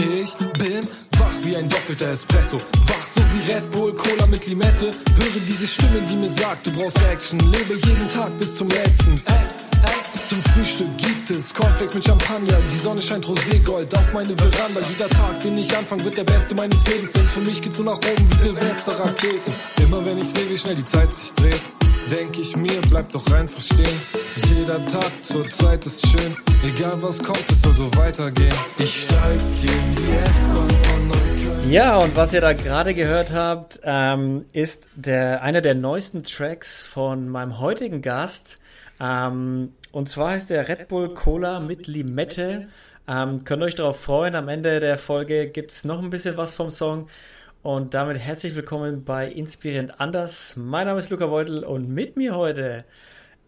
Ich 0.00 0.34
bin 0.58 0.88
wach 1.18 1.34
wie 1.42 1.56
ein 1.56 1.68
doppelter 1.68 2.08
Espresso. 2.12 2.56
Wach 2.56 3.06
so 3.14 3.20
wie 3.20 3.52
Red 3.52 3.70
Bull, 3.70 3.92
Cola 3.92 4.26
mit 4.26 4.46
Limette. 4.46 4.86
Höre 4.86 5.40
diese 5.46 5.66
Stimme, 5.66 6.00
die 6.08 6.16
mir 6.16 6.30
sagt, 6.30 6.66
du 6.66 6.72
brauchst 6.72 7.02
Action. 7.02 7.38
Lebe 7.38 7.74
jeden 7.74 8.10
Tag 8.14 8.30
bis 8.38 8.56
zum 8.56 8.70
letzten. 8.70 9.22
Ey, 9.26 9.34
ey. 9.34 10.18
Zum 10.26 10.42
Frühstück 10.54 10.96
gibt 10.96 11.30
es 11.30 11.52
Cornflakes 11.52 11.94
mit 11.94 12.06
Champagner. 12.06 12.56
Die 12.72 12.78
Sonne 12.78 13.02
scheint 13.02 13.26
roségold 13.26 13.94
auf 13.94 14.12
meine 14.14 14.34
Veranda. 14.38 14.80
Jeder 14.90 15.10
Tag, 15.10 15.40
den 15.40 15.58
ich 15.58 15.76
anfange, 15.76 16.04
wird 16.04 16.16
der 16.16 16.24
beste 16.24 16.54
meines 16.54 16.86
Lebens. 16.86 17.12
Denn 17.12 17.26
für 17.26 17.40
mich 17.40 17.60
geht's 17.60 17.76
so 17.76 17.82
nach 17.82 17.98
oben 17.98 18.26
wie 18.30 18.42
Silvesterraketen. 18.42 19.52
Immer 19.82 20.02
wenn 20.06 20.16
ich 20.16 20.28
sehe, 20.28 20.48
wie 20.48 20.56
schnell 20.56 20.76
die 20.76 20.84
Zeit 20.84 21.12
sich 21.12 21.30
dreht 21.34 21.60
denk 22.10 22.36
ich 22.38 22.56
mir, 22.56 22.80
bleib 22.90 23.12
doch 23.12 23.24
einfach 23.32 23.62
stehen. 23.62 24.00
Jeder 24.48 24.84
Tag 24.86 25.10
zur 25.22 25.48
Zeit 25.48 25.86
ist 25.86 26.04
schön, 26.06 26.36
egal 26.64 27.00
was 27.02 27.18
kommt, 27.18 27.44
es 27.50 27.62
soll 27.62 27.74
so 27.74 27.94
weitergehen. 27.96 28.54
Ich 28.78 29.02
steig 29.02 29.40
in 29.62 29.96
die 29.96 30.10
S-Bahn 30.24 30.70
von 30.70 31.08
Neukölln. 31.08 31.70
Ja, 31.70 31.96
und 31.98 32.14
was 32.16 32.32
ihr 32.34 32.40
da 32.40 32.52
gerade 32.52 32.94
gehört 32.94 33.32
habt, 33.32 33.80
ähm, 33.84 34.44
ist 34.52 34.88
der, 34.94 35.42
einer 35.42 35.60
der 35.60 35.74
neuesten 35.74 36.22
Tracks 36.22 36.82
von 36.82 37.28
meinem 37.28 37.58
heutigen 37.60 38.02
Gast. 38.02 38.58
Ähm, 39.00 39.72
und 39.92 40.08
zwar 40.08 40.32
heißt 40.32 40.50
der 40.50 40.68
Red 40.68 40.88
Bull 40.88 41.14
Cola 41.14 41.60
mit 41.60 41.86
Limette. 41.86 42.68
Ähm, 43.08 43.44
könnt 43.44 43.62
euch 43.62 43.74
darauf 43.74 44.00
freuen, 44.00 44.34
am 44.34 44.48
Ende 44.48 44.80
der 44.80 44.98
Folge 44.98 45.48
gibt 45.48 45.72
es 45.72 45.84
noch 45.84 46.02
ein 46.02 46.10
bisschen 46.10 46.36
was 46.36 46.54
vom 46.54 46.70
Song. 46.70 47.08
Und 47.62 47.94
damit 47.94 48.18
herzlich 48.18 48.54
willkommen 48.54 49.04
bei 49.04 49.28
Inspirierend 49.28 50.00
Anders. 50.00 50.56
Mein 50.56 50.86
Name 50.86 50.98
ist 50.98 51.10
Luca 51.10 51.26
Beutel 51.26 51.64
und 51.64 51.88
mit 51.88 52.16
mir 52.16 52.34
heute 52.34 52.84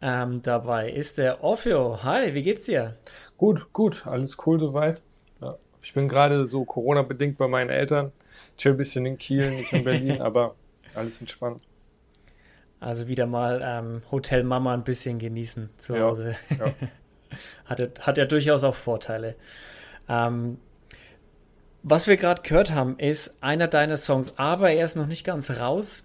ähm, 0.02 0.42
dabei 0.42 0.90
ist 0.90 1.16
der 1.16 1.44
Orfeo. 1.44 2.02
Hi, 2.02 2.34
wie 2.34 2.42
geht's 2.42 2.64
dir? 2.64 2.96
Gut, 3.38 3.72
gut, 3.72 4.06
alles 4.06 4.36
cool 4.44 4.58
soweit. 4.58 5.00
Ja, 5.40 5.56
ich 5.80 5.94
bin 5.94 6.08
gerade 6.08 6.44
so 6.46 6.64
Corona-bedingt 6.64 7.38
bei 7.38 7.46
meinen 7.46 7.70
Eltern. 7.70 8.12
Chill 8.58 8.72
ein 8.72 8.76
bisschen 8.76 9.06
in 9.06 9.16
Kiel, 9.16 9.50
nicht 9.52 9.72
in 9.72 9.84
Berlin, 9.84 10.20
aber 10.20 10.56
alles 10.94 11.20
entspannt. 11.20 11.62
Also 12.80 13.06
wieder 13.06 13.26
mal 13.26 13.62
ähm, 13.64 14.02
Hotel 14.10 14.42
Mama 14.42 14.74
ein 14.74 14.82
bisschen 14.82 15.20
genießen 15.20 15.70
zu 15.78 15.98
Hause. 15.98 16.34
Ja, 16.50 16.66
ja. 16.66 16.74
hat, 17.64 18.06
hat 18.06 18.18
ja 18.18 18.24
durchaus 18.24 18.64
auch 18.64 18.74
Vorteile. 18.74 19.36
Ähm, 20.08 20.58
was 21.84 22.08
wir 22.08 22.16
gerade 22.16 22.42
gehört 22.42 22.72
haben, 22.72 22.98
ist 22.98 23.40
einer 23.40 23.68
deiner 23.68 23.96
Songs, 23.96 24.34
aber 24.36 24.72
er 24.72 24.84
ist 24.84 24.96
noch 24.96 25.06
nicht 25.06 25.24
ganz 25.24 25.50
raus. 25.50 26.04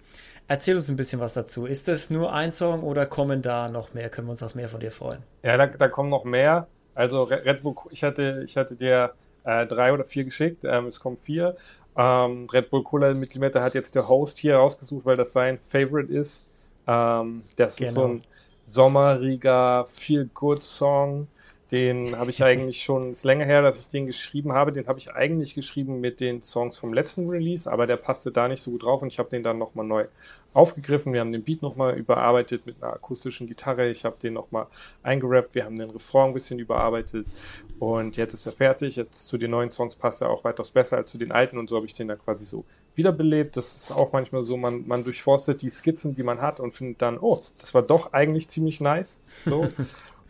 Erzähl 0.49 0.77
uns 0.77 0.89
ein 0.89 0.95
bisschen 0.95 1.19
was 1.19 1.33
dazu. 1.33 1.65
Ist 1.65 1.87
das 1.87 2.09
nur 2.09 2.31
ein 2.33 2.51
Song 2.51 2.83
oder 2.83 3.05
kommen 3.05 3.41
da 3.41 3.67
noch 3.67 3.93
mehr? 3.93 4.09
Können 4.09 4.27
wir 4.27 4.31
uns 4.31 4.43
auf 4.43 4.55
mehr 4.55 4.69
von 4.69 4.79
dir 4.79 4.91
freuen? 4.91 5.23
Ja, 5.43 5.57
da, 5.57 5.67
da 5.67 5.87
kommen 5.89 6.09
noch 6.09 6.23
mehr. 6.23 6.67
Also 6.95 7.23
Red 7.23 7.63
Bull, 7.63 7.75
ich 7.91 8.03
hatte, 8.03 8.43
ich 8.45 8.55
hatte 8.55 8.75
dir 8.75 9.13
äh, 9.43 9.67
drei 9.67 9.93
oder 9.93 10.05
vier 10.05 10.23
geschickt, 10.23 10.63
ähm, 10.63 10.87
es 10.87 10.99
kommen 10.99 11.17
vier. 11.17 11.55
Ähm, 11.97 12.47
Red 12.51 12.69
Bull 12.69 12.83
Cola 12.83 13.13
mit 13.13 13.33
Limette 13.33 13.61
hat 13.61 13.75
jetzt 13.75 13.95
der 13.95 14.07
Host 14.07 14.37
hier 14.37 14.55
rausgesucht, 14.55 15.05
weil 15.05 15.17
das 15.17 15.33
sein 15.33 15.57
Favorite 15.59 16.11
ist. 16.11 16.45
Ähm, 16.87 17.43
das 17.55 17.75
genau. 17.75 17.89
ist 17.89 17.95
so 17.95 18.01
genau. 18.01 18.13
ein 18.13 18.23
sommeriger, 18.65 19.85
Feel-Good-Song. 19.91 21.27
Den 21.71 22.17
habe 22.17 22.29
ich 22.29 22.41
eigentlich 22.43 22.81
schon, 22.81 23.11
ist 23.11 23.25
länger 23.25 23.43
her, 23.43 23.61
dass 23.61 23.77
ich 23.77 23.89
den 23.89 24.05
geschrieben 24.05 24.53
habe. 24.53 24.71
Den 24.71 24.87
habe 24.87 24.99
ich 24.99 25.11
eigentlich 25.11 25.53
geschrieben 25.53 25.99
mit 25.99 26.21
den 26.21 26.41
Songs 26.41 26.77
vom 26.77 26.93
letzten 26.93 27.29
Release, 27.29 27.69
aber 27.69 27.87
der 27.87 27.97
passte 27.97 28.31
da 28.31 28.47
nicht 28.47 28.61
so 28.61 28.71
gut 28.71 28.83
drauf 28.83 29.01
und 29.01 29.09
ich 29.09 29.19
habe 29.19 29.29
den 29.29 29.43
dann 29.43 29.57
nochmal 29.57 29.85
neu 29.85 30.05
aufgegriffen. 30.53 31.11
Wir 31.11 31.19
haben 31.19 31.33
den 31.33 31.43
Beat 31.43 31.61
nochmal 31.61 31.97
überarbeitet 31.97 32.65
mit 32.65 32.81
einer 32.81 32.93
akustischen 32.93 33.47
Gitarre. 33.47 33.89
Ich 33.89 34.05
habe 34.05 34.15
den 34.17 34.33
nochmal 34.33 34.67
eingerappt. 35.03 35.55
Wir 35.55 35.65
haben 35.65 35.77
den 35.77 35.89
Refrain 35.89 36.29
ein 36.29 36.33
bisschen 36.33 36.57
überarbeitet 36.57 37.27
und 37.79 38.15
jetzt 38.15 38.33
ist 38.33 38.45
er 38.45 38.53
fertig. 38.53 38.95
Jetzt 38.95 39.27
zu 39.27 39.37
den 39.37 39.51
neuen 39.51 39.69
Songs 39.69 39.97
passt 39.97 40.21
er 40.21 40.29
auch 40.29 40.45
weitaus 40.45 40.71
besser 40.71 40.95
als 40.95 41.09
zu 41.09 41.17
den 41.17 41.33
alten 41.33 41.57
und 41.57 41.69
so 41.69 41.75
habe 41.75 41.85
ich 41.85 41.93
den 41.93 42.07
dann 42.07 42.19
quasi 42.19 42.45
so 42.45 42.63
wiederbelebt. 42.95 43.57
Das 43.57 43.75
ist 43.75 43.91
auch 43.91 44.13
manchmal 44.13 44.43
so, 44.43 44.55
man, 44.55 44.87
man 44.87 45.03
durchforstet 45.03 45.61
die 45.61 45.69
Skizzen, 45.69 46.15
die 46.15 46.23
man 46.23 46.41
hat 46.41 46.61
und 46.61 46.73
findet 46.75 47.01
dann, 47.01 47.17
oh, 47.19 47.43
das 47.59 47.73
war 47.73 47.81
doch 47.81 48.13
eigentlich 48.13 48.47
ziemlich 48.47 48.79
nice. 48.79 49.19
So. 49.45 49.67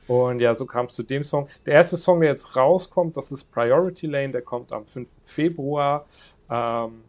Und 0.07 0.39
ja, 0.39 0.55
so 0.55 0.65
kam 0.65 0.85
es 0.85 0.95
zu 0.95 1.03
dem 1.03 1.23
Song. 1.23 1.49
Der 1.65 1.73
erste 1.73 1.97
Song, 1.97 2.21
der 2.21 2.29
jetzt 2.29 2.55
rauskommt, 2.55 3.17
das 3.17 3.31
ist 3.31 3.51
Priority 3.51 4.07
Lane, 4.07 4.31
der 4.31 4.41
kommt 4.41 4.73
am 4.73 4.85
5. 4.87 5.09
Februar. 5.25 6.05
Ähm, 6.49 7.03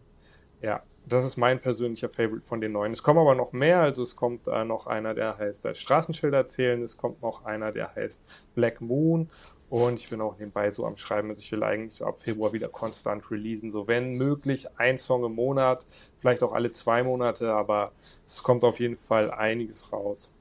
ja, 0.60 0.82
das 1.06 1.24
ist 1.24 1.36
mein 1.36 1.60
persönlicher 1.60 2.08
Favorite 2.08 2.46
von 2.46 2.60
den 2.60 2.72
neuen. 2.72 2.92
Es 2.92 3.02
kommen 3.02 3.20
aber 3.20 3.34
noch 3.34 3.52
mehr, 3.52 3.80
also 3.80 4.02
es 4.02 4.16
kommt 4.16 4.46
äh, 4.48 4.64
noch 4.64 4.86
einer, 4.86 5.14
der 5.14 5.38
heißt 5.38 5.64
äh, 5.66 5.74
Straßenschilder 5.74 6.38
erzählen, 6.38 6.82
es 6.82 6.96
kommt 6.96 7.22
noch 7.22 7.44
einer, 7.44 7.72
der 7.72 7.94
heißt 7.94 8.22
Black 8.54 8.80
Moon 8.80 9.30
und 9.70 9.94
ich 9.98 10.08
bin 10.10 10.20
auch 10.20 10.38
nebenbei 10.38 10.70
so 10.70 10.86
am 10.86 10.96
Schreiben, 10.96 11.30
also 11.30 11.40
ich 11.40 11.52
will 11.52 11.62
eigentlich 11.62 12.02
ab 12.02 12.18
Februar 12.18 12.52
wieder 12.52 12.68
konstant 12.68 13.30
releasen, 13.30 13.70
so 13.70 13.86
wenn 13.86 14.14
möglich 14.14 14.66
ein 14.78 14.98
Song 14.98 15.24
im 15.24 15.34
Monat, 15.34 15.86
vielleicht 16.20 16.42
auch 16.42 16.52
alle 16.52 16.72
zwei 16.72 17.02
Monate, 17.02 17.52
aber 17.52 17.92
es 18.24 18.42
kommt 18.42 18.64
auf 18.64 18.80
jeden 18.80 18.96
Fall 18.96 19.30
einiges 19.30 19.92
raus. 19.92 20.32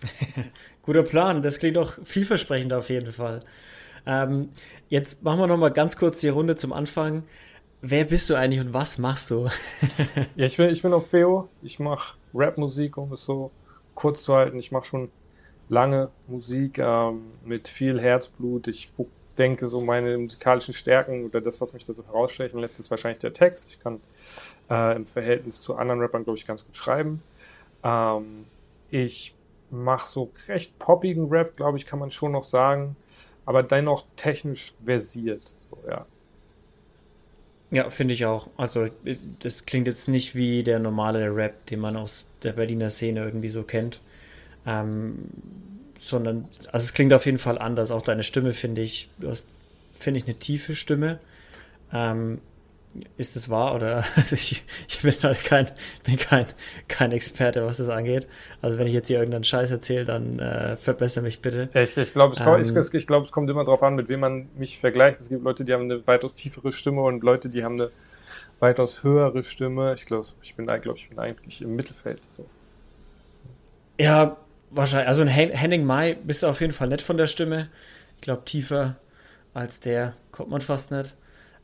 Guter 0.82 1.02
Plan, 1.02 1.42
das 1.42 1.58
klingt 1.58 1.76
doch 1.76 1.98
vielversprechend 2.04 2.72
auf 2.72 2.88
jeden 2.88 3.12
Fall. 3.12 3.40
Ähm, 4.06 4.50
jetzt 4.88 5.22
machen 5.22 5.40
wir 5.40 5.46
noch 5.46 5.56
mal 5.56 5.70
ganz 5.70 5.96
kurz 5.96 6.20
die 6.20 6.28
Runde 6.28 6.56
zum 6.56 6.72
Anfang. 6.72 7.24
Wer 7.82 8.04
bist 8.04 8.28
du 8.28 8.34
eigentlich 8.34 8.60
und 8.60 8.72
was 8.72 8.98
machst 8.98 9.30
du? 9.30 9.48
ja, 10.36 10.44
ich 10.46 10.56
bin, 10.56 10.70
ich 10.70 10.82
bin 10.82 10.92
auch 10.92 11.06
Feo. 11.06 11.48
Ich 11.62 11.78
mache 11.78 12.16
Rap-Musik, 12.34 12.96
um 12.96 13.12
es 13.12 13.24
so 13.24 13.50
kurz 13.94 14.22
zu 14.22 14.34
halten. 14.34 14.58
Ich 14.58 14.72
mache 14.72 14.86
schon 14.86 15.10
lange 15.68 16.10
Musik 16.26 16.78
ähm, 16.78 17.30
mit 17.44 17.68
viel 17.68 18.00
Herzblut. 18.00 18.68
Ich 18.68 18.90
denke, 19.38 19.68
so 19.68 19.80
meine 19.80 20.18
musikalischen 20.18 20.74
Stärken 20.74 21.24
oder 21.24 21.40
das, 21.40 21.60
was 21.60 21.72
mich 21.72 21.84
da 21.84 21.94
so 21.94 22.04
herausstechen 22.04 22.60
lässt, 22.60 22.78
ist 22.78 22.90
wahrscheinlich 22.90 23.20
der 23.20 23.32
Text. 23.32 23.66
Ich 23.68 23.80
kann 23.80 24.00
äh, 24.68 24.96
im 24.96 25.06
Verhältnis 25.06 25.62
zu 25.62 25.76
anderen 25.76 26.00
Rappern, 26.00 26.24
glaube 26.24 26.38
ich, 26.38 26.46
ganz 26.46 26.64
gut 26.66 26.76
schreiben. 26.76 27.22
Ähm, 27.82 28.44
ich 28.90 29.34
mache 29.70 30.10
so 30.10 30.30
recht 30.48 30.78
poppigen 30.78 31.28
Rap, 31.28 31.56
glaube 31.56 31.78
ich, 31.78 31.86
kann 31.86 31.98
man 31.98 32.10
schon 32.10 32.32
noch 32.32 32.44
sagen, 32.44 32.96
aber 33.46 33.62
dennoch 33.62 34.04
technisch 34.16 34.74
versiert. 34.84 35.54
So, 35.70 35.78
ja. 35.88 36.06
Ja, 37.72 37.88
finde 37.88 38.14
ich 38.14 38.26
auch. 38.26 38.48
Also, 38.56 38.88
das 39.40 39.64
klingt 39.64 39.86
jetzt 39.86 40.08
nicht 40.08 40.34
wie 40.34 40.64
der 40.64 40.80
normale 40.80 41.34
Rap, 41.34 41.66
den 41.66 41.78
man 41.78 41.96
aus 41.96 42.28
der 42.42 42.52
Berliner 42.52 42.90
Szene 42.90 43.20
irgendwie 43.20 43.48
so 43.48 43.62
kennt. 43.62 44.00
Ähm, 44.66 45.30
sondern, 46.00 46.48
also 46.72 46.84
es 46.84 46.92
klingt 46.94 47.12
auf 47.12 47.26
jeden 47.26 47.38
Fall 47.38 47.58
anders. 47.58 47.92
Auch 47.92 48.02
deine 48.02 48.24
Stimme 48.24 48.54
finde 48.54 48.80
ich, 48.80 49.08
du 49.18 49.28
hast, 49.28 49.46
finde 49.94 50.18
ich, 50.18 50.26
eine 50.26 50.34
tiefe 50.34 50.74
Stimme. 50.74 51.20
Ähm, 51.92 52.40
ist 53.16 53.36
es 53.36 53.48
wahr 53.48 53.74
oder 53.74 54.04
ich, 54.30 54.64
ich, 54.88 55.02
bin 55.02 55.14
halt 55.22 55.42
kein, 55.44 55.68
bin 56.04 56.16
kein, 56.16 56.46
kein 56.88 57.12
Experte, 57.12 57.64
was 57.64 57.76
das 57.76 57.88
angeht. 57.88 58.26
Also 58.62 58.78
wenn 58.78 58.86
ich 58.86 58.92
jetzt 58.92 59.08
hier 59.08 59.18
irgendeinen 59.18 59.44
Scheiß 59.44 59.70
erzähle, 59.70 60.04
dann 60.04 60.38
äh, 60.38 60.76
verbessere 60.76 61.22
mich 61.22 61.40
bitte. 61.40 61.68
Ich, 61.74 61.96
ich 61.96 62.12
glaube, 62.12 62.34
es, 62.34 62.40
ähm, 62.40 62.76
ich, 62.76 62.94
ich 62.94 63.06
glaub, 63.06 63.24
es 63.24 63.32
kommt 63.32 63.48
immer 63.48 63.64
darauf 63.64 63.82
an, 63.82 63.94
mit 63.94 64.08
wem 64.08 64.20
man 64.20 64.48
mich 64.56 64.80
vergleicht. 64.80 65.20
Es 65.20 65.28
gibt 65.28 65.44
Leute, 65.44 65.64
die 65.64 65.72
haben 65.72 65.84
eine 65.84 66.06
weitaus 66.06 66.34
tiefere 66.34 66.72
Stimme 66.72 67.02
und 67.02 67.22
Leute, 67.22 67.48
die 67.48 67.64
haben 67.64 67.74
eine 67.74 67.90
weitaus 68.58 69.02
höhere 69.02 69.42
Stimme. 69.44 69.94
Ich 69.94 70.06
glaube, 70.06 70.26
ich 70.42 70.54
bin, 70.54 70.66
glaub, 70.66 70.96
ich 70.96 71.08
bin 71.08 71.18
eigentlich 71.18 71.62
im 71.62 71.76
Mittelfeld. 71.76 72.20
So. 72.28 72.46
Ja, 73.98 74.36
wahrscheinlich. 74.70 75.08
Also 75.08 75.22
in 75.22 75.28
Henning 75.28 75.84
Mai 75.84 76.16
bist 76.24 76.42
du 76.42 76.48
auf 76.48 76.60
jeden 76.60 76.72
Fall 76.72 76.88
nett 76.88 77.02
von 77.02 77.16
der 77.16 77.26
Stimme. 77.26 77.68
Ich 78.16 78.22
glaube, 78.22 78.44
tiefer 78.44 78.96
als 79.54 79.80
der 79.80 80.14
kommt 80.32 80.50
man 80.50 80.60
fast 80.60 80.90
nicht. 80.90 81.16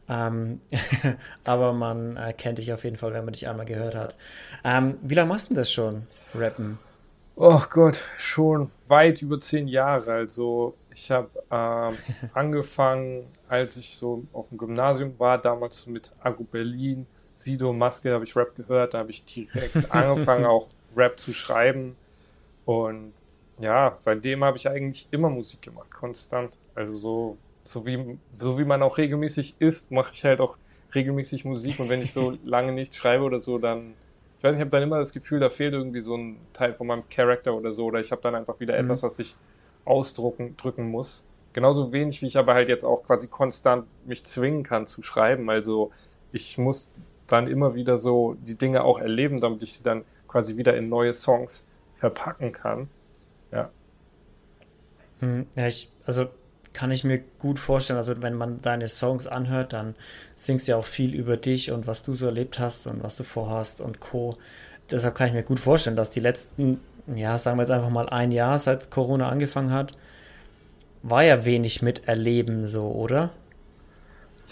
Ähm, 0.09 0.61
aber 1.45 1.73
man 1.73 2.17
äh, 2.17 2.33
kennt 2.33 2.59
dich 2.59 2.73
auf 2.73 2.85
jeden 2.85 2.97
Fall, 2.97 3.13
wenn 3.13 3.25
man 3.25 3.33
dich 3.33 3.49
einmal 3.49 3.67
gehört 3.67 3.95
hat. 3.95 4.15
Ähm, 4.65 4.99
wie 5.03 5.15
lange 5.15 5.29
machst 5.29 5.51
du 5.51 5.55
das 5.55 5.71
schon, 5.71 6.07
Rappen? 6.35 6.79
Oh 7.39 7.61
Gott, 7.69 8.01
schon 8.17 8.71
weit 8.89 9.21
über 9.21 9.39
zehn 9.41 9.69
Jahre. 9.69 10.13
Also 10.13 10.75
ich 10.91 11.11
habe 11.11 11.29
ähm, 11.51 11.97
angefangen, 12.35 13.27
als 13.49 13.77
ich 13.77 13.97
so 13.97 14.25
auf 14.33 14.49
dem 14.49 14.59
Gymnasium 14.59 15.19
war, 15.19 15.39
damals 15.39 15.87
mit 15.87 16.13
Agro 16.21 16.45
Berlin, 16.45 17.07
Sido, 17.35 17.75
Maske, 17.75 18.13
habe 18.13 18.25
ich 18.25 18.35
Rap 18.35 18.57
gehört. 18.57 18.95
Da 18.95 18.99
habe 19.01 19.11
ich 19.11 19.25
direkt 19.25 19.77
angefangen, 19.91 20.47
auch 20.47 20.69
Rap 20.97 21.19
zu 21.19 21.35
schreiben. 21.35 21.97
Und 22.65 23.13
ja, 23.59 23.93
seitdem 23.97 24.43
habe 24.43 24.57
ich 24.57 24.69
eigentlich 24.69 25.07
immer 25.11 25.29
Musik 25.29 25.61
gemacht, 25.63 25.91
konstant. 25.91 26.57
Also 26.75 26.99
so 26.99 27.39
so 27.67 27.87
wie, 27.87 28.19
so 28.39 28.59
wie 28.59 28.65
man 28.65 28.83
auch 28.83 28.99
regelmäßig 28.99 29.57
isst, 29.59 29.91
mache 29.91 30.13
ich 30.13 30.25
halt 30.25 30.41
auch 30.41 30.57
regelmäßig 30.95 31.45
Musik 31.45 31.81
und 31.81 31.89
wenn 31.89 32.03
ich 32.03 32.13
so 32.13 32.37
lange 32.45 32.73
nichts 32.73 32.97
schreibe 32.97 33.25
oder 33.25 33.39
so, 33.39 33.59
dann, 33.59 33.95
ich 34.39 34.45
weiß 34.45 34.53
nicht, 34.53 34.59
ich 34.59 34.61
habe 34.61 34.71
dann 34.71 34.83
immer 34.83 34.99
das 34.99 35.13
Gefühl, 35.13 35.41
da 35.41 35.49
fehlt 35.49 35.75
irgendwie 35.75 36.01
so 36.01 36.17
ein 36.17 36.39
Teil 36.53 36.75
von 36.75 36.87
meinem 36.87 37.09
Charakter 37.09 37.55
oder 37.55 37.73
so 37.73 37.87
oder 37.87 38.01
ich 38.01 38.13
habe 38.13 38.23
dann 38.23 38.35
einfach 38.35 38.61
wieder 38.61 38.75
mhm. 38.75 38.87
etwas, 38.87 39.03
was 39.03 39.19
ich 39.19 39.37
ausdrucken, 39.85 40.57
drücken 40.57 40.91
muss. 40.91 41.25
Genauso 41.53 41.93
wenig, 41.93 42.21
wie 42.21 42.27
ich 42.27 42.37
aber 42.37 42.55
halt 42.55 42.69
jetzt 42.69 42.85
auch 42.85 43.05
quasi 43.05 43.29
konstant 43.29 43.87
mich 44.07 44.25
zwingen 44.25 44.63
kann 44.63 44.87
zu 44.87 45.03
schreiben. 45.03 45.49
Also 45.49 45.91
ich 46.33 46.59
muss 46.59 46.91
dann 47.27 47.49
immer 47.49 47.75
wieder 47.75 47.97
so 47.97 48.37
die 48.47 48.57
Dinge 48.57 48.85
auch 48.85 48.99
erleben, 48.99 49.41
damit 49.41 49.63
ich 49.63 49.73
sie 49.73 49.83
dann 49.83 50.05
quasi 50.29 50.57
wieder 50.57 50.77
in 50.77 50.89
neue 50.89 51.15
Songs 51.15 51.65
verpacken 51.95 52.53
kann. 52.53 52.89
Ja. 53.53 53.71
Hm, 55.21 55.47
ja, 55.55 55.67
ich, 55.67 55.91
also 56.05 56.27
kann 56.77 56.91
ich 56.91 57.05
mir 57.05 57.21
gut 57.39 57.59
vorstellen. 57.59 57.97
Also 57.97 58.21
wenn 58.21 58.35
man 58.35 58.61
deine 58.61 58.89
Songs 58.89 59.27
anhört, 59.27 59.73
dann 59.73 59.95
singst 60.35 60.69
du 60.69 60.73
ja 60.73 60.77
auch 60.77 60.85
viel 60.85 61.15
über 61.15 61.39
dich 61.39 61.71
und 61.71 61.87
was 61.87 62.03
du 62.03 62.13
so 62.13 62.27
erlebt 62.27 62.59
hast 62.59 62.87
und 62.87 63.03
was 63.03 63.17
du 63.17 63.25
vorhast 63.25 63.81
und 63.81 63.99
Co. 63.99 64.37
Deshalb 64.91 65.15
kann 65.15 65.29
ich 65.29 65.33
mir 65.33 65.43
gut 65.43 65.59
vorstellen, 65.59 65.97
dass 65.97 66.11
die 66.11 66.21
letzten, 66.21 66.79
ja, 67.07 67.39
sagen 67.39 67.57
wir 67.57 67.63
jetzt 67.63 67.71
einfach 67.71 67.89
mal 67.89 68.11
ein 68.11 68.31
Jahr, 68.31 68.59
seit 68.59 68.91
Corona 68.91 69.31
angefangen 69.31 69.71
hat, 69.71 69.93
war 71.03 71.25
ja 71.25 71.47
wenig 71.47 71.81
mit 71.81 72.07
Erleben 72.07 72.67
so, 72.67 72.89
oder? 72.89 73.31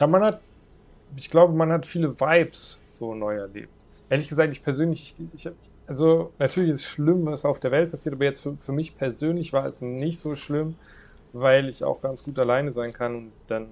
Ja, 0.00 0.06
man 0.06 0.25
hat, 0.25 0.41
ich 1.17 1.29
glaube, 1.29 1.53
man 1.53 1.71
hat 1.73 1.85
viele 1.85 2.19
Vibes 2.19 2.81
so 2.88 3.15
neu 3.15 3.37
erlebt. 3.37 3.69
Ehrlich 4.09 4.29
gesagt, 4.29 4.50
ich 4.50 4.62
persönlich, 4.62 5.15
ich, 5.35 5.47
ich 5.47 5.53
also 5.87 6.32
natürlich 6.38 6.71
ist 6.71 6.76
es 6.76 6.87
schlimm, 6.87 7.26
was 7.26 7.44
auf 7.44 7.61
der 7.61 7.71
Welt 7.71 7.91
passiert, 7.91 8.15
aber 8.15 8.25
jetzt 8.25 8.41
für, 8.41 8.56
für 8.56 8.73
mich 8.73 8.97
persönlich 8.97 9.53
war 9.53 9.67
es 9.67 9.82
nicht 9.82 10.21
so 10.21 10.35
schlimm, 10.37 10.76
weil 11.35 11.69
ich 11.69 11.83
auch 11.83 12.01
ganz 12.01 12.23
gut 12.23 12.39
alleine 12.39 12.73
sein 12.73 12.93
kann 12.93 13.17
und 13.17 13.33
dann, 13.49 13.67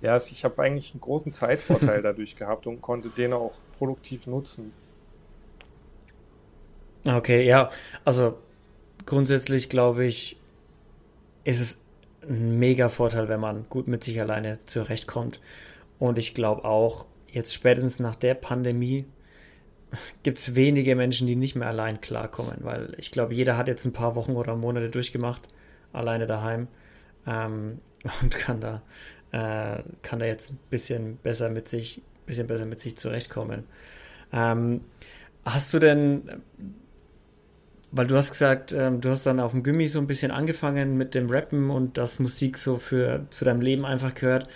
ja, 0.00 0.16
ich 0.16 0.44
habe 0.44 0.60
eigentlich 0.62 0.92
einen 0.92 1.02
großen 1.02 1.30
Zeitvorteil 1.30 2.02
dadurch 2.02 2.34
gehabt 2.34 2.66
und 2.66 2.80
konnte 2.80 3.10
den 3.10 3.34
auch 3.34 3.52
produktiv 3.76 4.26
nutzen. 4.26 4.72
Okay, 7.06 7.46
ja, 7.46 7.70
also 8.04 8.38
grundsätzlich 9.04 9.68
glaube 9.68 10.06
ich, 10.06 10.38
ist 11.44 11.60
es 11.60 11.80
ein 12.22 12.58
mega 12.58 12.88
Vorteil, 12.88 13.28
wenn 13.28 13.40
man 13.40 13.66
gut 13.68 13.86
mit 13.86 14.02
sich 14.02 14.20
alleine 14.20 14.58
zurechtkommt. 14.64 15.40
Und 15.98 16.18
ich 16.18 16.34
glaube 16.34 16.64
auch, 16.64 17.06
jetzt 17.28 17.52
spätestens 17.52 18.00
nach 18.00 18.14
der 18.14 18.34
Pandemie 18.34 19.04
gibt 20.22 20.38
es 20.38 20.54
wenige 20.54 20.96
Menschen, 20.96 21.26
die 21.26 21.36
nicht 21.36 21.54
mehr 21.54 21.68
allein 21.68 22.00
klarkommen, 22.00 22.58
weil 22.60 22.94
ich 22.96 23.10
glaube, 23.10 23.34
jeder 23.34 23.58
hat 23.58 23.68
jetzt 23.68 23.84
ein 23.84 23.92
paar 23.92 24.14
Wochen 24.14 24.32
oder 24.32 24.56
Monate 24.56 24.88
durchgemacht, 24.88 25.48
alleine 25.92 26.26
daheim 26.26 26.68
ähm, 27.26 27.80
und 28.22 28.36
kann 28.36 28.60
da, 28.60 28.82
äh, 29.32 29.82
kann 30.02 30.18
da 30.18 30.26
jetzt 30.26 30.50
ein 30.50 30.58
bisschen 30.70 31.16
besser 31.18 31.48
mit 31.50 31.68
sich, 31.68 32.02
bisschen 32.26 32.46
besser 32.46 32.66
mit 32.66 32.80
sich 32.80 32.96
zurechtkommen. 32.96 33.64
Ähm, 34.32 34.82
hast 35.44 35.72
du 35.74 35.78
denn, 35.78 36.42
weil 37.90 38.06
du 38.06 38.16
hast 38.16 38.32
gesagt, 38.32 38.72
ähm, 38.72 39.00
du 39.00 39.10
hast 39.10 39.26
dann 39.26 39.40
auf 39.40 39.52
dem 39.52 39.62
Gummi 39.62 39.88
so 39.88 39.98
ein 39.98 40.06
bisschen 40.06 40.30
angefangen 40.30 40.96
mit 40.96 41.14
dem 41.14 41.30
Rappen 41.30 41.70
und 41.70 41.98
das 41.98 42.18
Musik 42.18 42.58
so 42.58 42.78
für 42.78 43.26
zu 43.30 43.44
deinem 43.44 43.60
Leben 43.60 43.84
einfach 43.84 44.14
gehört. 44.14 44.48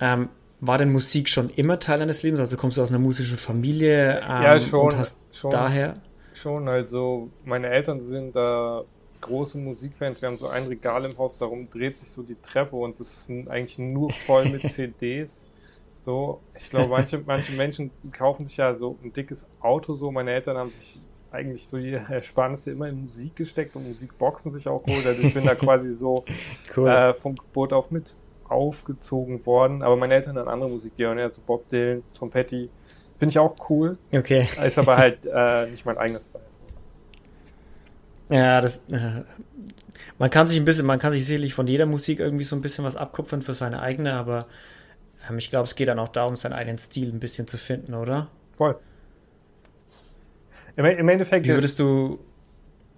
Ähm, 0.00 0.28
war 0.60 0.78
denn 0.78 0.92
Musik 0.92 1.28
schon 1.28 1.50
immer 1.50 1.80
Teil 1.80 1.98
deines 1.98 2.22
Lebens? 2.22 2.38
Also 2.38 2.56
kommst 2.56 2.76
du 2.76 2.82
aus 2.82 2.90
einer 2.90 3.00
musischen 3.00 3.36
Familie 3.36 4.20
ähm, 4.20 4.42
ja, 4.42 4.60
schon, 4.60 4.86
und 4.86 4.96
hast 4.96 5.20
schon, 5.32 5.50
daher? 5.50 5.94
Schon, 6.34 6.68
also 6.68 7.30
meine 7.44 7.68
Eltern 7.68 8.00
sind 8.00 8.36
da 8.36 8.84
große 9.22 9.56
Musikfans. 9.56 10.20
Wir 10.20 10.28
haben 10.28 10.36
so 10.36 10.48
ein 10.48 10.66
Regal 10.66 11.06
im 11.06 11.16
Haus, 11.16 11.38
darum 11.38 11.70
dreht 11.70 11.96
sich 11.96 12.10
so 12.10 12.22
die 12.22 12.36
Treppe 12.42 12.76
und 12.76 13.00
das 13.00 13.28
ist 13.28 13.48
eigentlich 13.48 13.78
nur 13.78 14.12
voll 14.12 14.44
mit 14.50 14.62
CDs. 14.70 15.46
So, 16.04 16.40
ich 16.58 16.68
glaube, 16.68 16.88
manche, 16.88 17.22
manche 17.24 17.52
Menschen 17.52 17.90
kaufen 18.12 18.46
sich 18.46 18.56
ja 18.56 18.74
so 18.74 18.98
ein 19.02 19.12
dickes 19.12 19.46
Auto 19.60 19.94
so. 19.94 20.10
Meine 20.10 20.32
Eltern 20.32 20.58
haben 20.58 20.70
sich 20.70 21.00
eigentlich 21.30 21.66
so 21.68 21.78
ihr 21.78 22.04
Ersparnisse 22.08 22.72
immer 22.72 22.88
in 22.88 23.02
Musik 23.02 23.36
gesteckt 23.36 23.74
und 23.76 23.88
Musikboxen 23.88 24.52
sich 24.52 24.68
auch 24.68 24.82
geholt. 24.82 25.06
Also 25.06 25.22
ich 25.22 25.32
bin 25.32 25.44
da 25.44 25.54
quasi 25.54 25.94
so 25.94 26.24
cool. 26.76 26.88
äh, 26.88 27.14
vom 27.14 27.36
Geburt 27.36 27.72
auf 27.72 27.90
mit 27.90 28.14
aufgezogen 28.48 29.46
worden, 29.46 29.82
aber 29.82 29.96
meine 29.96 30.12
Eltern 30.12 30.36
haben 30.36 30.48
andere 30.48 30.68
Musik 30.68 30.94
gehört, 30.98 31.18
ja, 31.18 31.30
so 31.30 31.40
Bob 31.46 31.66
Dylan, 31.70 32.02
Tom 32.12 32.28
Petty, 32.28 32.68
finde 33.18 33.30
ich 33.30 33.38
auch 33.38 33.54
cool. 33.70 33.96
Okay. 34.12 34.46
Ist 34.62 34.78
aber 34.78 34.98
halt 34.98 35.20
äh, 35.24 35.70
nicht 35.70 35.86
mein 35.86 35.96
eigenes 35.96 36.28
Style. 36.28 36.44
Ja, 38.28 38.60
das, 38.60 38.78
äh, 38.90 39.24
man 40.18 40.30
kann 40.30 40.48
sich 40.48 40.58
ein 40.58 40.64
bisschen, 40.64 40.86
man 40.86 40.98
kann 40.98 41.12
sich 41.12 41.26
sicherlich 41.26 41.54
von 41.54 41.66
jeder 41.66 41.86
Musik 41.86 42.20
irgendwie 42.20 42.44
so 42.44 42.56
ein 42.56 42.62
bisschen 42.62 42.84
was 42.84 42.96
abkupfern 42.96 43.42
für 43.42 43.54
seine 43.54 43.82
eigene, 43.82 44.14
aber 44.14 44.46
ähm, 45.28 45.38
ich 45.38 45.50
glaube, 45.50 45.64
es 45.66 45.74
geht 45.74 45.88
dann 45.88 45.98
auch 45.98 46.08
darum, 46.08 46.36
seinen 46.36 46.52
eigenen 46.54 46.78
Stil 46.78 47.10
ein 47.10 47.20
bisschen 47.20 47.46
zu 47.46 47.58
finden, 47.58 47.94
oder? 47.94 48.28
Voll. 48.56 48.76
Im, 50.76 50.84
im 50.84 51.08
Endeffekt. 51.08 51.46
Wie 51.46 51.50
würdest 51.50 51.78
du, 51.78 52.18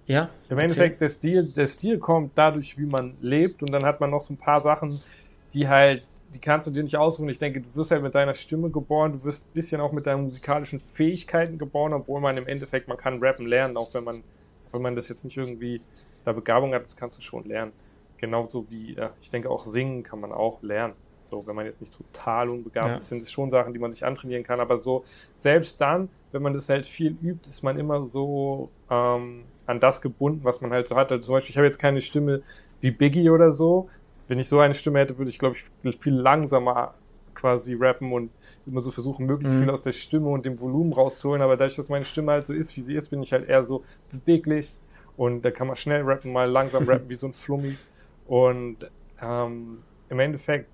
ja? 0.07 0.29
Im 0.49 0.59
Endeffekt, 0.59 1.01
der 1.01 1.09
Stil, 1.09 1.43
der 1.43 1.67
Stil 1.67 1.97
kommt 1.97 2.31
dadurch, 2.35 2.77
wie 2.77 2.85
man 2.85 3.15
lebt 3.21 3.61
und 3.61 3.71
dann 3.71 3.83
hat 3.83 3.99
man 3.99 4.11
noch 4.11 4.21
so 4.21 4.33
ein 4.33 4.37
paar 4.37 4.61
Sachen, 4.61 4.99
die 5.53 5.67
halt, 5.67 6.03
die 6.33 6.39
kannst 6.39 6.67
du 6.67 6.71
dir 6.71 6.83
nicht 6.83 6.97
aussuchen. 6.97 7.29
Ich 7.29 7.39
denke, 7.39 7.61
du 7.61 7.67
wirst 7.75 7.91
halt 7.91 8.03
mit 8.03 8.15
deiner 8.15 8.33
Stimme 8.33 8.69
geboren, 8.69 9.13
du 9.13 9.23
wirst 9.23 9.43
ein 9.43 9.53
bisschen 9.53 9.81
auch 9.81 9.91
mit 9.91 10.05
deinen 10.05 10.23
musikalischen 10.23 10.79
Fähigkeiten 10.79 11.57
geboren, 11.57 11.93
obwohl 11.93 12.21
man 12.21 12.37
im 12.37 12.47
Endeffekt, 12.47 12.87
man 12.87 12.97
kann 12.97 13.19
rappen 13.21 13.47
lernen, 13.47 13.77
auch 13.77 13.93
wenn 13.93 14.03
man, 14.03 14.23
wenn 14.75 14.81
man 14.81 14.95
das 14.95 15.07
jetzt 15.07 15.23
nicht 15.23 15.37
irgendwie 15.37 15.81
da 16.23 16.33
Begabung 16.33 16.73
hat, 16.73 16.83
das 16.83 16.95
kannst 16.95 17.17
du 17.17 17.21
schon 17.21 17.45
lernen. 17.45 17.71
Genauso 18.17 18.69
wie, 18.69 18.95
ja, 18.95 19.13
ich 19.21 19.29
denke, 19.29 19.49
auch 19.49 19.65
singen 19.65 20.03
kann 20.03 20.19
man 20.19 20.31
auch 20.31 20.61
lernen. 20.61 20.93
So, 21.25 21.45
wenn 21.47 21.55
man 21.55 21.65
jetzt 21.65 21.81
nicht 21.81 21.93
total 21.93 22.49
unbegabt 22.49 22.87
ja. 22.87 22.97
ist, 22.97 23.09
sind 23.09 23.23
es 23.23 23.31
schon 23.31 23.49
Sachen, 23.49 23.73
die 23.73 23.79
man 23.79 23.91
sich 23.91 24.05
antrainieren 24.05 24.43
kann. 24.43 24.59
Aber 24.59 24.77
so, 24.77 25.05
selbst 25.37 25.81
dann, 25.81 26.09
wenn 26.31 26.41
man 26.41 26.53
das 26.53 26.69
halt 26.69 26.85
viel 26.85 27.17
übt, 27.21 27.49
ist 27.49 27.63
man 27.63 27.79
immer 27.79 28.05
so 28.07 28.69
ähm, 28.89 29.45
an 29.65 29.79
das 29.79 30.01
gebunden, 30.01 30.43
was 30.43 30.61
man 30.61 30.71
halt 30.71 30.87
so 30.87 30.95
hat. 30.95 31.11
Also 31.11 31.25
zum 31.25 31.33
Beispiel, 31.33 31.51
ich 31.51 31.57
habe 31.57 31.65
jetzt 31.65 31.79
keine 31.79 32.01
Stimme 32.01 32.43
wie 32.81 32.91
Biggie 32.91 33.29
oder 33.29 33.51
so, 33.51 33.89
wenn 34.27 34.39
ich 34.39 34.47
so 34.47 34.59
eine 34.59 34.73
Stimme 34.73 34.99
hätte, 34.99 35.17
würde 35.17 35.29
ich, 35.29 35.39
glaube 35.39 35.55
ich, 35.55 35.97
viel 35.97 36.13
langsamer 36.13 36.93
quasi 37.33 37.75
rappen 37.75 38.11
und 38.13 38.31
immer 38.67 38.81
so 38.81 38.91
versuchen, 38.91 39.25
möglichst 39.25 39.55
mhm. 39.55 39.61
viel 39.61 39.69
aus 39.69 39.83
der 39.83 39.91
Stimme 39.93 40.29
und 40.29 40.45
dem 40.45 40.59
Volumen 40.59 40.93
rauszuholen. 40.93 41.41
Aber 41.41 41.57
dadurch, 41.57 41.75
dass 41.75 41.89
meine 41.89 42.05
Stimme 42.05 42.31
halt 42.31 42.45
so 42.45 42.53
ist, 42.53 42.75
wie 42.77 42.81
sie 42.81 42.95
ist, 42.95 43.09
bin 43.09 43.21
ich 43.21 43.31
halt 43.31 43.47
eher 43.47 43.63
so 43.63 43.83
beweglich 44.11 44.77
und 45.17 45.43
da 45.43 45.51
kann 45.51 45.67
man 45.67 45.75
schnell 45.75 46.01
rappen, 46.03 46.31
mal 46.31 46.49
langsam 46.49 46.83
rappen 46.89 47.09
wie 47.09 47.15
so 47.15 47.27
ein 47.27 47.33
Flummi. 47.33 47.77
Und 48.27 48.77
ähm, 49.21 49.83
im 50.09 50.19
Endeffekt, 50.19 50.69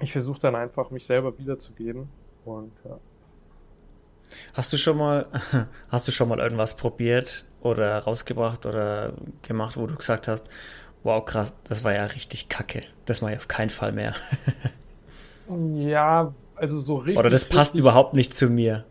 ich 0.00 0.12
versuche 0.12 0.40
dann 0.40 0.54
einfach, 0.54 0.90
mich 0.90 1.06
selber 1.06 1.38
wiederzugeben. 1.38 2.08
Und 2.44 2.72
ja. 2.84 2.98
Hast 4.54 4.72
du 4.72 4.76
schon 4.76 4.98
mal, 4.98 5.26
hast 5.88 6.08
du 6.08 6.12
schon 6.12 6.28
mal 6.28 6.38
irgendwas 6.38 6.76
probiert 6.76 7.44
oder 7.60 7.98
rausgebracht 7.98 8.66
oder 8.66 9.14
gemacht, 9.42 9.76
wo 9.76 9.86
du 9.86 9.96
gesagt 9.96 10.28
hast, 10.28 10.46
wow, 11.02 11.24
krass, 11.24 11.54
das 11.64 11.84
war 11.84 11.94
ja 11.94 12.04
richtig 12.04 12.48
kacke. 12.48 12.82
Das 13.04 13.20
mache 13.20 13.32
ich 13.32 13.38
auf 13.38 13.48
keinen 13.48 13.70
Fall 13.70 13.92
mehr. 13.92 14.14
ja, 15.74 16.32
also 16.56 16.80
so 16.80 16.96
richtig. 16.96 17.18
Oder 17.18 17.30
das 17.30 17.44
passt 17.44 17.74
richtig, 17.74 17.80
überhaupt 17.80 18.14
nicht 18.14 18.34
zu 18.34 18.48
mir. 18.48 18.84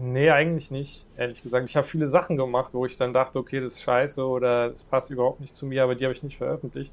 Nee, 0.00 0.30
eigentlich 0.30 0.70
nicht, 0.70 1.06
ehrlich 1.16 1.42
gesagt. 1.42 1.68
Ich 1.68 1.76
habe 1.76 1.86
viele 1.86 2.08
Sachen 2.08 2.36
gemacht, 2.36 2.70
wo 2.72 2.84
ich 2.86 2.96
dann 2.96 3.12
dachte, 3.12 3.38
okay, 3.38 3.60
das 3.60 3.74
ist 3.74 3.82
scheiße 3.82 4.24
oder 4.24 4.70
das 4.70 4.82
passt 4.82 5.10
überhaupt 5.10 5.40
nicht 5.40 5.56
zu 5.56 5.66
mir, 5.66 5.84
aber 5.84 5.94
die 5.94 6.04
habe 6.04 6.14
ich 6.14 6.22
nicht 6.22 6.36
veröffentlicht. 6.36 6.92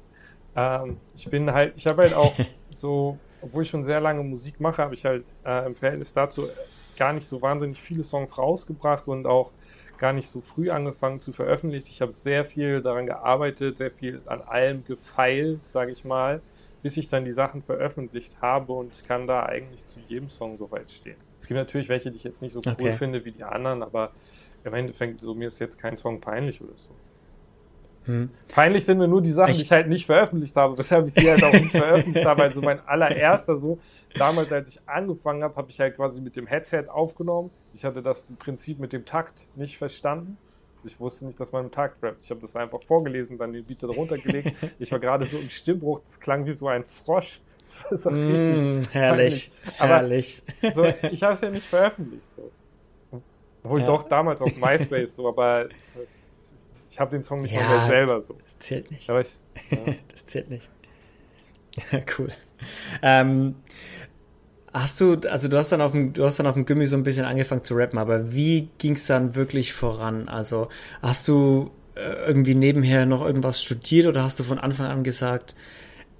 Ähm, 0.54 0.98
ich 1.16 1.28
bin 1.28 1.52
halt, 1.52 1.74
ich 1.76 1.86
habe 1.86 2.02
halt 2.02 2.14
auch 2.14 2.34
so, 2.70 3.18
obwohl 3.40 3.62
ich 3.62 3.70
schon 3.70 3.82
sehr 3.82 4.00
lange 4.00 4.22
Musik 4.22 4.60
mache, 4.60 4.82
habe 4.82 4.94
ich 4.94 5.04
halt 5.04 5.24
äh, 5.44 5.66
im 5.66 5.74
Verhältnis 5.74 6.12
dazu 6.12 6.48
gar 6.96 7.12
nicht 7.12 7.26
so 7.26 7.40
wahnsinnig 7.42 7.80
viele 7.80 8.04
Songs 8.04 8.36
rausgebracht 8.38 9.08
und 9.08 9.26
auch 9.26 9.50
gar 9.98 10.12
nicht 10.12 10.30
so 10.30 10.40
früh 10.40 10.70
angefangen 10.70 11.20
zu 11.20 11.32
veröffentlichen. 11.32 11.88
Ich 11.88 12.02
habe 12.02 12.12
sehr 12.12 12.44
viel 12.44 12.82
daran 12.82 13.06
gearbeitet, 13.06 13.78
sehr 13.78 13.90
viel 13.90 14.20
an 14.26 14.42
allem 14.42 14.84
gefeilt, 14.84 15.62
sage 15.62 15.92
ich 15.92 16.04
mal, 16.04 16.42
bis 16.82 16.96
ich 16.96 17.08
dann 17.08 17.24
die 17.24 17.32
Sachen 17.32 17.62
veröffentlicht 17.62 18.40
habe 18.40 18.72
und 18.72 18.92
ich 18.92 19.06
kann 19.06 19.26
da 19.26 19.44
eigentlich 19.44 19.84
zu 19.84 20.00
jedem 20.08 20.28
Song 20.28 20.58
soweit 20.58 20.90
stehen. 20.90 21.16
Es 21.40 21.46
gibt 21.46 21.58
natürlich 21.58 21.88
welche, 21.88 22.10
die 22.10 22.16
ich 22.16 22.24
jetzt 22.24 22.42
nicht 22.42 22.52
so 22.52 22.60
cool 22.66 22.72
okay. 22.72 22.92
finde 22.92 23.24
wie 23.24 23.32
die 23.32 23.44
anderen, 23.44 23.82
aber 23.82 24.12
im 24.64 24.74
Endeffekt, 24.74 25.20
so 25.20 25.34
mir 25.34 25.48
ist 25.48 25.58
jetzt 25.60 25.78
kein 25.78 25.96
Song 25.96 26.20
peinlich 26.20 26.60
oder 26.60 26.74
so. 26.76 26.90
Hm. 28.04 28.30
Peinlich 28.48 28.84
sind 28.84 28.98
mir 28.98 29.06
nur 29.06 29.22
die 29.22 29.30
Sachen, 29.30 29.50
ich 29.50 29.58
die 29.58 29.62
ich 29.64 29.72
halt 29.72 29.88
nicht 29.88 30.06
veröffentlicht 30.06 30.56
habe, 30.56 30.76
weshalb 30.76 31.06
ich 31.06 31.14
sie 31.14 31.30
halt 31.30 31.42
auch 31.44 31.52
nicht 31.52 31.70
veröffentlicht 31.70 32.26
habe. 32.26 32.42
Also 32.42 32.60
mein 32.60 32.80
allererster 32.86 33.56
so, 33.56 33.78
damals, 34.16 34.50
als 34.50 34.70
ich 34.70 34.80
angefangen 34.86 35.44
habe, 35.44 35.54
habe 35.54 35.70
ich 35.70 35.78
halt 35.78 35.94
quasi 35.94 36.20
mit 36.20 36.34
dem 36.34 36.46
Headset 36.46 36.86
aufgenommen. 36.88 37.50
Ich 37.74 37.84
hatte 37.84 38.02
das 38.02 38.24
Prinzip 38.38 38.80
mit 38.80 38.92
dem 38.92 39.04
Takt 39.04 39.46
nicht 39.56 39.78
verstanden. 39.78 40.36
Ich 40.84 40.98
wusste 40.98 41.24
nicht, 41.24 41.38
dass 41.38 41.52
man 41.52 41.64
im 41.66 41.70
Takt 41.70 42.02
rappt. 42.02 42.24
Ich 42.24 42.30
habe 42.30 42.40
das 42.40 42.56
einfach 42.56 42.82
vorgelesen, 42.82 43.38
dann 43.38 43.52
den 43.52 43.64
Beat 43.64 43.82
darunter 43.82 44.18
gelegt. 44.18 44.54
Ich 44.78 44.90
war 44.90 44.98
gerade 44.98 45.24
so 45.24 45.38
im 45.38 45.50
Stimmbruch, 45.50 46.00
das 46.00 46.18
klang 46.18 46.44
wie 46.46 46.52
so 46.52 46.68
ein 46.68 46.84
Frosch. 46.84 47.40
Das 47.88 48.04
ist 48.04 48.12
mm, 48.12 48.82
herrlich, 48.92 49.50
Aber 49.78 49.96
herrlich. 49.96 50.42
So, 50.74 50.84
ich 51.10 51.22
habe 51.22 51.32
es 51.32 51.40
ja 51.40 51.48
nicht 51.48 51.66
veröffentlicht. 51.66 52.22
So. 52.36 52.50
Obwohl 53.62 53.80
ja. 53.80 53.86
doch 53.86 54.08
damals 54.08 54.42
auf 54.42 54.54
MySpace 54.56 55.16
so, 55.16 55.26
aber 55.26 55.68
ich 56.90 57.00
habe 57.00 57.10
den 57.12 57.22
Song 57.22 57.40
nicht 57.40 57.54
ja, 57.54 57.62
mal 57.62 57.86
selber 57.86 58.20
so. 58.20 58.34
Das 58.34 58.58
zählt 58.58 58.90
nicht. 58.90 59.08
Ich, 59.08 59.08
ja. 59.08 59.78
das 60.08 60.26
zählt 60.26 60.50
nicht. 60.50 60.70
cool. 62.18 62.28
Ähm, 63.00 63.54
Hast 64.72 65.00
du, 65.00 65.16
also 65.28 65.48
du 65.48 65.58
hast 65.58 65.70
dann 65.70 65.82
auf 65.82 65.92
dem, 65.92 66.14
du 66.14 66.24
hast 66.24 66.38
dann 66.38 66.46
auf 66.46 66.54
dem 66.54 66.64
Gimmi 66.64 66.86
so 66.86 66.96
ein 66.96 67.04
bisschen 67.04 67.26
angefangen 67.26 67.62
zu 67.62 67.74
rappen, 67.74 67.98
aber 67.98 68.32
wie 68.32 68.68
ging 68.78 68.94
es 68.94 69.06
dann 69.06 69.34
wirklich 69.34 69.74
voran? 69.74 70.28
Also 70.28 70.68
hast 71.02 71.28
du 71.28 71.70
äh, 71.94 72.26
irgendwie 72.26 72.54
nebenher 72.54 73.04
noch 73.04 73.24
irgendwas 73.24 73.62
studiert 73.62 74.06
oder 74.06 74.24
hast 74.24 74.40
du 74.40 74.44
von 74.44 74.58
Anfang 74.58 74.86
an 74.86 75.04
gesagt, 75.04 75.54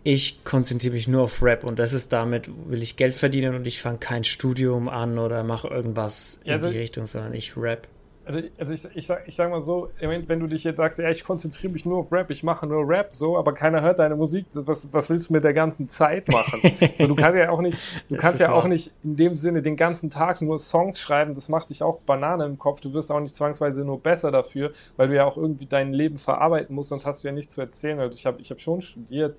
ich 0.05 0.45
konzentriere 0.45 0.95
mich 0.95 1.09
nur 1.09 1.23
auf 1.23 1.43
Rap 1.43 1.65
und 1.65 1.79
das 1.79 1.93
ist 1.93 2.13
damit, 2.13 2.51
will 2.69 2.83
ich 2.83 2.97
Geld 2.97 3.15
verdienen 3.15 3.55
und 3.55 3.67
ich 3.67 3.81
fange 3.81 3.99
kein 3.99 4.25
Studium 4.25 4.89
an 4.89 5.19
oder 5.19 5.45
mache 5.45 5.69
irgendwas 5.69 6.41
in 6.45 6.61
die 6.73 6.79
Richtung, 6.79 7.07
sondern 7.07 7.35
ich 7.35 7.57
rap? 7.57 7.87
Also, 8.25 8.41
also 8.57 8.73
ich, 8.73 8.89
ich, 8.95 9.07
sag, 9.07 9.27
ich 9.27 9.35
sag 9.35 9.51
mal 9.51 9.63
so, 9.63 9.91
wenn 10.01 10.39
du 10.39 10.47
dich 10.47 10.63
jetzt 10.63 10.77
sagst, 10.77 10.99
ja, 10.99 11.11
ich 11.11 11.25
konzentriere 11.25 11.73
mich 11.73 11.85
nur 11.85 11.99
auf 11.99 12.13
Rap, 12.13 12.31
ich 12.31 12.45
mache 12.45 12.67
nur 12.67 12.89
Rap, 12.89 13.13
so, 13.13 13.37
aber 13.37 13.53
keiner 13.53 13.83
hört 13.83 13.99
deine 13.99 14.15
Musik, 14.15 14.47
was, 14.53 14.87
was 14.93 15.11
willst 15.11 15.29
du 15.29 15.33
mit 15.33 15.43
der 15.43 15.55
ganzen 15.55 15.89
Zeit 15.89 16.29
machen? 16.29 16.61
so, 16.99 17.09
du 17.09 17.17
kannst 17.17 17.37
ja 17.37 17.51
auch 17.51 17.61
nicht, 17.61 17.79
du 18.09 18.17
kannst 18.17 18.41
ja 18.41 18.49
wahr. 18.49 18.57
auch 18.57 18.67
nicht 18.67 18.93
in 19.03 19.17
dem 19.17 19.35
Sinne 19.35 19.61
den 19.61 19.77
ganzen 19.77 20.09
Tag 20.09 20.41
nur 20.41 20.61
Songs 20.61 21.01
schreiben, 21.01 21.35
das 21.35 21.49
macht 21.49 21.71
dich 21.71 21.83
auch 21.83 21.99
Banane 22.03 22.45
im 22.45 22.59
Kopf, 22.59 22.81
du 22.81 22.93
wirst 22.93 23.11
auch 23.11 23.19
nicht 23.19 23.35
zwangsweise 23.35 23.81
nur 23.81 24.01
besser 24.01 24.31
dafür, 24.31 24.73
weil 24.97 25.09
du 25.09 25.17
ja 25.17 25.25
auch 25.25 25.37
irgendwie 25.37 25.67
dein 25.67 25.93
Leben 25.93 26.17
verarbeiten 26.17 26.77
musst, 26.77 26.91
sonst 26.91 27.07
hast 27.07 27.25
du 27.25 27.29
ja 27.29 27.35
nichts 27.35 27.55
zu 27.55 27.61
erzählen. 27.61 27.99
Also 27.99 28.15
ich 28.15 28.25
habe 28.25 28.41
ich 28.41 28.51
hab 28.53 28.61
schon 28.61 28.83
studiert, 28.83 29.37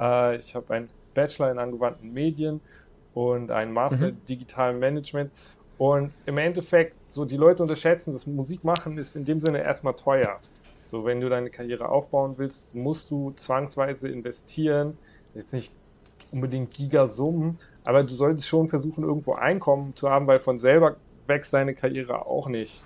äh, 0.00 0.36
ich 0.36 0.54
habe 0.54 0.72
einen 0.72 0.88
Bachelor 1.12 1.50
in 1.50 1.58
angewandten 1.58 2.12
Medien 2.12 2.62
und 3.12 3.50
einen 3.50 3.72
Master 3.72 4.06
mhm. 4.06 4.08
in 4.08 4.26
digitalen 4.26 4.78
Management 4.78 5.30
und 5.78 6.12
im 6.26 6.38
Endeffekt, 6.38 6.94
so 7.14 7.24
die 7.24 7.36
Leute 7.36 7.62
unterschätzen, 7.62 8.12
das 8.12 8.26
Musik 8.26 8.64
machen 8.64 8.98
ist 8.98 9.16
in 9.16 9.24
dem 9.24 9.40
Sinne 9.40 9.62
erstmal 9.62 9.94
teuer. 9.94 10.40
So, 10.86 11.04
wenn 11.04 11.20
du 11.20 11.28
deine 11.28 11.50
Karriere 11.50 11.88
aufbauen 11.88 12.34
willst, 12.36 12.74
musst 12.74 13.10
du 13.10 13.32
zwangsweise 13.36 14.08
investieren. 14.08 14.98
Jetzt 15.34 15.52
nicht 15.52 15.72
unbedingt 16.30 16.74
Gigasummen, 16.74 17.58
aber 17.84 18.02
du 18.02 18.14
solltest 18.14 18.48
schon 18.48 18.68
versuchen, 18.68 19.04
irgendwo 19.04 19.34
Einkommen 19.34 19.94
zu 19.96 20.10
haben, 20.10 20.26
weil 20.26 20.40
von 20.40 20.58
selber 20.58 20.96
wächst 21.26 21.54
deine 21.54 21.74
Karriere 21.74 22.26
auch 22.26 22.48
nicht. 22.48 22.82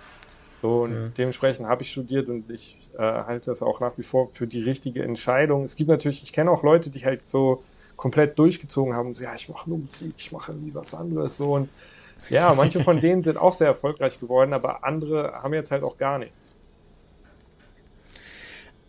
So, 0.60 0.82
und 0.82 0.92
ja. 0.92 1.08
dementsprechend 1.16 1.66
habe 1.66 1.82
ich 1.82 1.90
studiert 1.90 2.28
und 2.28 2.50
ich 2.50 2.90
äh, 2.98 3.02
halte 3.02 3.50
das 3.50 3.62
auch 3.62 3.80
nach 3.80 3.96
wie 3.96 4.02
vor 4.02 4.28
für 4.32 4.46
die 4.46 4.62
richtige 4.62 5.02
Entscheidung. 5.02 5.62
Es 5.62 5.76
gibt 5.76 5.88
natürlich, 5.88 6.22
ich 6.22 6.32
kenne 6.32 6.50
auch 6.50 6.62
Leute, 6.62 6.90
die 6.90 7.04
halt 7.04 7.26
so 7.26 7.62
komplett 7.96 8.38
durchgezogen 8.38 8.94
haben 8.94 9.08
und 9.08 9.16
so, 9.16 9.24
ja, 9.24 9.34
ich 9.34 9.48
mache 9.48 9.70
nur 9.70 9.78
Musik, 9.78 10.14
ich 10.18 10.32
mache 10.32 10.52
nie 10.52 10.74
was 10.74 10.94
anderes 10.94 11.36
so 11.36 11.54
und 11.54 11.68
ja, 12.30 12.54
manche 12.54 12.82
von 12.82 13.00
denen 13.00 13.22
sind 13.22 13.36
auch 13.36 13.54
sehr 13.54 13.68
erfolgreich 13.68 14.20
geworden, 14.20 14.52
aber 14.52 14.84
andere 14.84 15.32
haben 15.42 15.54
jetzt 15.54 15.70
halt 15.70 15.82
auch 15.82 15.96
gar 15.98 16.18
nichts. 16.18 16.54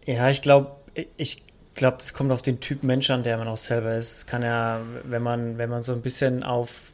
Ja, 0.05 0.29
ich 0.29 0.41
glaube, 0.41 0.71
ich 1.17 1.43
glaube, 1.75 1.97
das 1.97 2.13
kommt 2.13 2.31
auf 2.31 2.41
den 2.41 2.59
Typ 2.59 2.83
Mensch 2.83 3.09
an, 3.09 3.23
der 3.23 3.37
man 3.37 3.47
auch 3.47 3.57
selber 3.57 3.95
ist. 3.95 4.17
Es 4.17 4.25
kann 4.25 4.43
ja, 4.43 4.81
wenn 5.03 5.21
man, 5.21 5.57
wenn 5.57 5.69
man 5.69 5.83
so 5.83 5.93
ein 5.93 6.01
bisschen 6.01 6.43
auf 6.43 6.93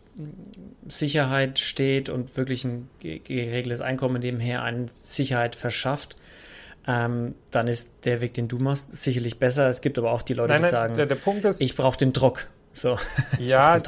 Sicherheit 0.87 1.59
steht 1.59 2.09
und 2.09 2.37
wirklich 2.37 2.63
ein 2.63 2.89
geregeltes 2.99 3.81
Einkommen 3.81 4.21
nebenher 4.21 4.63
eine 4.63 4.87
Sicherheit 5.03 5.55
verschafft, 5.55 6.15
ähm, 6.87 7.35
dann 7.51 7.67
ist 7.67 7.91
der 8.05 8.21
Weg, 8.21 8.35
den 8.35 8.47
du 8.47 8.57
machst, 8.57 8.95
sicherlich 8.95 9.39
besser. 9.39 9.67
Es 9.69 9.81
gibt 9.81 9.97
aber 9.97 10.11
auch 10.11 10.21
die 10.21 10.33
Leute, 10.33 10.53
nein, 10.53 10.61
nein, 10.61 10.69
die 10.69 10.75
sagen, 10.75 10.95
der, 10.95 11.05
der 11.07 11.45
ist, 11.45 11.61
ich 11.61 11.75
brauche 11.75 11.97
den 11.97 12.13
Druck. 12.13 12.47
So, 12.73 12.97
ja, 13.39 13.79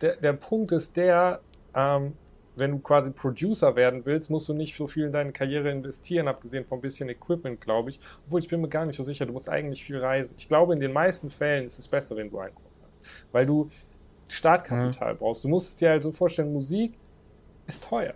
Der, 0.00 0.16
der 0.16 0.34
Punkt 0.34 0.70
ist 0.72 0.96
der, 0.96 1.40
ähm, 1.78 2.14
wenn 2.56 2.72
du 2.72 2.78
quasi 2.80 3.10
Producer 3.10 3.76
werden 3.76 4.04
willst, 4.04 4.30
musst 4.30 4.48
du 4.48 4.52
nicht 4.52 4.76
so 4.76 4.88
viel 4.88 5.04
in 5.04 5.12
deine 5.12 5.30
Karriere 5.30 5.70
investieren, 5.70 6.26
abgesehen 6.26 6.64
von 6.64 6.78
ein 6.78 6.82
bisschen 6.82 7.08
Equipment, 7.08 7.60
glaube 7.60 7.90
ich. 7.90 8.00
Obwohl 8.26 8.40
ich 8.40 8.48
bin 8.48 8.60
mir 8.60 8.68
gar 8.68 8.84
nicht 8.84 8.96
so 8.96 9.04
sicher, 9.04 9.26
du 9.26 9.32
musst 9.32 9.48
eigentlich 9.48 9.84
viel 9.84 9.98
reisen. 9.98 10.34
Ich 10.36 10.48
glaube, 10.48 10.74
in 10.74 10.80
den 10.80 10.92
meisten 10.92 11.30
Fällen 11.30 11.66
ist 11.66 11.78
es 11.78 11.86
besser, 11.86 12.16
wenn 12.16 12.30
du 12.30 12.38
Einkommen 12.40 12.66
hast. 12.82 13.32
Weil 13.32 13.46
du 13.46 13.70
Startkapital 14.28 15.14
mhm. 15.14 15.18
brauchst. 15.18 15.44
Du 15.44 15.48
musst 15.48 15.68
es 15.68 15.76
dir 15.76 15.90
halt 15.90 16.02
so 16.02 16.10
vorstellen, 16.10 16.52
Musik 16.52 16.94
ist 17.68 17.84
teuer. 17.84 18.14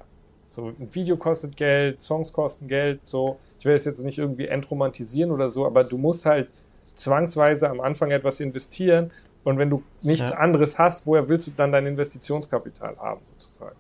So, 0.49 0.69
ein 0.69 0.93
Video 0.93 1.17
kostet 1.17 1.57
Geld, 1.57 2.03
Songs 2.03 2.33
kosten 2.33 2.67
Geld, 2.67 3.07
so. 3.07 3.39
Ich 3.61 3.65
will 3.65 3.75
es 3.75 3.85
jetzt 3.85 4.01
nicht 4.01 4.19
irgendwie 4.19 4.49
entromantisieren 4.49 5.31
oder 5.31 5.49
so, 5.49 5.65
aber 5.67 5.85
du 5.85 5.97
musst 5.97 6.27
halt 6.27 6.49
zwangsweise 6.97 7.71
am 7.71 7.81
Anfang 7.81 8.11
etwas 8.11 8.41
investieren 8.41 9.13
und 9.45 9.59
wenn 9.59 9.71
du 9.71 9.83
nichts 10.03 10.31
ja. 10.31 10.37
anderes 10.37 10.79
hast, 10.79 11.07
woher 11.07 11.29
willst 11.29 11.47
du 11.49 11.51
dann 11.57 11.73
dein 11.73 11.87
Investitionskapital 11.87 12.97
haben, 12.99 13.21
sozusagen? 13.39 13.77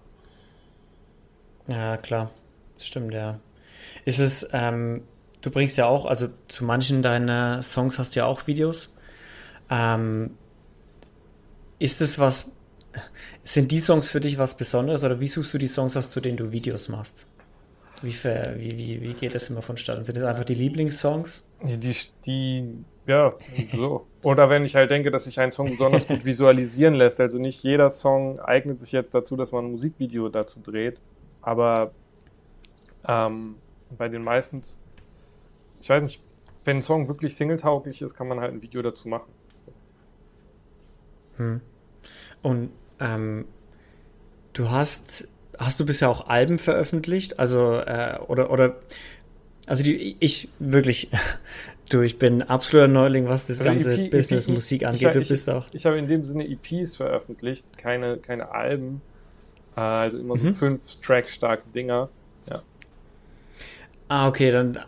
Ja, 1.69 1.97
klar. 1.97 2.31
Das 2.76 2.87
stimmt, 2.87 3.14
ja. 3.14 3.38
Ist 4.04 4.19
es, 4.19 4.49
ähm, 4.52 5.02
du 5.40 5.50
bringst 5.50 5.76
ja 5.78 5.87
auch, 5.87 6.07
also 6.07 6.28
zu 6.49 6.64
manchen 6.64 7.02
deiner 7.02 7.62
Songs 7.62 7.99
hast 7.99 8.14
du 8.14 8.21
ja 8.21 8.26
auch 8.26 8.47
Videos. 8.47 8.97
Ähm, 9.71 10.37
ist 11.78 12.00
es 12.00 12.19
was, 12.19 12.50
sind 13.45 13.71
die 13.71 13.81
Songs 13.81 14.11
für 14.11 14.21
dich 14.21 14.38
was 14.38 14.57
Besonderes 14.57 15.04
oder 15.04 15.21
wie 15.21 15.28
suchst 15.28 15.54
du 15.54 15.59
die 15.59 15.66
Songs 15.69 15.97
aus, 15.97 16.11
zu 16.11 16.21
denen 16.21 16.37
du 16.37 16.50
Videos 16.50 16.88
machst? 16.88 17.26
Wie, 18.02 18.12
wie, 18.12 18.76
wie, 18.76 19.00
wie 19.00 19.14
geht 19.14 19.35
das 19.35 19.49
immer 19.49 19.62
vonstatten? 19.62 20.04
Sind 20.04 20.16
das 20.16 20.25
einfach 20.25 20.45
die 20.45 20.54
Lieblingssongs? 20.54 21.47
Die, 21.62 21.78
die, 21.78 21.97
die 22.26 22.85
ja, 23.06 23.35
so. 23.73 24.06
Oder 24.23 24.49
wenn 24.49 24.64
ich 24.64 24.76
halt 24.76 24.90
denke, 24.90 25.11
dass 25.11 25.25
sich 25.25 25.40
ein 25.40 25.50
Song 25.50 25.71
besonders 25.71 26.06
gut 26.06 26.25
visualisieren 26.25 26.94
lässt. 26.94 27.21
Also 27.21 27.38
nicht 27.38 27.62
jeder 27.62 27.90
Song 27.90 28.38
eignet 28.38 28.80
sich 28.80 28.92
jetzt 28.92 29.14
dazu, 29.14 29.37
dass 29.37 29.50
man 29.52 29.66
ein 29.66 29.71
Musikvideo 29.73 30.28
dazu 30.28 30.61
dreht. 30.61 31.00
Aber 31.40 31.92
ähm, 33.06 33.56
bei 33.97 34.09
den 34.09 34.23
meisten, 34.23 34.62
ich 35.80 35.90
weiß 35.90 36.02
nicht, 36.02 36.23
wenn 36.64 36.78
ein 36.78 36.82
Song 36.82 37.09
wirklich 37.09 37.35
singletauglich 37.35 38.02
ist, 38.02 38.14
kann 38.14 38.28
man 38.28 38.40
halt 38.40 38.52
ein 38.52 38.62
Video 38.62 38.82
dazu 38.82 39.09
machen. 39.09 39.32
Hm. 41.37 41.61
Und 42.42 42.71
ähm, 43.00 43.47
du 44.52 44.71
hast, 44.71 45.28
hast 45.59 45.80
du 45.80 45.87
bisher 45.87 46.09
auch 46.09 46.28
Alben 46.28 46.59
veröffentlicht? 46.59 47.38
Also, 47.40 47.75
äh, 47.75 48.18
oder, 48.28 48.50
oder, 48.50 48.76
also 49.66 49.82
die, 49.82 50.16
ich 50.21 50.49
wirklich, 50.59 51.11
Du, 51.88 52.00
ich 52.00 52.18
bin 52.18 52.42
absoluter 52.42 52.88
Neuling, 52.88 53.28
was 53.28 53.46
das 53.46 53.60
also 53.60 53.70
ganze 53.70 53.94
EP, 53.94 54.10
Business 54.10 54.46
EP, 54.46 54.54
Musik 54.54 54.86
angeht. 54.86 55.14
Ich, 55.16 55.22
du 55.22 55.28
bist 55.28 55.50
auch. 55.50 55.66
Ich 55.72 55.84
habe 55.84 55.98
in 55.98 56.06
dem 56.06 56.24
Sinne 56.24 56.48
EPs 56.48 56.96
veröffentlicht, 56.96 57.66
keine, 57.76 58.16
keine 58.18 58.52
Alben. 58.52 59.02
Äh, 59.76 59.80
also 59.80 60.18
immer 60.18 60.36
so 60.36 60.44
mhm. 60.44 60.54
fünf 60.54 60.80
Track 61.02 61.28
starke 61.28 61.64
Dinger. 61.74 62.08
Ja. 62.48 62.62
Ah, 64.08 64.28
okay, 64.28 64.50
dann 64.50 64.78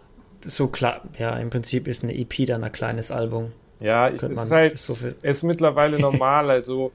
so 0.40 0.68
klar. 0.68 1.02
Ja, 1.18 1.36
im 1.38 1.50
Prinzip 1.50 1.88
ist 1.88 2.04
eine 2.04 2.16
EP 2.16 2.46
dann 2.46 2.64
ein 2.64 2.72
kleines 2.72 3.10
Album. 3.10 3.52
Ja, 3.80 4.08
ich, 4.08 4.22
es 4.22 4.30
ist 4.30 4.50
halt, 4.50 4.78
so 4.78 4.94
viel... 4.94 5.16
es 5.22 5.38
ist 5.38 5.42
mittlerweile 5.42 5.98
normal. 6.00 6.50
Also, 6.50 6.92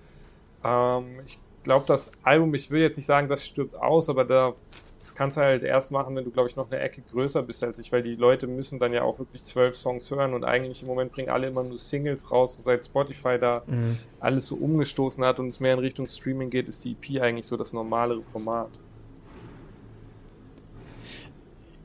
ähm, 0.63 1.19
ich 1.25 1.37
glaube, 1.63 1.85
das 1.87 2.11
Album, 2.23 2.53
ich 2.53 2.71
will 2.71 2.81
jetzt 2.81 2.97
nicht 2.97 3.05
sagen, 3.05 3.27
das 3.27 3.45
stirbt 3.45 3.75
aus, 3.75 4.09
aber 4.09 4.25
da 4.25 4.53
das 4.99 5.15
kannst 5.15 5.37
du 5.37 5.41
halt 5.41 5.63
erst 5.63 5.91
machen, 5.91 6.15
wenn 6.15 6.25
du, 6.25 6.31
glaube 6.31 6.49
ich, 6.49 6.57
noch 6.57 6.69
eine 6.69 6.81
Ecke 6.81 7.01
größer 7.01 7.41
bist 7.41 7.63
als 7.63 7.79
ich, 7.79 7.91
weil 7.91 8.01
die 8.01 8.15
Leute 8.15 8.47
müssen 8.47 8.79
dann 8.79 8.91
ja 8.91 9.03
auch 9.03 9.17
wirklich 9.17 9.43
zwölf 9.45 9.75
Songs 9.75 10.11
hören 10.11 10.33
und 10.33 10.43
eigentlich 10.43 10.81
im 10.81 10.89
Moment 10.89 11.13
bringen 11.13 11.29
alle 11.29 11.47
immer 11.47 11.63
nur 11.63 11.79
Singles 11.79 12.29
raus 12.31 12.55
und 12.57 12.65
seit 12.65 12.83
Spotify 12.83 13.37
da 13.39 13.63
mhm. 13.65 13.97
alles 14.19 14.47
so 14.47 14.55
umgestoßen 14.55 15.23
hat 15.23 15.39
und 15.39 15.47
es 15.47 15.61
mehr 15.61 15.73
in 15.73 15.79
Richtung 15.79 16.07
Streaming 16.07 16.49
geht, 16.49 16.67
ist 16.67 16.83
die 16.83 16.91
EP 16.91 17.21
eigentlich 17.21 17.45
so 17.45 17.55
das 17.55 17.71
normalere 17.71 18.21
Format. 18.23 18.71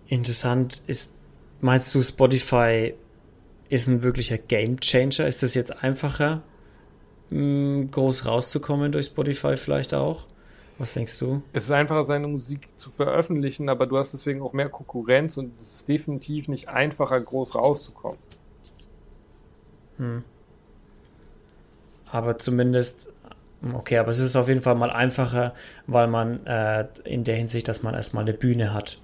Interessant 0.09 0.83
ist, 0.87 1.15
meinst 1.61 1.95
du, 1.95 2.03
Spotify 2.03 2.95
ist 3.69 3.87
ein 3.87 4.03
wirklicher 4.03 4.39
Game 4.39 4.81
Changer? 4.81 5.27
Ist 5.27 5.43
es 5.43 5.55
jetzt 5.55 5.83
einfacher, 5.83 6.43
groß 7.31 8.27
rauszukommen 8.27 8.91
durch 8.93 9.07
Spotify 9.07 9.57
vielleicht 9.57 9.95
auch? 9.95 10.27
Was 10.79 10.95
denkst 10.95 11.19
du? 11.21 11.43
Es 11.53 11.65
ist 11.65 11.71
einfacher, 11.71 12.03
seine 12.03 12.27
Musik 12.27 12.69
zu 12.77 12.91
veröffentlichen, 12.91 13.69
aber 13.69 13.87
du 13.87 13.97
hast 13.97 14.13
deswegen 14.13 14.43
auch 14.43 14.53
mehr 14.53 14.69
Konkurrenz 14.69 15.37
und 15.37 15.53
es 15.61 15.75
ist 15.75 15.89
definitiv 15.89 16.49
nicht 16.49 16.69
einfacher, 16.69 17.21
groß 17.21 17.55
rauszukommen. 17.55 18.19
Hm. 19.99 20.25
Aber 22.11 22.39
zumindest, 22.39 23.09
okay, 23.73 23.99
aber 23.99 24.11
es 24.11 24.19
ist 24.19 24.35
auf 24.35 24.49
jeden 24.49 24.63
Fall 24.63 24.75
mal 24.75 24.91
einfacher, 24.91 25.55
weil 25.87 26.09
man 26.09 26.45
äh, 26.47 26.87
in 27.05 27.23
der 27.23 27.37
Hinsicht, 27.37 27.69
dass 27.69 27.83
man 27.83 27.95
erstmal 27.95 28.25
eine 28.25 28.35
Bühne 28.35 28.75
hat. 28.75 29.01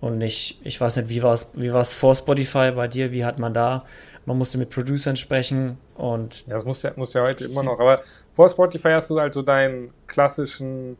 Und 0.00 0.18
nicht, 0.18 0.60
ich 0.64 0.80
weiß 0.80 0.96
nicht, 0.96 1.08
wie 1.08 1.22
war 1.22 1.32
es 1.32 1.50
wie 1.54 1.70
vor 1.70 2.14
Spotify 2.14 2.72
bei 2.72 2.88
dir? 2.88 3.10
Wie 3.12 3.24
hat 3.24 3.38
man 3.38 3.54
da? 3.54 3.84
Man 4.26 4.36
musste 4.36 4.58
mit 4.58 4.70
Producern 4.70 5.16
sprechen 5.16 5.78
und. 5.94 6.46
Ja, 6.46 6.56
das 6.56 6.64
muss 6.64 6.82
ja, 6.82 6.92
muss 6.96 7.14
ja 7.14 7.22
heute 7.22 7.46
immer 7.46 7.62
noch. 7.62 7.78
Aber 7.78 8.02
vor 8.32 8.48
Spotify 8.48 8.90
hast 8.90 9.10
du 9.10 9.18
also 9.18 9.42
deinen 9.42 9.92
klassischen 10.06 10.96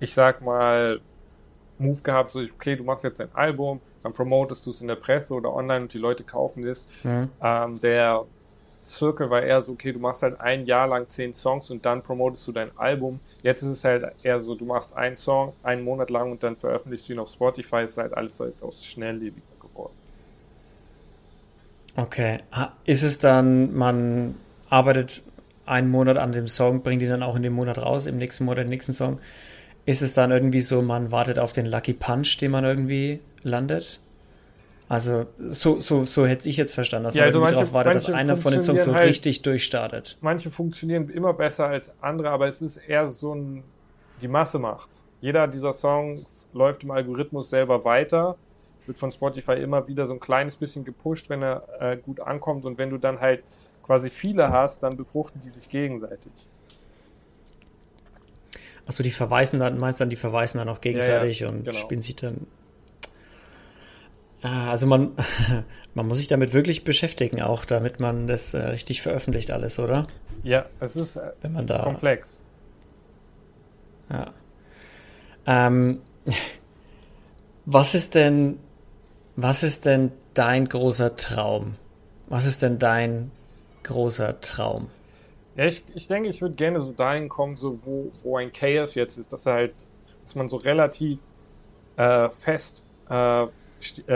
ich 0.00 0.14
sag 0.14 0.42
mal, 0.42 1.00
Move 1.78 2.00
gehabt, 2.02 2.32
so, 2.32 2.40
okay, 2.40 2.76
du 2.76 2.84
machst 2.84 3.04
jetzt 3.04 3.20
ein 3.20 3.32
Album, 3.34 3.80
dann 4.02 4.12
promotest 4.12 4.66
du 4.66 4.70
es 4.70 4.80
in 4.80 4.88
der 4.88 4.96
Presse 4.96 5.34
oder 5.34 5.54
online 5.54 5.82
und 5.82 5.94
die 5.94 5.98
Leute 5.98 6.24
kaufen 6.24 6.66
es. 6.66 6.86
Mhm. 7.04 7.30
Ähm, 7.40 7.80
der 7.80 8.24
Circle 8.82 9.30
war 9.30 9.42
eher 9.42 9.62
so, 9.62 9.72
okay, 9.72 9.92
du 9.92 9.98
machst 9.98 10.22
halt 10.22 10.40
ein 10.40 10.66
Jahr 10.66 10.88
lang 10.88 11.08
zehn 11.08 11.34
Songs 11.34 11.70
und 11.70 11.84
dann 11.84 12.02
promotest 12.02 12.46
du 12.48 12.52
dein 12.52 12.76
Album. 12.76 13.20
Jetzt 13.42 13.62
ist 13.62 13.68
es 13.68 13.84
halt 13.84 14.04
eher 14.22 14.42
so, 14.42 14.54
du 14.54 14.64
machst 14.64 14.96
einen 14.96 15.16
Song 15.16 15.52
einen 15.62 15.84
Monat 15.84 16.10
lang 16.10 16.32
und 16.32 16.42
dann 16.42 16.56
veröffentlichst 16.56 17.08
du 17.08 17.12
ihn 17.12 17.18
auf 17.18 17.30
Spotify. 17.30 17.82
Es 17.82 17.90
ist 17.90 17.98
halt 17.98 18.14
alles 18.14 18.40
halt 18.40 18.62
aus 18.62 18.84
schnelllebiger 18.84 19.42
geworden. 19.60 19.92
Okay. 21.96 22.38
Ist 22.84 23.02
es 23.02 23.18
dann, 23.18 23.74
man 23.74 24.36
arbeitet 24.70 25.22
einen 25.66 25.90
Monat 25.90 26.16
an 26.16 26.32
dem 26.32 26.48
Song, 26.48 26.82
bringt 26.82 27.02
ihn 27.02 27.10
dann 27.10 27.22
auch 27.22 27.36
in 27.36 27.42
dem 27.42 27.52
Monat 27.52 27.78
raus, 27.78 28.06
im 28.06 28.16
nächsten 28.16 28.44
Monat 28.44 28.64
den 28.64 28.68
nächsten 28.68 28.92
Song 28.92 29.20
ist 29.88 30.02
es 30.02 30.12
dann 30.12 30.30
irgendwie 30.30 30.60
so, 30.60 30.82
man 30.82 31.10
wartet 31.12 31.38
auf 31.38 31.54
den 31.54 31.64
Lucky 31.64 31.94
Punch, 31.94 32.36
den 32.42 32.50
man 32.50 32.62
irgendwie 32.62 33.20
landet? 33.42 34.00
Also 34.86 35.26
so, 35.38 35.80
so, 35.80 36.04
so 36.04 36.26
hätte 36.26 36.46
ich 36.46 36.58
jetzt 36.58 36.74
verstanden, 36.74 37.04
dass 37.04 37.14
ja, 37.14 37.22
man 37.22 37.26
also 37.28 37.40
manche, 37.40 37.54
darauf 37.54 37.72
wartet, 37.72 37.94
dass 37.94 38.10
einer 38.10 38.36
von 38.36 38.52
den 38.52 38.60
Songs 38.60 38.84
so 38.84 38.94
halt, 38.94 39.08
richtig 39.08 39.40
durchstartet. 39.40 40.18
Manche 40.20 40.50
funktionieren 40.50 41.08
immer 41.08 41.32
besser 41.32 41.68
als 41.68 41.90
andere, 42.02 42.28
aber 42.28 42.48
es 42.48 42.60
ist 42.60 42.76
eher 42.76 43.08
so 43.08 43.34
ein, 43.34 43.64
die 44.20 44.28
Masse 44.28 44.58
macht's. 44.58 45.06
jeder 45.22 45.48
dieser 45.48 45.72
Songs 45.72 46.48
läuft 46.52 46.84
im 46.84 46.90
Algorithmus 46.90 47.48
selber 47.48 47.82
weiter, 47.86 48.36
wird 48.86 48.98
von 48.98 49.10
Spotify 49.10 49.52
immer 49.52 49.88
wieder 49.88 50.06
so 50.06 50.12
ein 50.12 50.20
kleines 50.20 50.56
bisschen 50.56 50.84
gepusht, 50.84 51.30
wenn 51.30 51.42
er 51.42 51.62
äh, 51.80 51.96
gut 51.96 52.20
ankommt 52.20 52.66
und 52.66 52.76
wenn 52.76 52.90
du 52.90 52.98
dann 52.98 53.20
halt 53.20 53.42
quasi 53.82 54.10
viele 54.10 54.50
hast, 54.50 54.82
dann 54.82 54.98
befruchten 54.98 55.40
die 55.46 55.50
sich 55.50 55.70
gegenseitig. 55.70 56.32
Achso, 58.88 59.02
die 59.02 59.10
verweisen 59.10 59.60
dann, 59.60 59.76
meinst 59.76 60.00
du 60.00 60.02
dann, 60.04 60.10
die 60.10 60.16
verweisen 60.16 60.56
dann 60.56 60.68
auch 60.70 60.80
gegenseitig 60.80 61.40
ja, 61.40 61.46
ja, 61.46 61.52
und 61.52 61.64
genau. 61.66 61.76
spielen 61.76 62.00
sich 62.00 62.16
dann. 62.16 62.46
Ah, 64.40 64.70
also 64.70 64.86
man, 64.86 65.10
man 65.94 66.08
muss 66.08 66.16
sich 66.16 66.26
damit 66.26 66.54
wirklich 66.54 66.84
beschäftigen, 66.84 67.42
auch 67.42 67.66
damit 67.66 68.00
man 68.00 68.26
das 68.26 68.54
äh, 68.54 68.60
richtig 68.60 69.02
veröffentlicht 69.02 69.50
alles, 69.50 69.78
oder? 69.78 70.06
Ja, 70.42 70.64
es 70.80 70.96
ist 70.96 71.16
äh, 71.16 71.32
Wenn 71.42 71.52
man 71.52 71.66
da, 71.66 71.82
komplex. 71.82 72.40
Ja. 74.08 74.32
Ähm, 75.44 76.00
was 77.66 77.94
ist 77.94 78.14
denn, 78.14 78.58
was 79.36 79.62
ist 79.62 79.84
denn 79.84 80.12
dein 80.32 80.66
großer 80.66 81.14
Traum? 81.16 81.74
Was 82.26 82.46
ist 82.46 82.62
denn 82.62 82.78
dein 82.78 83.32
großer 83.82 84.40
Traum? 84.40 84.88
Ja, 85.58 85.64
ich, 85.64 85.82
ich 85.92 86.06
denke, 86.06 86.28
ich 86.28 86.40
würde 86.40 86.54
gerne 86.54 86.78
so 86.78 86.92
dahin 86.92 87.28
kommen, 87.28 87.56
so 87.56 87.80
wo, 87.84 88.12
wo 88.22 88.36
ein 88.36 88.52
KF 88.52 88.94
jetzt 88.94 89.18
ist, 89.18 89.32
dass 89.32 89.44
er 89.44 89.54
halt, 89.54 89.74
dass 90.22 90.36
man 90.36 90.48
so 90.48 90.56
relativ 90.56 91.18
äh, 91.96 92.30
fest 92.30 92.84
äh, 93.10 93.42
äh, 93.42 93.48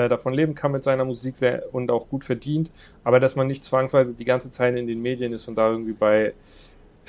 davon 0.09 0.35
leben 0.35 0.55
kann 0.55 0.71
mit 0.71 0.85
seiner 0.85 1.05
Musik 1.05 1.37
sehr, 1.37 1.65
und 1.75 1.91
auch 1.91 2.09
gut 2.09 2.23
verdient, 2.23 2.71
aber 3.03 3.19
dass 3.19 3.35
man 3.35 3.49
nicht 3.49 3.65
zwangsweise 3.65 4.15
die 4.15 4.25
ganze 4.25 4.53
Zeit 4.53 4.77
in 4.77 4.87
den 4.87 5.03
Medien 5.03 5.33
ist 5.33 5.49
und 5.49 5.57
da 5.57 5.69
irgendwie 5.69 5.95
bei 5.95 6.33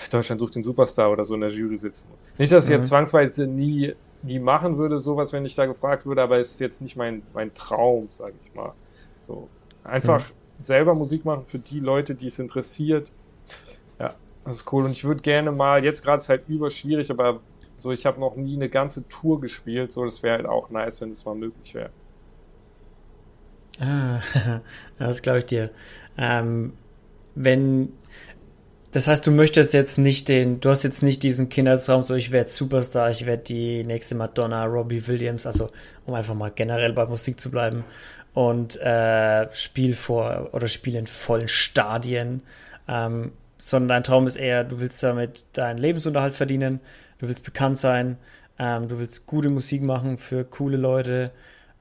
Deutschland 0.10 0.42
sucht 0.42 0.56
den 0.56 0.63
Superstar 0.63 1.12
oder 1.12 1.25
so 1.25 1.36
in 1.36 1.42
der 1.42 1.52
Jury 1.52 1.78
sitzen 1.78 2.08
muss. 2.10 2.20
Nicht, 2.40 2.52
dass 2.52 2.66
ich 2.66 2.72
mhm. 2.72 2.78
jetzt 2.78 2.88
zwangsweise 2.88 3.46
nie, 3.46 3.94
nie 4.24 4.40
machen 4.40 4.80
würde, 4.80 4.98
sowas, 4.98 5.32
wenn 5.32 5.46
ich 5.46 5.54
da 5.54 5.68
gefragt 5.68 6.08
würde, 6.08 6.24
aber 6.24 6.40
es 6.40 6.54
ist 6.54 6.60
jetzt 6.60 6.82
nicht 6.82 6.96
mein, 6.96 7.22
mein 7.36 7.54
Traum, 7.54 8.10
sage 8.12 8.34
ich 8.42 8.52
mal. 8.56 8.74
So 9.20 9.48
einfach 9.84 10.28
mhm. 10.28 10.63
selber 10.63 10.96
Musik 10.96 11.24
machen 11.24 11.46
für 11.46 11.60
die 11.60 11.80
Leute, 11.80 12.16
die 12.16 12.28
es 12.28 12.40
interessiert 12.40 13.08
das 14.46 14.58
ist 14.58 14.72
cool. 14.72 14.86
Und 14.86 14.92
ich 14.92 15.04
würde 15.04 15.22
gerne 15.22 15.52
mal, 15.52 15.84
jetzt 15.84 16.04
gerade 16.04 16.22
ist 16.22 16.30
halt 16.30 16.48
überschwierig, 16.48 17.10
aber 17.10 17.40
so, 17.78 17.92
ich 17.92 18.06
habe 18.06 18.20
noch 18.20 18.36
nie 18.36 18.56
eine 18.56 18.70
ganze 18.70 19.08
Tour 19.08 19.42
gespielt. 19.42 19.92
So, 19.92 20.06
das 20.06 20.24
wäre 20.24 20.38
halt 20.38 20.46
auch 20.46 20.70
nice, 20.70 21.02
wenn 21.02 21.10
das 21.12 21.26
mal 21.26 21.36
möglich 21.36 21.74
wäre. 21.74 21.90
Ah, 23.80 24.22
das 25.00 25.22
glaube 25.22 25.40
ich 25.40 25.46
dir. 25.46 25.70
Ähm, 26.18 26.74
wenn, 27.36 27.94
das 28.92 29.08
heißt, 29.08 29.26
du 29.26 29.32
möchtest 29.32 29.74
jetzt 29.74 29.98
nicht 29.98 30.30
den, 30.30 30.60
du 30.60 30.70
hast 30.70 30.84
jetzt 30.84 31.02
nicht 31.02 31.24
diesen 31.24 31.50
Kindertraum, 31.50 32.04
so 32.04 32.14
ich 32.14 32.32
werde 32.32 32.50
Superstar, 32.50 33.10
ich 33.10 33.26
werde 33.26 33.44
die 33.44 33.84
nächste 33.84 34.16
Madonna, 34.16 34.66
Robbie 34.66 35.08
Williams, 35.08 35.46
also 35.46 35.72
um 36.06 36.14
einfach 36.14 36.36
mal 36.36 36.52
generell 36.52 36.94
bei 36.94 37.06
Musik 37.06 37.40
zu 37.40 37.50
bleiben 37.50 37.84
und 38.34 38.80
äh, 38.80 39.52
Spiel 39.54 39.96
vor 39.96 40.50
oder 40.54 40.68
Spiel 40.68 40.96
in 40.96 41.08
vollen 41.08 41.48
Stadien. 41.48 42.44
Ähm, 42.88 43.32
sondern 43.63 43.88
dein 43.88 44.03
Traum 44.03 44.27
ist 44.27 44.36
eher, 44.36 44.65
du 44.65 44.82
willst 44.82 45.01
damit 45.03 45.46
deinen 45.53 45.77
Lebensunterhalt 45.77 46.36
verdienen, 46.36 46.82
du 47.20 47.29
willst 47.29 47.43
bekannt 47.43 47.77
sein, 47.77 48.17
ähm, 48.60 48.89
du 48.89 49.00
willst 49.00 49.25
gute 49.25 49.50
Musik 49.50 49.86
machen 49.86 50.17
für 50.17 50.43
coole 50.43 50.75
Leute, 50.75 51.32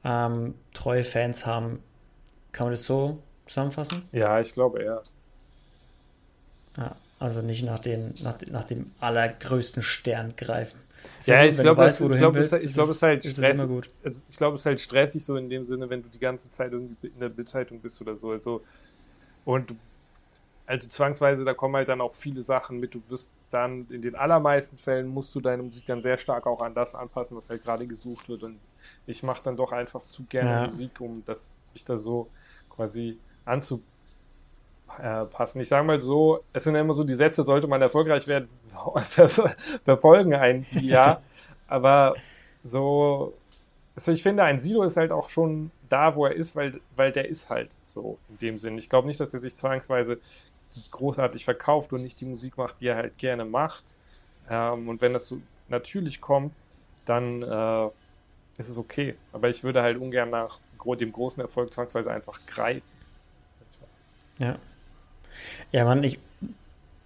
ähm, 0.04 0.54
treue 0.74 1.02
Fans 1.02 1.44
haben. 1.44 1.82
Kann 2.52 2.66
man 2.66 2.74
das 2.74 2.84
so 2.84 3.18
zusammenfassen? 3.46 4.04
Ja, 4.12 4.38
ich 4.38 4.54
glaube 4.54 4.80
eher. 4.80 5.02
Ja, 6.76 6.94
also 7.18 7.42
nicht 7.42 7.64
nach, 7.64 7.80
den, 7.80 8.14
nach, 8.22 8.38
nach 8.48 8.64
dem 8.64 8.92
allergrößten 9.00 9.82
Stern 9.82 10.34
greifen. 10.36 10.78
ja, 11.26 11.44
ich 11.44 11.58
glaube, 11.58 11.84
es, 11.84 12.00
ich 12.00 12.16
glaube, 12.16 12.38
es, 12.38 12.52
ich 12.52 12.74
glaube, 12.74 12.90
es 12.92 12.96
ist 12.98 13.02
halt 13.02 13.24
stressig. 13.24 13.68
Also 14.04 14.20
ich 14.28 14.36
glaube, 14.36 14.54
es 14.54 14.62
ist 14.62 14.66
halt 14.66 14.80
stressig 14.80 15.24
so 15.24 15.34
in 15.34 15.50
dem 15.50 15.66
Sinne, 15.66 15.90
wenn 15.90 16.04
du 16.04 16.08
die 16.08 16.20
ganze 16.20 16.48
Zeit 16.48 16.70
irgendwie 16.70 17.08
in 17.08 17.18
der 17.18 17.28
Bildzeitung 17.28 17.80
bist 17.80 18.00
oder 18.00 18.16
so. 18.16 18.30
Also 18.30 18.62
und 19.44 19.70
du 19.70 19.76
also 20.66 20.88
zwangsweise, 20.88 21.44
da 21.44 21.54
kommen 21.54 21.76
halt 21.76 21.88
dann 21.88 22.00
auch 22.00 22.14
viele 22.14 22.42
Sachen 22.42 22.78
mit. 22.78 22.94
Du 22.94 23.02
wirst 23.08 23.30
dann, 23.50 23.86
in 23.90 24.02
den 24.02 24.14
allermeisten 24.14 24.78
Fällen 24.78 25.08
musst 25.08 25.34
du 25.34 25.40
deine 25.40 25.62
Musik 25.62 25.86
dann 25.86 26.02
sehr 26.02 26.16
stark 26.16 26.46
auch 26.46 26.62
an 26.62 26.74
das 26.74 26.94
anpassen, 26.94 27.36
was 27.36 27.48
halt 27.48 27.64
gerade 27.64 27.86
gesucht 27.86 28.28
wird. 28.28 28.42
Und 28.42 28.58
ich 29.06 29.22
mache 29.22 29.42
dann 29.44 29.56
doch 29.56 29.72
einfach 29.72 30.04
zu 30.04 30.24
gerne 30.24 30.50
ja. 30.50 30.64
Musik, 30.66 31.00
um 31.00 31.22
das 31.26 31.56
mich 31.72 31.84
da 31.84 31.96
so 31.96 32.28
quasi 32.70 33.18
anzupassen. 33.44 33.82
Ich 35.60 35.68
sage 35.68 35.86
mal 35.86 36.00
so, 36.00 36.42
es 36.52 36.64
sind 36.64 36.74
ja 36.74 36.80
immer 36.80 36.94
so 36.94 37.04
die 37.04 37.14
Sätze, 37.14 37.42
sollte 37.42 37.66
man 37.66 37.82
erfolgreich 37.82 38.26
werden, 38.28 38.48
verfolgen 39.84 40.34
ein 40.34 40.66
ja. 40.70 41.20
Aber 41.66 42.16
so, 42.64 43.32
also 43.96 44.12
ich 44.12 44.22
finde, 44.22 44.44
ein 44.44 44.60
Silo 44.60 44.82
ist 44.82 44.96
halt 44.96 45.10
auch 45.10 45.30
schon 45.30 45.70
da, 45.88 46.16
wo 46.16 46.26
er 46.26 46.34
ist, 46.34 46.54
weil, 46.56 46.80
weil 46.96 47.12
der 47.12 47.28
ist 47.28 47.48
halt 47.50 47.70
so 47.82 48.18
in 48.28 48.38
dem 48.38 48.58
Sinn. 48.58 48.78
Ich 48.78 48.88
glaube 48.88 49.06
nicht, 49.06 49.20
dass 49.20 49.32
er 49.34 49.40
sich 49.40 49.54
zwangsweise 49.54 50.18
großartig 50.90 51.44
verkauft 51.44 51.92
und 51.92 52.02
nicht 52.02 52.20
die 52.20 52.24
Musik 52.24 52.56
macht, 52.56 52.76
die 52.80 52.88
er 52.88 52.96
halt 52.96 53.18
gerne 53.18 53.44
macht. 53.44 53.84
Ähm, 54.48 54.88
und 54.88 55.00
wenn 55.00 55.12
das 55.12 55.28
so 55.28 55.40
natürlich 55.68 56.20
kommt, 56.20 56.52
dann 57.06 57.42
äh, 57.42 57.86
ist 58.58 58.68
es 58.68 58.78
okay. 58.78 59.16
Aber 59.32 59.48
ich 59.48 59.64
würde 59.64 59.82
halt 59.82 59.98
ungern 59.98 60.30
nach 60.30 60.58
dem 60.98 61.12
großen 61.12 61.40
Erfolg 61.40 61.72
zwangsweise 61.72 62.10
einfach 62.10 62.38
greifen. 62.46 62.82
Ja. 64.38 64.58
Ja, 65.70 65.84
man, 65.84 66.02
ich 66.02 66.18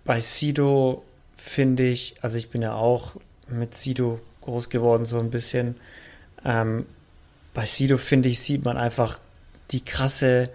bei 0.05 0.21
Sido 0.21 1.05
finde 1.37 1.85
ich, 1.85 2.15
also 2.23 2.37
ich 2.39 2.51
bin 2.51 2.63
ja 2.63 2.75
auch 2.75 3.17
mit 3.49 3.75
Sido 3.75 4.21
groß 4.41 4.71
geworden, 4.71 5.05
so 5.05 5.19
ein 5.19 5.31
bisschen. 5.31 5.77
Ähm, 6.45 6.87
bei 7.53 7.67
Sido 7.67 7.99
finde 7.99 8.29
ich, 8.29 8.41
sieht 8.41 8.65
man 8.65 8.77
einfach 8.77 9.19
die 9.73 9.85
krasse 9.85 10.51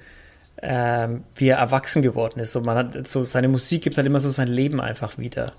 ähm, 0.61 1.23
wie 1.35 1.49
er 1.49 1.57
erwachsen 1.57 2.01
geworden 2.01 2.39
ist. 2.39 2.51
So, 2.51 2.61
man 2.61 2.77
hat 2.77 3.07
so 3.07 3.23
seine 3.23 3.47
Musik 3.47 3.83
gibt 3.83 3.97
halt 3.97 4.07
immer 4.07 4.19
so 4.19 4.29
sein 4.29 4.47
Leben 4.47 4.79
einfach 4.79 5.17
wieder. 5.17 5.53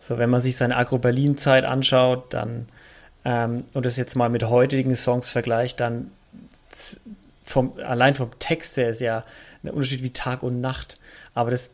So, 0.00 0.18
wenn 0.18 0.30
man 0.30 0.42
sich 0.42 0.56
seine 0.56 0.76
Agro-Berlin-Zeit 0.76 1.64
anschaut, 1.64 2.34
dann 2.34 2.66
ähm, 3.24 3.64
und 3.72 3.86
das 3.86 3.96
jetzt 3.96 4.16
mal 4.16 4.28
mit 4.28 4.44
heutigen 4.44 4.96
Songs 4.96 5.30
vergleicht, 5.30 5.80
dann 5.80 6.10
vom, 7.44 7.78
allein 7.78 8.14
vom 8.14 8.30
Text 8.38 8.76
her 8.76 8.90
ist 8.90 9.00
ja 9.00 9.24
ein 9.62 9.70
Unterschied 9.70 10.02
wie 10.02 10.10
Tag 10.10 10.42
und 10.42 10.60
Nacht. 10.60 10.98
Aber 11.34 11.50
das 11.50 11.70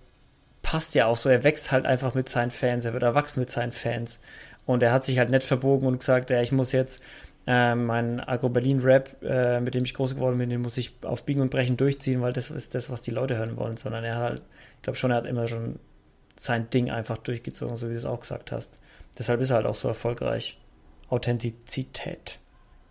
passt 0.63 0.95
ja 0.95 1.07
auch 1.07 1.17
so. 1.17 1.29
Er 1.29 1.45
wächst 1.45 1.73
halt 1.73 1.87
einfach 1.87 2.15
mit 2.15 2.29
seinen 2.29 2.51
Fans, 2.51 2.85
er 2.85 2.93
wird 2.93 3.03
erwachsen 3.03 3.41
mit 3.41 3.51
seinen 3.51 3.73
Fans. 3.73 4.21
Und 4.67 4.83
er 4.83 4.93
hat 4.93 5.05
sich 5.05 5.19
halt 5.19 5.31
nicht 5.31 5.43
verbogen 5.43 5.89
und 5.89 5.99
gesagt, 5.99 6.31
ja, 6.31 6.41
ich 6.41 6.53
muss 6.53 6.73
jetzt 6.73 7.03
äh, 7.47 7.75
mein 7.75 8.21
Agro-Berlin-Rap, 8.21 9.23
äh, 9.23 9.61
mit 9.61 9.75
dem 9.75 9.85
ich 9.85 9.95
groß 9.95 10.15
geworden 10.15 10.39
bin, 10.39 10.51
den 10.51 10.61
muss 10.61 10.77
ich 10.77 10.95
auf 11.03 11.25
Biegen 11.25 11.43
und 11.43 11.51
Brechen 11.51 11.77
durchziehen, 11.77 12.21
weil 12.21 12.33
das 12.33 12.51
ist 12.51 12.75
das, 12.75 12.91
was 12.91 13.03
die 13.03 13.11
Leute 13.11 13.37
hören 13.37 13.57
wollen. 13.57 13.77
Sondern 13.77 14.05
er 14.05 14.17
hat 14.17 14.23
halt, 14.23 14.43
ich 14.77 14.83
glaube 14.83 14.97
schon, 14.97 15.11
er 15.11 15.19
hat 15.19 15.27
immer 15.27 15.49
schon 15.49 15.79
sein 16.37 16.71
Ding 16.71 16.91
einfach 16.91 17.19
durchgezogen, 17.19 17.77
so 17.77 17.89
wie 17.89 17.93
du 17.93 17.99
es 17.99 18.05
auch 18.05 18.21
gesagt 18.21 18.53
hast. 18.53 18.79
Deshalb 19.19 19.41
ist 19.41 19.51
er 19.51 19.57
halt 19.57 19.67
auch 19.67 19.75
so 19.75 19.89
erfolgreich. 19.89 20.59
Authentizität, 21.09 22.39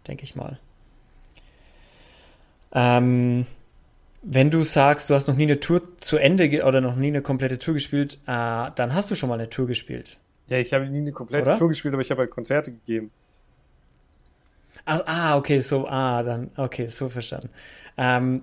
denke 0.08 0.24
ich 0.24 0.36
mal. 0.36 0.60
Ähm, 2.72 3.46
wenn 4.22 4.52
du 4.52 4.64
sagst, 4.64 5.10
du 5.10 5.16
hast 5.16 5.28
noch 5.28 5.36
nie 5.36 5.44
eine 5.44 5.60
Tour 5.60 5.82
zu 6.00 6.18
Ende 6.18 6.64
oder 6.64 6.82
noch 6.82 6.96
nie 6.96 7.08
eine 7.08 7.22
komplette 7.22 7.58
Tour 7.58 7.76
gespielt, 7.76 8.16
äh, 8.28 8.72
dann 8.76 8.94
hast 8.94 9.10
du 9.10 9.16
schon 9.16 9.30
mal 9.30 9.36
eine 9.36 9.50
Tour 9.50 9.68
gespielt. 9.68 10.18
Ja, 10.48 10.58
ich 10.58 10.74
habe 10.74 10.88
nie 10.88 10.98
eine 10.98 11.12
komplette 11.12 11.50
oder? 11.50 11.58
Tour 11.58 11.70
gespielt, 11.70 11.94
aber 11.94 12.02
ich 12.02 12.12
habe 12.12 12.22
halt 12.22 12.32
Konzerte 12.32 12.72
gegeben. 12.72 13.12
Ach, 14.92 15.04
ah, 15.06 15.38
okay, 15.38 15.60
so, 15.60 15.88
ah, 15.88 16.24
dann, 16.24 16.50
okay, 16.58 16.88
so 16.88 17.10
verstanden. 17.10 17.52
Ähm, 17.96 18.42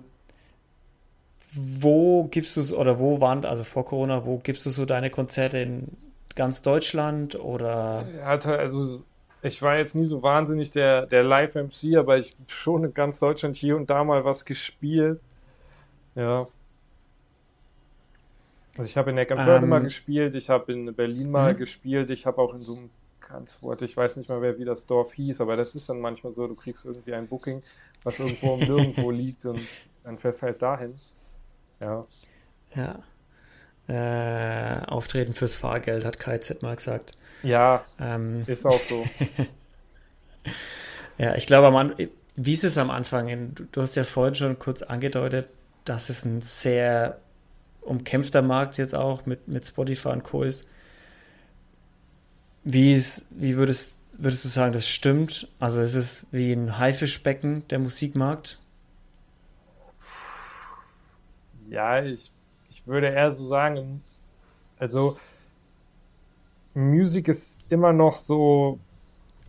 wo 1.53 2.23
gibst 2.25 2.55
du 2.55 2.77
oder 2.77 2.99
wo 2.99 3.19
waren, 3.19 3.43
also 3.43 3.65
vor 3.65 3.83
Corona, 3.83 4.25
wo 4.25 4.37
gibst 4.37 4.65
du 4.65 4.69
so 4.69 4.85
deine 4.85 5.09
Konzerte 5.09 5.57
in 5.57 5.97
ganz 6.35 6.61
Deutschland 6.61 7.37
oder? 7.37 8.05
Hatte, 8.23 8.57
also 8.57 9.03
ich 9.41 9.61
war 9.61 9.77
jetzt 9.77 9.93
nie 9.93 10.05
so 10.05 10.23
wahnsinnig 10.23 10.71
der, 10.71 11.05
der 11.05 11.23
Live-MC, 11.23 11.97
aber 11.97 12.17
ich 12.17 12.31
schon 12.47 12.85
in 12.85 12.93
ganz 12.93 13.19
Deutschland 13.19 13.57
hier 13.57 13.75
und 13.75 13.89
da 13.89 14.05
mal 14.05 14.23
was 14.23 14.45
gespielt. 14.45 15.19
Ja. 16.15 16.47
Also 18.77 18.89
ich 18.89 18.95
habe 18.95 19.09
in 19.09 19.17
Eckernförde 19.17 19.63
ähm, 19.63 19.69
mal 19.69 19.81
gespielt, 19.81 20.33
ich 20.35 20.49
habe 20.49 20.71
in 20.71 20.93
Berlin 20.93 21.29
mal 21.29 21.53
mhm. 21.53 21.57
gespielt, 21.57 22.09
ich 22.09 22.25
habe 22.25 22.41
auch 22.41 22.53
in 22.53 22.61
so 22.61 22.77
einem 22.77 22.89
ganz 23.27 23.61
Wort, 23.61 23.81
ich 23.81 23.95
weiß 23.95 24.15
nicht 24.15 24.29
mal 24.29 24.39
mehr, 24.39 24.57
wie 24.57 24.65
das 24.65 24.85
Dorf 24.85 25.13
hieß, 25.13 25.41
aber 25.41 25.55
das 25.55 25.75
ist 25.75 25.89
dann 25.89 25.99
manchmal 25.99 26.33
so, 26.33 26.47
du 26.47 26.55
kriegst 26.55 26.85
irgendwie 26.85 27.13
ein 27.13 27.27
Booking, 27.27 27.61
was 28.03 28.19
irgendwo 28.19 28.53
um 28.53 28.59
nirgendwo 28.59 29.11
liegt 29.11 29.45
und 29.45 29.59
dann 30.03 30.17
fährst 30.17 30.41
halt 30.41 30.61
dahin. 30.61 30.95
Ja. 31.79 32.05
Ja. 32.75 33.03
Äh, 33.87 34.85
Auftreten 34.85 35.33
fürs 35.33 35.55
Fahrgeld, 35.55 36.03
hat 36.03 36.19
KZ 36.19 36.61
mal 36.61 36.75
gesagt. 36.75 37.17
Ja, 37.43 37.85
ähm, 37.99 38.43
ist 38.47 38.65
auch 38.65 38.81
so. 38.81 39.05
ja, 41.17 41.35
ich 41.35 41.47
glaube, 41.47 41.71
man, 41.71 41.95
wie 42.35 42.53
ist 42.53 42.63
es 42.63 42.77
am 42.77 42.89
Anfang? 42.89 43.53
Du, 43.55 43.63
du 43.71 43.81
hast 43.81 43.95
ja 43.95 44.03
vorhin 44.03 44.35
schon 44.35 44.59
kurz 44.59 44.81
angedeutet, 44.81 45.47
dass 45.85 46.09
es 46.09 46.25
ein 46.25 46.41
sehr 46.41 47.19
umkämpfter 47.81 48.41
Markt 48.41 48.77
jetzt 48.77 48.93
auch 48.93 49.25
mit, 49.25 49.47
mit 49.47 49.65
Spotify 49.65 50.09
und 50.09 50.23
Co. 50.23 50.43
ist. 50.43 50.67
Wie, 52.69 52.93
ist, 52.93 53.25
wie 53.29 53.55
würdest 53.55 53.97
würdest 54.17 54.43
du 54.43 54.49
sagen, 54.49 54.73
das 54.73 54.87
stimmt? 54.87 55.47
Also 55.57 55.79
ist 55.79 55.93
es 55.93 56.25
wie 56.31 56.51
ein 56.51 56.77
Haifischbecken, 56.77 57.65
der 57.69 57.79
Musikmarkt? 57.79 58.59
Ja, 61.69 62.01
ich, 62.03 62.29
ich 62.69 62.85
würde 62.85 63.07
eher 63.07 63.31
so 63.31 63.45
sagen, 63.45 64.01
also 64.79 65.17
Musik 66.73 67.29
ist 67.29 67.57
immer 67.69 67.93
noch 67.93 68.17
so, 68.17 68.79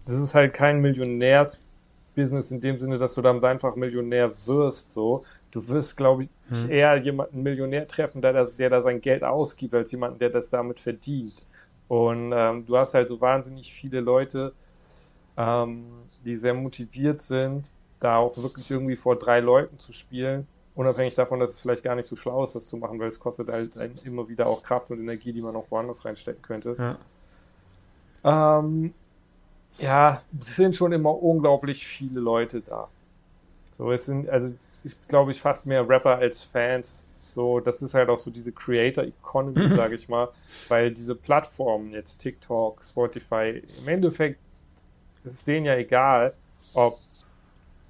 das 0.06 0.16
ist 0.16 0.34
halt 0.36 0.54
kein 0.54 0.80
Millionärsbusiness 0.80 2.52
in 2.52 2.60
dem 2.60 2.78
Sinne, 2.78 2.98
dass 2.98 3.14
du 3.14 3.22
dann 3.22 3.44
einfach 3.44 3.74
Millionär 3.74 4.32
wirst, 4.46 4.92
so. 4.92 5.24
Du 5.50 5.66
wirst, 5.66 5.96
glaube 5.96 6.24
ich, 6.24 6.28
hm. 6.50 6.70
eher 6.70 6.96
jemanden 6.98 7.42
Millionär 7.42 7.88
treffen, 7.88 8.22
der, 8.22 8.32
das, 8.32 8.54
der 8.56 8.70
da 8.70 8.80
sein 8.80 9.00
Geld 9.00 9.24
ausgibt, 9.24 9.74
als 9.74 9.90
jemanden, 9.90 10.18
der 10.18 10.30
das 10.30 10.50
damit 10.50 10.78
verdient. 10.78 11.44
Und 11.88 12.32
ähm, 12.34 12.66
du 12.66 12.76
hast 12.76 12.94
halt 12.94 13.08
so 13.08 13.20
wahnsinnig 13.20 13.72
viele 13.72 14.00
Leute, 14.00 14.52
ähm, 15.36 15.84
die 16.24 16.36
sehr 16.36 16.54
motiviert 16.54 17.22
sind, 17.22 17.70
da 18.00 18.18
auch 18.18 18.36
wirklich 18.36 18.70
irgendwie 18.70 18.96
vor 18.96 19.16
drei 19.16 19.40
Leuten 19.40 19.78
zu 19.78 19.92
spielen. 19.92 20.46
Unabhängig 20.74 21.14
davon, 21.14 21.40
dass 21.40 21.50
es 21.50 21.60
vielleicht 21.60 21.82
gar 21.82 21.96
nicht 21.96 22.08
so 22.08 22.14
schlau 22.14 22.44
ist, 22.44 22.54
das 22.54 22.66
zu 22.66 22.76
machen, 22.76 23.00
weil 23.00 23.08
es 23.08 23.18
kostet 23.18 23.48
halt 23.48 23.70
immer 24.04 24.28
wieder 24.28 24.46
auch 24.46 24.62
Kraft 24.62 24.90
und 24.90 25.00
Energie, 25.00 25.32
die 25.32 25.42
man 25.42 25.56
auch 25.56 25.64
woanders 25.70 26.04
reinstecken 26.04 26.42
könnte. 26.42 26.76
Ja, 28.24 28.58
ähm, 28.58 28.92
ja 29.78 30.22
es 30.40 30.56
sind 30.56 30.76
schon 30.76 30.92
immer 30.92 31.20
unglaublich 31.20 31.86
viele 31.86 32.20
Leute 32.20 32.60
da. 32.60 32.88
So, 33.76 33.90
es 33.90 34.06
sind, 34.06 34.28
also 34.28 34.52
ich 34.84 34.94
glaube 35.08 35.32
ich, 35.32 35.40
fast 35.40 35.66
mehr 35.66 35.88
Rapper 35.88 36.16
als 36.16 36.42
Fans 36.42 37.07
so, 37.32 37.60
das 37.60 37.82
ist 37.82 37.94
halt 37.94 38.08
auch 38.08 38.18
so 38.18 38.30
diese 38.30 38.52
Creator 38.52 39.04
Economy, 39.04 39.68
sage 39.68 39.94
ich 39.94 40.08
mal, 40.08 40.28
weil 40.68 40.92
diese 40.92 41.14
Plattformen 41.14 41.92
jetzt 41.92 42.18
TikTok, 42.18 42.82
Spotify, 42.84 43.62
im 43.78 43.88
Endeffekt 43.88 44.40
ist 45.24 45.34
es 45.34 45.44
denen 45.44 45.66
ja 45.66 45.76
egal, 45.76 46.34
ob 46.72 46.98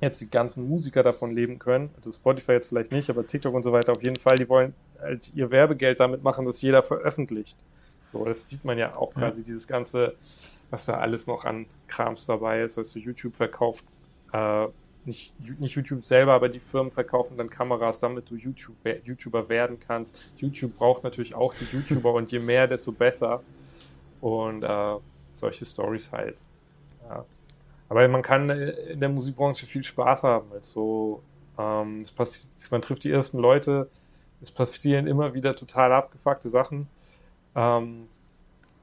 jetzt 0.01 0.21
die 0.21 0.31
ganzen 0.31 0.69
Musiker 0.69 1.03
davon 1.03 1.35
leben 1.35 1.59
können. 1.59 1.91
Also 1.97 2.13
Spotify 2.13 2.53
jetzt 2.53 2.69
vielleicht 2.69 2.93
nicht, 2.93 3.11
aber 3.11 3.27
TikTok 3.27 3.55
und 3.55 3.63
so 3.65 3.73
weiter 3.73 3.93
auf 3.93 4.03
jeden 4.03 4.19
Fall. 4.19 4.39
Die 4.39 4.49
wollen 4.49 4.75
halt 4.99 5.33
ihr 5.35 5.51
Werbegeld 5.51 6.01
damit 6.01 6.23
machen, 6.23 6.47
dass 6.47 6.63
jeder 6.63 6.83
veröffentlicht. 6.83 7.59
So, 8.13 8.25
das 8.25 8.49
sieht 8.49 8.65
man 8.65 8.79
ja 8.79 8.97
auch 8.97 9.15
quasi, 9.15 9.45
dieses 9.45 9.67
ganze, 9.67 10.17
was 10.71 10.87
da 10.87 10.99
alles 10.99 11.27
noch 11.27 11.45
an 11.45 11.67
Krams 11.89 12.27
dabei 12.27 12.63
ist, 12.63 12.77
was 12.77 12.89
also 12.89 12.99
YouTube 13.01 13.37
verkauft, 13.37 13.85
äh, 14.33 14.67
nicht, 15.09 15.33
nicht 15.59 15.75
YouTube 15.75 16.07
selber, 16.07 16.35
aber 16.35 16.49
die 16.49 16.61
Firmen 16.61 16.93
verkaufen 16.93 17.37
dann 17.37 17.51
Kameras, 17.51 17.99
damit 17.99 18.31
du 18.31 18.37
YouTube, 18.37 18.77
YouTuber 19.05 19.49
werden 19.49 19.81
kannst. 19.81 20.15
YouTube 20.37 20.77
braucht 20.77 21.03
natürlich 21.03 21.35
auch 21.35 21.53
die 21.55 21.65
YouTuber 21.65 22.13
und 22.13 22.31
je 22.31 22.39
mehr, 22.39 22.69
desto 22.69 22.93
besser. 22.93 23.43
Und 24.21 24.63
äh, 24.63 24.97
solche 25.35 25.65
Stories 25.65 26.13
halt. 26.13 26.37
Ja. 27.09 27.25
Aber 27.89 28.07
man 28.09 28.23
kann 28.23 28.51
in 28.51 29.01
der 29.01 29.09
Musikbranche 29.09 29.67
viel 29.67 29.83
Spaß 29.83 30.23
haben. 30.23 30.53
Also, 30.53 31.23
ähm, 31.59 32.03
es 32.03 32.11
passiert, 32.11 32.49
man 32.71 32.83
trifft 32.83 33.05
die 33.05 33.11
ersten 33.11 33.39
Leute, 33.39 33.89
es 34.41 34.51
passieren 34.51 35.07
immer 35.07 35.35
wieder 35.35 35.57
total 35.57 35.93
abgefuckte 35.93 36.51
Sachen. 36.51 36.89
Ähm, 37.55 38.09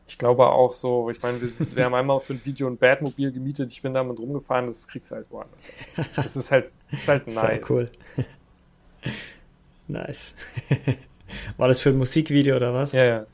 ich 0.07 0.17
glaube 0.17 0.47
auch 0.47 0.73
so, 0.73 1.09
ich 1.09 1.21
meine, 1.21 1.41
wir, 1.41 1.51
wir 1.75 1.85
haben 1.85 1.95
einmal 1.95 2.19
für 2.19 2.33
ein 2.33 2.41
Video 2.43 2.67
ein 2.67 2.77
Badmobil 2.77 3.31
gemietet, 3.31 3.71
ich 3.71 3.81
bin 3.81 3.93
damit 3.93 4.19
rumgefahren, 4.19 4.67
das 4.67 4.87
kriegst 4.87 5.11
du 5.11 5.15
halt 5.15 5.25
woanders. 5.29 5.59
Das 6.15 6.35
ist 6.35 6.51
halt, 6.51 6.71
ist 6.91 7.07
halt 7.07 7.27
nice. 7.27 7.39
Sehr 7.41 7.61
cool. 7.69 7.89
nice. 9.87 10.35
War 11.57 11.67
das 11.67 11.81
für 11.81 11.89
ein 11.89 11.97
Musikvideo 11.97 12.55
oder 12.55 12.73
was? 12.73 12.91
Ja, 12.91 13.03
ja. 13.05 13.25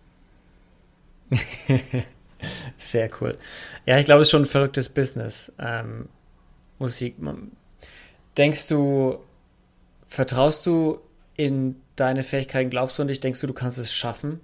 Sehr 2.78 3.10
cool. 3.20 3.38
Ja, 3.86 3.98
ich 4.00 4.06
glaube, 4.06 4.22
es 4.22 4.28
ist 4.28 4.32
schon 4.32 4.44
ein 4.44 4.48
verrücktes 4.48 4.90
Business. 4.90 5.52
Ähm, 5.60 6.08
Musik. 6.80 7.16
Denkst 8.38 8.68
du, 8.70 9.20
vertraust 10.08 10.66
du 10.66 11.00
in 11.36 11.76
deine 11.96 12.24
Fähigkeiten? 12.24 12.70
Glaubst 12.70 12.98
du 12.98 13.04
und 13.04 13.10
ich, 13.10 13.20
denkst 13.20 13.40
du, 13.42 13.48
du 13.48 13.54
kannst 13.54 13.78
es 13.78 13.94
schaffen? 13.94 14.40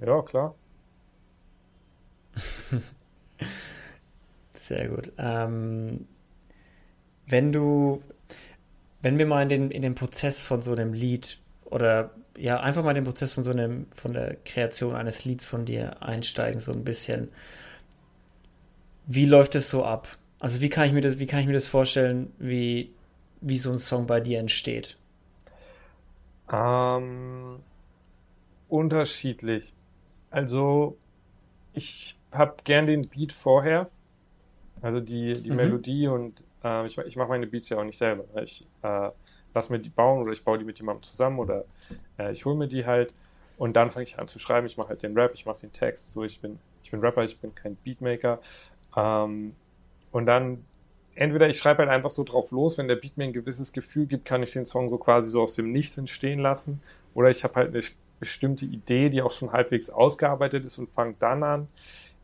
Ja, 0.00 0.20
klar. 0.22 0.54
Sehr 4.54 4.88
gut. 4.88 5.12
Ähm, 5.18 6.06
wenn 7.26 7.52
du, 7.52 8.02
wenn 9.02 9.18
wir 9.18 9.26
mal 9.26 9.42
in 9.42 9.48
den, 9.48 9.70
in 9.70 9.82
den 9.82 9.94
Prozess 9.94 10.40
von 10.40 10.62
so 10.62 10.72
einem 10.72 10.92
Lied 10.92 11.38
oder 11.64 12.10
ja, 12.36 12.60
einfach 12.60 12.84
mal 12.84 12.94
den 12.94 13.04
Prozess 13.04 13.32
von 13.32 13.42
so 13.42 13.50
einem, 13.50 13.86
von 13.94 14.12
der 14.12 14.36
Kreation 14.44 14.94
eines 14.94 15.24
Lieds 15.24 15.44
von 15.44 15.64
dir 15.64 16.02
einsteigen, 16.02 16.60
so 16.60 16.72
ein 16.72 16.84
bisschen. 16.84 17.28
Wie 19.06 19.26
läuft 19.26 19.54
es 19.54 19.68
so 19.68 19.84
ab? 19.84 20.18
Also 20.38 20.60
wie 20.60 20.68
kann 20.68 20.86
ich 20.86 20.92
mir 20.92 21.00
das, 21.00 21.18
wie 21.18 21.26
kann 21.26 21.40
ich 21.40 21.46
mir 21.46 21.54
das 21.54 21.66
vorstellen, 21.66 22.32
wie, 22.38 22.92
wie 23.40 23.58
so 23.58 23.72
ein 23.72 23.78
Song 23.78 24.06
bei 24.06 24.20
dir 24.20 24.38
entsteht? 24.38 24.96
Ähm, 26.50 27.60
unterschiedlich. 28.68 29.72
Also 30.30 30.96
ich 31.74 32.17
habe 32.32 32.56
gern 32.64 32.86
den 32.86 33.08
Beat 33.08 33.32
vorher, 33.32 33.88
also 34.82 35.00
die, 35.00 35.34
die 35.34 35.50
mhm. 35.50 35.56
Melodie 35.56 36.08
und 36.08 36.42
äh, 36.64 36.86
ich, 36.86 36.98
ich 36.98 37.16
mache 37.16 37.28
meine 37.28 37.46
Beats 37.46 37.68
ja 37.68 37.78
auch 37.78 37.84
nicht 37.84 37.98
selber. 37.98 38.24
Ne? 38.34 38.44
Ich 38.44 38.66
äh, 38.82 39.10
lass 39.54 39.70
mir 39.70 39.78
die 39.78 39.88
bauen 39.88 40.22
oder 40.22 40.32
ich 40.32 40.44
baue 40.44 40.58
die 40.58 40.64
mit 40.64 40.78
jemandem 40.78 41.02
zusammen 41.02 41.38
oder 41.38 41.64
äh, 42.18 42.32
ich 42.32 42.44
hole 42.44 42.56
mir 42.56 42.68
die 42.68 42.86
halt 42.86 43.12
und 43.56 43.74
dann 43.74 43.90
fange 43.90 44.04
ich 44.04 44.18
an 44.18 44.28
zu 44.28 44.38
schreiben. 44.38 44.66
Ich 44.66 44.76
mache 44.76 44.90
halt 44.90 45.02
den 45.02 45.18
Rap, 45.18 45.32
ich 45.34 45.46
mache 45.46 45.60
den 45.60 45.72
Text. 45.72 46.12
So, 46.14 46.22
ich 46.24 46.40
bin, 46.40 46.58
ich 46.82 46.90
bin 46.90 47.00
Rapper, 47.00 47.24
ich 47.24 47.38
bin 47.38 47.54
kein 47.54 47.76
Beatmaker. 47.76 48.40
Ähm, 48.96 49.54
und 50.12 50.26
dann 50.26 50.64
entweder 51.16 51.48
ich 51.48 51.58
schreibe 51.58 51.80
halt 51.80 51.90
einfach 51.90 52.10
so 52.10 52.22
drauf 52.22 52.52
los, 52.52 52.78
wenn 52.78 52.86
der 52.86 52.96
Beat 52.96 53.16
mir 53.16 53.24
ein 53.24 53.32
gewisses 53.32 53.72
Gefühl 53.72 54.06
gibt, 54.06 54.24
kann 54.24 54.42
ich 54.42 54.52
den 54.52 54.64
Song 54.64 54.88
so 54.88 54.98
quasi 54.98 55.30
so 55.30 55.42
aus 55.42 55.54
dem 55.54 55.72
Nichts 55.72 55.98
entstehen 55.98 56.38
lassen. 56.38 56.80
Oder 57.14 57.30
ich 57.30 57.42
habe 57.42 57.56
halt 57.56 57.74
eine 57.74 57.82
bestimmte 58.20 58.64
Idee, 58.64 59.10
die 59.10 59.22
auch 59.22 59.32
schon 59.32 59.52
halbwegs 59.52 59.90
ausgearbeitet 59.90 60.64
ist 60.64 60.78
und 60.78 60.88
fange 60.90 61.16
dann 61.18 61.42
an. 61.42 61.68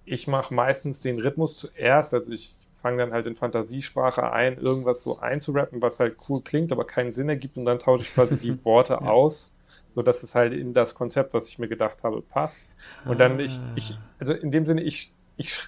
Ich 0.05 0.27
mache 0.27 0.53
meistens 0.55 1.01
den 1.01 1.21
Rhythmus 1.21 1.57
zuerst, 1.57 2.15
also 2.15 2.31
ich 2.31 2.55
fange 2.83 2.99
dann 2.99 3.13
halt 3.13 3.27
in 3.27 3.37
Fantasiesprache 3.37 4.31
ein, 4.31 4.59
irgendwas 4.59 5.03
so 5.03 5.19
einzurappen, 5.19 5.81
was 5.81 6.01
halt 6.01 6.17
cool 6.29 6.43
klingt, 6.43 6.71
aber 6.71 6.85
keinen 6.85 7.11
Sinn 7.11 7.29
ergibt 7.29 7.57
und 7.57 7.65
dann 7.65 7.79
tausche 7.79 8.03
ich 8.03 8.15
quasi 8.15 8.39
die 8.39 8.65
Worte 8.65 8.95
ja. 8.95 9.01
aus, 9.01 9.51
so 9.91 10.03
dass 10.03 10.23
es 10.23 10.35
halt 10.35 10.53
in 10.53 10.75
das 10.75 10.95
Konzept, 10.95 11.33
was 11.33 11.49
ich 11.49 11.59
mir 11.59 11.69
gedacht 11.69 12.03
habe, 12.03 12.21
passt. 12.21 12.69
Und 13.07 13.21
dann 13.21 13.41
ich, 13.41 13.59
ich 13.77 13.93
ah. 13.93 13.99
also 14.19 14.35
in 14.35 14.51
dem 14.51 14.67
Sinne, 14.67 14.83
ich, 14.83 15.13
ich, 15.39 15.59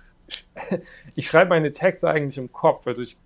ich 1.14 1.27
schreibe 1.27 1.49
meine 1.51 1.72
Texte 1.72 2.11
eigentlich 2.11 2.37
im 2.37 2.53
Kopf, 2.53 2.87
also 2.87 3.01
ich 3.01 3.16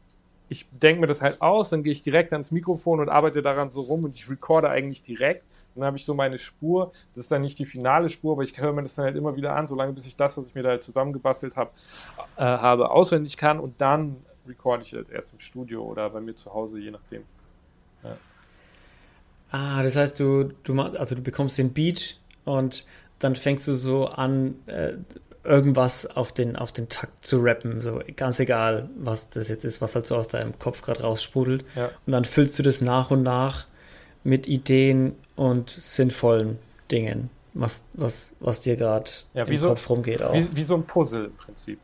ich 0.51 0.67
denke 0.73 1.01
mir 1.01 1.07
das 1.07 1.23
halt 1.23 1.41
aus, 1.41 1.71
dann 1.71 1.85
gehe 1.85 1.93
ich 1.93 2.03
direkt 2.03 2.33
ans 2.33 2.51
Mikrofon 2.51 2.99
und 2.99 3.09
arbeite 3.09 3.41
daran 3.41 3.71
so 3.71 3.83
rum 3.83 4.05
und 4.05 4.17
ich 4.17 4.29
recorde 4.29 4.69
eigentlich 4.69 5.03
direkt 5.03 5.45
dann 5.75 5.85
habe 5.85 5.97
ich 5.97 6.05
so 6.05 6.15
meine 6.15 6.39
Spur. 6.39 6.93
Das 7.15 7.25
ist 7.25 7.33
dann 7.33 7.43
nicht 7.43 7.59
die 7.59 7.67
finale 7.67 8.11
Spur, 8.11 8.33
aber 8.33 8.43
ich 8.43 8.59
höre 8.59 8.73
mir 8.73 8.83
das 8.83 8.95
dann 8.95 9.07
halt 9.07 9.17
immer 9.17 9.37
wieder 9.37 9.55
an, 9.55 9.69
solange 9.69 9.93
bis 9.93 10.07
ich 10.07 10.17
das, 10.17 10.37
was 10.37 10.47
ich 10.47 10.55
mir 10.55 10.63
da 10.63 10.71
halt 10.71 10.85
zusammengebastelt 10.85 11.57
habe, 11.57 11.71
äh, 12.37 12.43
habe, 12.43 12.91
auswendig 12.91 13.37
kann 13.37 13.61
und 13.61 13.81
dann 13.81 14.17
recorde 14.47 14.83
ich 14.83 14.93
jetzt 14.93 15.11
erst 15.11 15.33
im 15.33 15.41
Studio 15.41 15.85
oder 15.85 16.11
bei 16.11 16.21
mir 16.21 16.35
zu 16.35 16.53
Hause, 16.53 16.79
je 16.81 16.91
nachdem. 16.91 17.23
Ja. 18.03 18.17
Ah, 19.53 19.83
das 19.83 19.97
heißt, 19.97 20.19
du, 20.21 20.53
du, 20.65 20.81
also 20.81 21.15
du 21.15 21.23
bekommst 21.23 21.59
den 21.59 21.73
Beat 21.73 22.19
und 22.45 22.87
dann 23.19 23.37
fängst 23.37 23.69
du 23.69 23.75
so 23.75 24.07
an, 24.07 24.57
äh, 24.67 24.95
irgendwas 25.45 26.07
auf 26.07 26.33
den, 26.33 26.57
auf 26.57 26.73
den 26.73 26.89
Takt 26.89 27.25
zu 27.25 27.41
rappen, 27.41 27.81
so 27.81 28.01
ganz 28.17 28.41
egal, 28.41 28.91
was 28.97 29.31
das 29.31 29.49
jetzt 29.49 29.65
ist, 29.65 29.81
was 29.81 29.95
halt 29.95 30.07
so 30.07 30.17
aus 30.17 30.29
deinem 30.29 30.59
Kopf 30.59 30.83
gerade 30.83 31.03
raussprudelt. 31.03 31.65
Ja. 31.75 31.91
Und 32.07 32.13
dann 32.13 32.25
füllst 32.25 32.59
du 32.59 32.63
das 32.63 32.81
nach 32.81 33.11
und 33.11 33.23
nach 33.23 33.67
mit 34.25 34.47
Ideen 34.47 35.15
und 35.37 35.71
sinnvollen 35.71 36.59
Dingen, 36.91 37.31
was, 37.55 37.85
was, 37.95 38.33
was 38.41 38.61
dir 38.61 38.77
gerade 38.77 39.11
ja, 39.35 39.45
im 39.45 39.59
so, 39.59 39.69
Kopf 39.69 39.89
rumgeht. 39.89 40.23
Auch. 40.23 40.35
Wie, 40.35 40.49
wie 40.55 40.65
so 40.65 40.75
ein 40.75 40.85
Puzzle 40.85 41.27
im 41.27 41.37
Prinzip. 41.37 41.79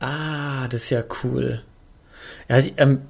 Ah, 0.00 0.66
das 0.68 0.84
ist 0.84 0.90
ja 0.90 1.04
cool. 1.22 1.62
Ja, 2.48 2.58
ich, 2.58 2.74
ähm, 2.78 3.02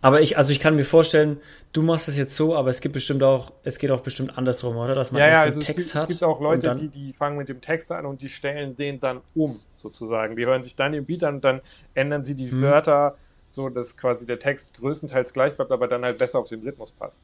aber 0.00 0.20
ich, 0.20 0.36
also 0.36 0.52
ich 0.52 0.58
kann 0.58 0.74
mir 0.74 0.84
vorstellen, 0.84 1.40
du 1.72 1.82
machst 1.82 2.08
es 2.08 2.16
jetzt 2.16 2.34
so, 2.34 2.56
aber 2.56 2.70
es 2.70 2.80
gibt 2.80 2.92
bestimmt 2.92 3.22
auch, 3.22 3.52
es 3.62 3.78
geht 3.78 3.90
auch 3.90 4.00
bestimmt 4.00 4.36
andersrum, 4.36 4.76
oder? 4.76 4.94
Dass 4.94 5.12
man 5.12 5.20
ja, 5.20 5.28
erst 5.28 5.36
ja, 5.36 5.42
also 5.42 5.60
den 5.60 5.66
Text 5.66 5.86
es 5.86 5.92
gibt, 5.92 6.02
hat. 6.02 6.10
Es 6.10 6.18
gibt 6.18 6.28
auch 6.28 6.40
Leute, 6.40 6.66
dann, 6.66 6.78
die, 6.78 6.88
die 6.88 7.12
fangen 7.12 7.38
mit 7.38 7.48
dem 7.48 7.60
Text 7.60 7.92
an 7.92 8.04
und 8.04 8.20
die 8.20 8.28
stellen 8.28 8.76
den 8.76 9.00
dann 9.00 9.20
um, 9.34 9.58
sozusagen. 9.76 10.36
Die 10.36 10.44
hören 10.44 10.62
sich 10.64 10.74
dann 10.74 10.92
den 10.92 11.06
Beat 11.06 11.22
an 11.22 11.36
und 11.36 11.44
dann 11.44 11.60
ändern 11.94 12.24
sie 12.24 12.34
die 12.34 12.50
hm. 12.50 12.62
Wörter 12.62 13.16
so 13.52 13.68
dass 13.68 13.96
quasi 13.96 14.26
der 14.26 14.38
Text 14.38 14.74
größtenteils 14.78 15.32
gleich 15.32 15.54
bleibt, 15.56 15.70
aber 15.70 15.88
dann 15.88 16.04
halt 16.04 16.18
besser 16.18 16.38
auf 16.38 16.48
den 16.48 16.62
Rhythmus 16.62 16.90
passt. 16.92 17.20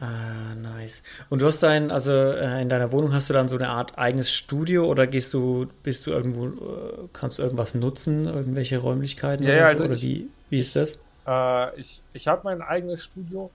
Ah, 0.00 0.54
nice. 0.54 1.02
Und 1.28 1.42
du 1.42 1.46
hast 1.46 1.60
dein, 1.62 1.90
also 1.90 2.12
äh, 2.12 2.62
in 2.62 2.68
deiner 2.68 2.92
Wohnung 2.92 3.12
hast 3.12 3.30
du 3.30 3.32
dann 3.32 3.48
so 3.48 3.56
eine 3.56 3.68
Art 3.68 3.98
eigenes 3.98 4.30
Studio 4.30 4.84
oder 4.84 5.08
gehst 5.08 5.34
du, 5.34 5.66
bist 5.82 6.06
du 6.06 6.12
irgendwo, 6.12 6.46
äh, 6.46 7.08
kannst 7.12 7.38
du 7.38 7.42
irgendwas 7.42 7.74
nutzen, 7.74 8.26
irgendwelche 8.26 8.78
Räumlichkeiten 8.78 9.44
ja, 9.44 9.54
oder, 9.54 9.66
also 9.66 9.84
oder 9.84 9.94
ich, 9.94 10.02
wie, 10.02 10.30
wie 10.50 10.60
ist 10.60 10.76
das? 10.76 11.00
Äh, 11.26 11.80
ich 11.80 12.00
ich 12.12 12.28
habe 12.28 12.42
mein 12.44 12.62
eigenes 12.62 13.02
Studio. 13.02 13.50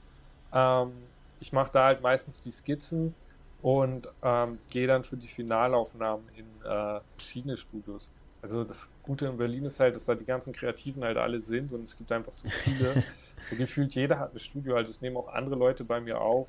Ähm, 0.54 0.92
ich 1.40 1.54
mache 1.54 1.72
da 1.72 1.86
halt 1.86 2.02
meistens 2.02 2.42
die 2.42 2.52
Skizzen 2.52 3.16
und 3.62 4.10
ähm, 4.22 4.58
gehe 4.70 4.88
dann 4.88 5.06
für 5.06 5.16
die 5.16 5.30
Finalaufnahmen 5.30 6.26
in 6.36 6.46
äh, 6.70 7.00
verschiedene 7.18 7.56
Studios. 7.56 8.10
Also 8.44 8.66
das 8.66 8.90
Gute 9.04 9.26
in 9.28 9.38
Berlin 9.38 9.64
ist 9.64 9.80
halt, 9.80 9.96
dass 9.96 10.04
da 10.04 10.16
die 10.16 10.26
ganzen 10.26 10.52
Kreativen 10.52 11.04
halt 11.04 11.16
alle 11.16 11.42
sind 11.42 11.72
und 11.72 11.86
es 11.86 11.98
gibt 11.98 12.12
einfach 12.12 12.34
so 12.34 12.50
viele. 12.50 13.04
so 13.50 13.56
gefühlt 13.56 13.96
jeder 13.96 14.20
hat 14.20 14.34
ein 14.36 14.40
Studio, 14.40 14.76
also 14.76 14.90
es 14.90 15.02
nehmen 15.02 15.16
auch 15.16 15.30
andere 15.30 15.56
Leute 15.56 15.86
bei 15.86 16.02
mir 16.02 16.20
auf. 16.20 16.48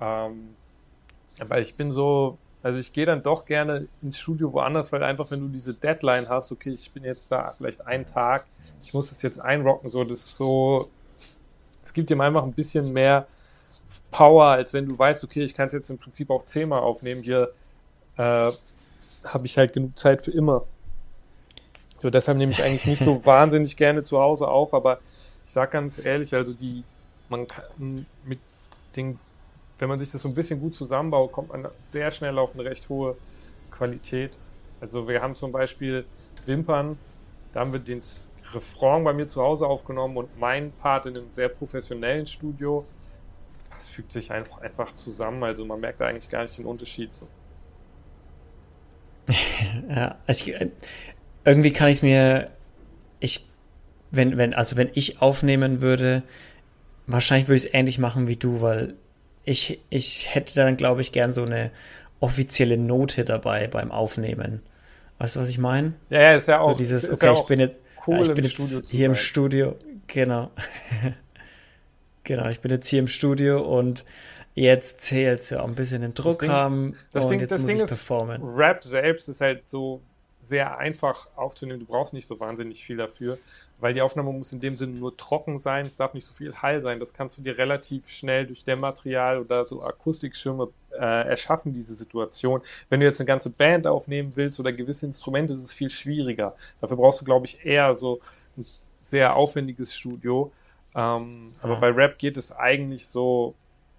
Ähm, 0.00 0.54
aber 1.38 1.60
ich 1.60 1.74
bin 1.76 1.92
so, 1.92 2.36
also 2.62 2.78
ich 2.78 2.92
gehe 2.92 3.06
dann 3.06 3.22
doch 3.22 3.46
gerne 3.46 3.88
ins 4.02 4.18
Studio 4.18 4.52
woanders, 4.52 4.92
weil 4.92 5.02
einfach, 5.02 5.30
wenn 5.30 5.40
du 5.40 5.48
diese 5.48 5.72
Deadline 5.72 6.28
hast, 6.28 6.52
okay, 6.52 6.70
ich 6.70 6.90
bin 6.92 7.04
jetzt 7.04 7.32
da 7.32 7.54
vielleicht 7.56 7.86
einen 7.86 8.06
Tag, 8.06 8.44
ich 8.82 8.92
muss 8.92 9.08
das 9.08 9.22
jetzt 9.22 9.40
einrocken, 9.40 9.88
so, 9.88 10.04
das 10.04 10.20
ist 10.20 10.36
so, 10.36 10.90
es 11.82 11.94
gibt 11.94 12.10
ihm 12.10 12.20
einfach 12.20 12.42
ein 12.42 12.52
bisschen 12.52 12.92
mehr 12.92 13.26
Power, 14.10 14.44
als 14.44 14.74
wenn 14.74 14.86
du 14.86 14.98
weißt, 14.98 15.24
okay, 15.24 15.42
ich 15.42 15.54
kann 15.54 15.68
es 15.68 15.72
jetzt 15.72 15.88
im 15.88 15.98
Prinzip 15.98 16.30
auch 16.30 16.44
zehnmal 16.44 16.80
aufnehmen, 16.80 17.22
hier 17.22 17.50
äh, 18.18 18.52
habe 19.24 19.46
ich 19.46 19.56
halt 19.56 19.72
genug 19.72 19.98
Zeit 19.98 20.22
für 20.22 20.30
immer. 20.30 20.66
So, 22.04 22.10
deshalb 22.10 22.36
nehme 22.36 22.52
ich 22.52 22.62
eigentlich 22.62 22.84
nicht 22.84 23.02
so 23.02 23.24
wahnsinnig 23.24 23.78
gerne 23.78 24.02
zu 24.04 24.20
Hause 24.20 24.46
auf, 24.46 24.74
aber 24.74 24.98
ich 25.46 25.52
sage 25.52 25.70
ganz 25.70 25.98
ehrlich, 25.98 26.34
also 26.34 26.52
die, 26.52 26.84
man 27.30 27.48
kann 27.48 28.04
mit 28.26 28.40
den, 28.94 29.18
wenn 29.78 29.88
man 29.88 29.98
sich 29.98 30.10
das 30.10 30.20
so 30.20 30.28
ein 30.28 30.34
bisschen 30.34 30.60
gut 30.60 30.74
zusammenbaut, 30.74 31.32
kommt 31.32 31.48
man 31.48 31.66
sehr 31.84 32.10
schnell 32.10 32.36
auf 32.36 32.52
eine 32.52 32.66
recht 32.66 32.90
hohe 32.90 33.16
Qualität. 33.70 34.32
Also 34.82 35.08
wir 35.08 35.22
haben 35.22 35.34
zum 35.34 35.50
Beispiel 35.50 36.04
Wimpern, 36.44 36.98
da 37.54 37.60
haben 37.60 37.72
wir 37.72 37.80
den 37.80 38.02
Refrain 38.52 39.02
bei 39.02 39.14
mir 39.14 39.26
zu 39.26 39.40
Hause 39.40 39.66
aufgenommen 39.66 40.18
und 40.18 40.38
mein 40.38 40.72
Part 40.72 41.06
in 41.06 41.16
einem 41.16 41.32
sehr 41.32 41.48
professionellen 41.48 42.26
Studio. 42.26 42.84
Das 43.70 43.88
fügt 43.88 44.12
sich 44.12 44.30
einfach, 44.30 44.60
einfach 44.60 44.94
zusammen, 44.94 45.42
also 45.42 45.64
man 45.64 45.80
merkt 45.80 46.02
da 46.02 46.08
eigentlich 46.08 46.28
gar 46.28 46.42
nicht 46.42 46.58
den 46.58 46.66
Unterschied. 46.66 47.14
So. 47.14 47.26
ja, 49.88 50.18
also 50.26 50.50
ich, 50.50 50.70
irgendwie 51.44 51.72
kann 51.72 51.88
ich 51.88 52.02
mir, 52.02 52.50
ich, 53.20 53.46
wenn, 54.10 54.36
wenn, 54.36 54.54
also 54.54 54.76
wenn 54.76 54.90
ich 54.94 55.20
aufnehmen 55.20 55.80
würde, 55.80 56.22
wahrscheinlich 57.06 57.48
würde 57.48 57.58
ich 57.58 57.66
es 57.66 57.74
ähnlich 57.74 57.98
machen 57.98 58.28
wie 58.28 58.36
du, 58.36 58.60
weil 58.60 58.94
ich, 59.44 59.80
ich 59.90 60.34
hätte 60.34 60.54
dann, 60.54 60.76
glaube 60.76 61.00
ich, 61.00 61.12
gern 61.12 61.32
so 61.32 61.44
eine 61.44 61.70
offizielle 62.20 62.78
Note 62.78 63.24
dabei 63.24 63.66
beim 63.66 63.92
Aufnehmen. 63.92 64.62
Weißt 65.18 65.36
du, 65.36 65.40
was 65.40 65.48
ich 65.48 65.58
meine? 65.58 65.92
Ja, 66.10 66.22
ja, 66.22 66.36
ist 66.36 66.48
ja 66.48 66.60
auch. 66.60 66.72
So 66.72 66.78
dieses, 66.78 67.10
okay, 67.10 67.26
ja 67.26 67.32
ich 67.34 67.42
bin 67.42 67.60
jetzt, 67.60 67.76
cool 68.06 68.16
ja, 68.16 68.22
ich 68.22 68.34
bin 68.34 68.44
jetzt 68.44 68.88
hier 68.88 69.06
im 69.06 69.14
Studio, 69.14 69.76
genau. 70.06 70.50
genau, 72.24 72.48
ich 72.48 72.60
bin 72.60 72.70
jetzt 72.70 72.88
hier 72.88 73.00
im 73.00 73.08
Studio 73.08 73.60
und 73.60 74.04
jetzt 74.54 75.02
zählt 75.02 75.40
es 75.40 75.50
ja 75.50 75.60
auch 75.60 75.68
ein 75.68 75.74
bisschen 75.74 76.02
den 76.02 76.14
Druck 76.14 76.40
Ding, 76.40 76.50
haben 76.50 76.96
das 77.12 77.24
und 77.24 77.30
Ding, 77.32 77.40
jetzt 77.40 77.50
das 77.50 77.60
muss 77.60 77.66
Ding 77.66 77.76
ich 77.76 77.82
ist, 77.82 77.88
performen. 77.88 78.42
Rap 78.42 78.82
selbst 78.82 79.28
ist 79.28 79.40
halt 79.40 79.68
so 79.68 80.00
sehr 80.44 80.78
einfach 80.78 81.28
aufzunehmen. 81.36 81.80
Du 81.80 81.86
brauchst 81.86 82.12
nicht 82.12 82.28
so 82.28 82.38
wahnsinnig 82.38 82.84
viel 82.84 82.96
dafür, 82.96 83.38
weil 83.80 83.94
die 83.94 84.02
Aufnahme 84.02 84.32
muss 84.32 84.52
in 84.52 84.60
dem 84.60 84.76
Sinne 84.76 84.92
nur 84.92 85.16
trocken 85.16 85.58
sein. 85.58 85.86
Es 85.86 85.96
darf 85.96 86.14
nicht 86.14 86.26
so 86.26 86.34
viel 86.34 86.54
Hall 86.54 86.80
sein. 86.80 87.00
Das 87.00 87.12
kannst 87.12 87.38
du 87.38 87.42
dir 87.42 87.58
relativ 87.58 88.08
schnell 88.08 88.46
durch 88.46 88.64
Dämmmaterial 88.64 89.40
oder 89.40 89.64
so 89.64 89.82
Akustikschirme 89.82 90.68
äh, 90.92 91.28
erschaffen, 91.28 91.72
diese 91.72 91.94
Situation. 91.94 92.62
Wenn 92.88 93.00
du 93.00 93.06
jetzt 93.06 93.20
eine 93.20 93.26
ganze 93.26 93.50
Band 93.50 93.86
aufnehmen 93.86 94.36
willst 94.36 94.60
oder 94.60 94.72
gewisse 94.72 95.06
Instrumente, 95.06 95.54
ist 95.54 95.64
es 95.64 95.74
viel 95.74 95.90
schwieriger. 95.90 96.54
Dafür 96.80 96.96
brauchst 96.96 97.20
du, 97.20 97.24
glaube 97.24 97.46
ich, 97.46 97.64
eher 97.64 97.94
so 97.94 98.20
ein 98.56 98.64
sehr 99.00 99.36
aufwendiges 99.36 99.94
Studio. 99.94 100.52
Ähm, 100.94 101.52
ja. 101.56 101.64
Aber 101.64 101.76
bei 101.76 101.90
Rap 101.90 102.18
geht 102.18 102.36
es 102.36 102.52
eigentlich 102.52 103.08
so, 103.08 103.54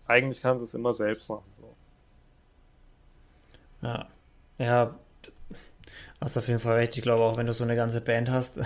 eigentlich 0.08 0.42
kannst 0.42 0.62
du 0.62 0.66
es 0.66 0.74
immer 0.74 0.94
selbst 0.94 1.28
machen. 1.30 1.46
So. 1.60 1.76
Ja. 3.82 4.08
Ja, 4.58 4.96
Hast 6.26 6.38
auf 6.38 6.48
jeden 6.48 6.60
Fall 6.60 6.78
recht. 6.78 6.98
Ich 6.98 7.04
glaube 7.04 7.22
auch, 7.22 7.38
wenn 7.38 7.46
du 7.46 7.54
so 7.54 7.64
eine 7.64 7.76
ganze 7.76 8.02
Band 8.02 8.32
hast, 8.32 8.60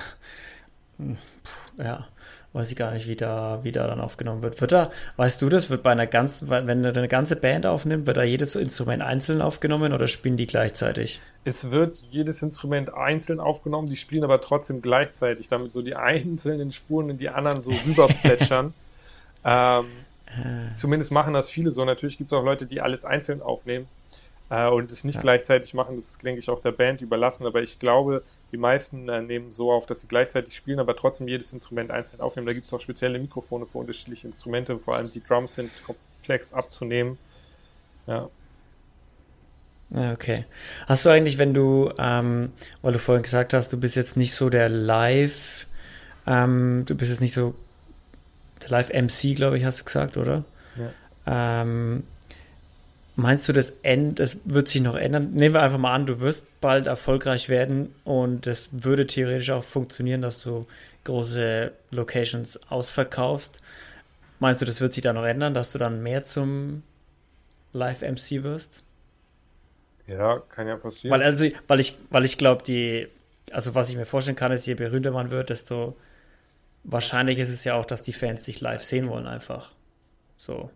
ja, 1.78 2.08
weiß 2.54 2.72
ich 2.72 2.78
gar 2.78 2.93
nicht, 2.93 3.06
wie 3.06 3.17
da, 3.17 3.60
wie 3.63 3.74
da 3.74 3.86
dann 3.86 4.00
aufgenommen 4.00 4.41
wird. 4.41 4.62
Wird 4.62 4.72
da, 4.72 4.91
weißt 5.17 5.41
du 5.41 5.50
das, 5.50 5.69
wird 5.69 5.84
bei 5.84 5.91
einer 5.91 6.08
ganzen, 6.08 6.50
wenn 6.50 6.84
du 6.84 6.88
eine 6.88 7.10
ganze 7.10 7.36
Band 7.36 7.65
aufnimmst, 7.65 8.08
wird 8.08 8.15
da 8.15 8.24
jedes 8.24 8.56
Instrument 8.56 9.04
einzeln 9.04 9.41
aufgenommen 9.41 9.91
oder 9.91 10.08
spielen 10.08 10.38
die 10.38 10.48
gleichzeitig? 10.48 11.19
Es 11.43 11.69
wird 11.69 11.98
jedes 12.10 12.41
Instrument 12.41 12.93
einzeln 12.93 13.41
aufgenommen, 13.41 13.89
die 13.89 13.98
spielen 13.98 14.24
aber 14.24 14.39
trotzdem 14.39 14.82
gleichzeitig, 14.82 15.50
damit 15.50 15.74
so 15.74 15.82
die 15.82 15.95
einzelnen 15.98 16.72
Spuren 16.72 17.10
in 17.10 17.17
die 17.17 17.28
anderen 17.28 17.62
so 17.62 17.72
rüberplätschern. 17.72 18.74
ähm, 19.43 19.86
äh. 20.28 20.78
Zumindest 20.78 21.12
machen 21.12 21.34
das 21.34 21.50
viele 21.50 21.72
so. 21.72 21.84
Natürlich 21.84 22.17
gibt 22.17 22.32
es 22.32 22.38
auch 22.38 22.45
Leute, 22.45 22.67
die 22.67 22.80
alles 22.80 23.04
einzeln 23.04 23.41
aufnehmen 23.41 23.89
äh, 24.50 24.68
und 24.68 24.92
es 24.92 25.04
nicht 25.04 25.16
ja. 25.16 25.22
gleichzeitig 25.22 25.74
machen. 25.74 25.96
Das 25.96 26.06
ist, 26.06 26.24
denke 26.24 26.40
ich, 26.40 26.50
auch 26.50 26.60
der 26.60 26.72
Band 26.72 27.02
überlassen. 27.02 27.46
Aber 27.46 27.62
ich 27.62 27.80
glaube, 27.80 28.24
die 28.52 28.58
meisten 28.58 29.08
äh, 29.10 29.22
nehmen 29.22 29.52
so 29.52 29.72
auf, 29.72 29.86
dass 29.86 30.02
sie 30.02 30.08
gleichzeitig 30.08 30.56
spielen, 30.56 30.80
aber 30.80 30.96
trotzdem 30.96 31.28
jedes 31.28 31.54
Instrument 31.54 31.92
einzeln 31.92 32.22
aufnehmen. 32.22 32.48
Da 32.48 32.54
gibt 32.54 32.66
es 32.68 32.74
auch 32.74 32.82
spezielle 32.82 33.20
Mikrofone 33.20 33.66
für 33.66 33.78
unterschiedliche 33.78 34.28
Instrumente. 34.28 34.78
Vor 34.80 34.96
allem 34.96 35.12
die 35.12 35.24
Drums 35.24 35.56
sind 35.56 35.72
komplex 35.86 36.54
abzunehmen. 36.54 37.18
Ja. 38.08 38.30
Okay. 39.92 40.46
Hast 40.88 41.06
du 41.06 41.10
eigentlich, 41.10 41.38
wenn 41.38 41.54
du, 41.54 41.92
ähm, 41.98 42.52
weil 42.82 42.94
du 42.94 43.00
vorhin 43.00 43.24
gesagt 43.24 43.54
hast, 43.54 43.74
du 43.74 43.80
bist 43.80 43.96
jetzt 43.96 44.18
nicht 44.18 44.36
so 44.36 44.50
der 44.50 44.70
Live, 44.70 45.68
ähm, 46.28 46.84
du 46.86 46.96
bist 46.96 47.10
jetzt 47.10 47.22
nicht 47.22 47.34
so 47.34 47.56
der 48.62 48.70
Live-MC, 48.70 49.36
glaube 49.36 49.58
ich, 49.58 49.66
hast 49.66 49.80
du 49.80 49.86
gesagt, 49.86 50.18
oder? 50.18 50.44
Ja. 50.76 51.62
Ähm, 51.62 52.04
Meinst 53.19 53.49
du, 53.49 53.53
das, 53.53 53.71
End, 53.82 54.17
das 54.19 54.39
wird 54.45 54.69
sich 54.69 54.82
noch 54.82 54.95
ändern? 54.95 55.32
Nehmen 55.34 55.53
wir 55.53 55.62
einfach 55.62 55.77
mal 55.77 55.93
an, 55.93 56.05
du 56.05 56.21
wirst 56.21 56.47
bald 56.62 56.88
erfolgreich 56.88 57.49
werden 57.49 57.93
und 58.05 58.47
es 58.47 58.69
würde 58.71 59.08
theoretisch 59.08 59.49
auch 59.49 59.63
funktionieren, 59.65 60.21
dass 60.21 60.41
du 60.41 60.65
große 61.03 61.73
Locations 61.91 62.62
ausverkaufst. 62.71 63.62
Meinst 64.39 64.62
du, 64.62 64.65
das 64.65 64.79
wird 64.79 64.93
sich 64.93 65.03
da 65.03 65.12
noch 65.12 65.25
ändern, 65.25 65.53
dass 65.53 65.73
du 65.73 65.77
dann 65.77 66.01
mehr 66.01 66.23
zum 66.23 66.84
Live-MC 67.73 68.43
wirst? 68.43 68.84
Ja, 70.08 70.41
kann 70.47 70.69
ja 70.69 70.77
passieren. 70.77 71.12
Weil, 71.12 71.21
also, 71.21 71.45
weil 71.67 71.82
ich, 71.82 71.97
weil 72.12 72.23
ich 72.23 72.38
glaube, 72.38 72.63
die, 72.63 73.10
also 73.51 73.75
was 73.75 73.89
ich 73.89 73.97
mir 73.97 74.05
vorstellen 74.05 74.38
kann, 74.38 74.53
ist, 74.53 74.65
je 74.65 74.75
berühmter 74.75 75.12
man 75.12 75.29
wird, 75.29 75.49
desto 75.49 75.97
wahrscheinlich 76.86 77.38
ist 77.38 77.49
es 77.49 77.65
ja 77.65 77.73
auch, 77.73 77.86
dass 77.86 78.01
die 78.01 78.13
Fans 78.13 78.45
sich 78.45 78.62
live 78.62 78.82
sehen 78.82 79.10
wollen, 79.10 79.27
einfach. 79.27 79.71
So. 80.38 80.69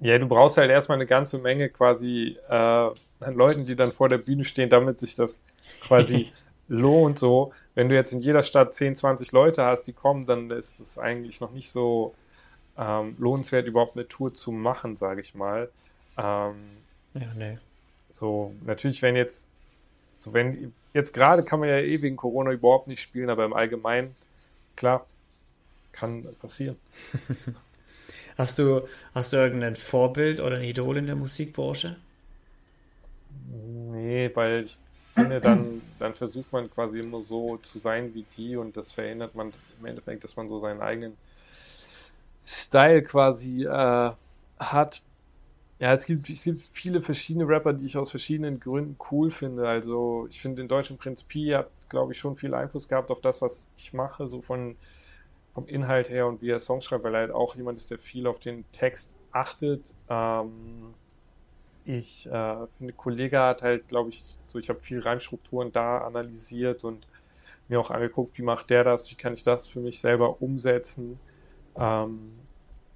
Ja, 0.00 0.18
du 0.18 0.26
brauchst 0.26 0.56
halt 0.56 0.70
erstmal 0.70 0.96
eine 0.96 1.06
ganze 1.06 1.38
Menge 1.38 1.68
quasi 1.68 2.38
äh, 2.48 2.52
an 2.54 3.34
Leuten, 3.34 3.64
die 3.64 3.76
dann 3.76 3.92
vor 3.92 4.08
der 4.08 4.18
Bühne 4.18 4.44
stehen, 4.44 4.70
damit 4.70 4.98
sich 4.98 5.14
das 5.14 5.40
quasi 5.82 6.32
lohnt. 6.68 7.18
So, 7.18 7.52
wenn 7.74 7.90
du 7.90 7.94
jetzt 7.94 8.12
in 8.12 8.20
jeder 8.20 8.42
Stadt 8.42 8.74
10, 8.74 8.96
20 8.96 9.32
Leute 9.32 9.64
hast, 9.64 9.84
die 9.84 9.92
kommen, 9.92 10.24
dann 10.24 10.50
ist 10.50 10.80
es 10.80 10.96
eigentlich 10.96 11.40
noch 11.40 11.52
nicht 11.52 11.70
so 11.70 12.14
ähm, 12.78 13.14
lohnenswert, 13.18 13.66
überhaupt 13.66 13.96
eine 13.96 14.08
Tour 14.08 14.32
zu 14.32 14.52
machen, 14.52 14.96
sage 14.96 15.20
ich 15.20 15.34
mal. 15.34 15.68
Ähm, 16.16 16.54
ja, 17.14 17.34
nee. 17.36 17.58
So, 18.12 18.54
natürlich, 18.64 19.02
wenn 19.02 19.16
jetzt, 19.16 19.46
so 20.18 20.32
wenn, 20.32 20.72
jetzt 20.94 21.12
gerade 21.12 21.42
kann 21.42 21.60
man 21.60 21.68
ja 21.68 21.78
eh 21.78 22.00
wegen 22.00 22.16
Corona 22.16 22.52
überhaupt 22.52 22.88
nicht 22.88 23.02
spielen, 23.02 23.28
aber 23.28 23.44
im 23.44 23.52
Allgemeinen, 23.52 24.14
klar, 24.76 25.04
kann 25.92 26.26
passieren. 26.40 26.76
Hast 28.40 28.58
du, 28.58 28.88
hast 29.14 29.32
du 29.32 29.36
irgendein 29.36 29.76
Vorbild 29.76 30.40
oder 30.40 30.56
ein 30.56 30.64
Idol 30.64 30.96
in 30.96 31.06
der 31.06 31.14
Musikbranche? 31.16 31.96
Nee, 33.28 34.30
weil 34.34 34.64
ich 34.64 34.80
finde, 35.14 35.40
dann, 35.40 35.82
dann 35.98 36.14
versucht 36.14 36.52
man 36.52 36.70
quasi 36.70 36.98
immer 37.00 37.22
so 37.22 37.58
zu 37.58 37.78
sein 37.78 38.14
wie 38.14 38.24
die 38.24 38.56
und 38.56 38.76
das 38.76 38.92
verhindert 38.92 39.34
man 39.34 39.52
im 39.78 39.84
Endeffekt, 39.84 40.24
dass 40.24 40.36
man 40.36 40.48
so 40.48 40.60
seinen 40.60 40.80
eigenen 40.80 41.18
Style 42.44 43.02
quasi 43.02 43.64
äh, 43.64 44.12
hat. 44.58 45.02
Ja, 45.80 45.94
es 45.94 46.06
gibt, 46.06 46.30
es 46.30 46.44
gibt 46.44 46.62
viele 46.72 47.02
verschiedene 47.02 47.48
Rapper, 47.48 47.74
die 47.74 47.86
ich 47.86 47.96
aus 47.98 48.10
verschiedenen 48.10 48.60
Gründen 48.60 48.98
cool 49.10 49.30
finde. 49.30 49.68
Also 49.68 50.26
ich 50.30 50.40
finde 50.40 50.62
den 50.62 50.68
deutschen 50.68 50.98
Prinz 50.98 51.24
Pi 51.24 51.50
hat, 51.50 51.72
glaube 51.90 52.12
ich, 52.14 52.18
schon 52.20 52.36
viel 52.36 52.54
Einfluss 52.54 52.88
gehabt 52.88 53.10
auf 53.10 53.20
das, 53.20 53.42
was 53.42 53.62
ich 53.76 53.92
mache, 53.94 54.28
so 54.28 54.42
von 54.42 54.78
vom 55.60 55.68
Inhalt 55.68 56.08
her 56.08 56.26
und 56.26 56.40
wie 56.40 56.50
er 56.50 56.58
Songs 56.58 56.84
schreibt, 56.84 57.04
weil 57.04 57.14
er 57.14 57.20
halt 57.20 57.30
auch 57.32 57.54
jemand 57.54 57.78
ist, 57.78 57.90
der 57.90 57.98
viel 57.98 58.26
auf 58.26 58.38
den 58.38 58.64
Text 58.72 59.10
achtet. 59.30 59.92
Ähm, 60.08 60.94
ich 61.84 62.26
äh, 62.26 62.66
finde, 62.78 62.92
Kollege 62.94 63.38
hat 63.38 63.62
halt, 63.62 63.88
glaube 63.88 64.10
ich, 64.10 64.22
so, 64.46 64.58
ich 64.58 64.68
habe 64.68 64.80
viel 64.80 65.00
Reimstrukturen 65.00 65.72
da 65.72 65.98
analysiert 65.98 66.84
und 66.84 67.06
mir 67.68 67.78
auch 67.80 67.90
angeguckt, 67.90 68.38
wie 68.38 68.42
macht 68.42 68.70
der 68.70 68.84
das, 68.84 69.10
wie 69.10 69.14
kann 69.14 69.32
ich 69.32 69.42
das 69.42 69.68
für 69.68 69.80
mich 69.80 70.00
selber 70.00 70.40
umsetzen. 70.40 71.18
Ähm, 71.76 72.32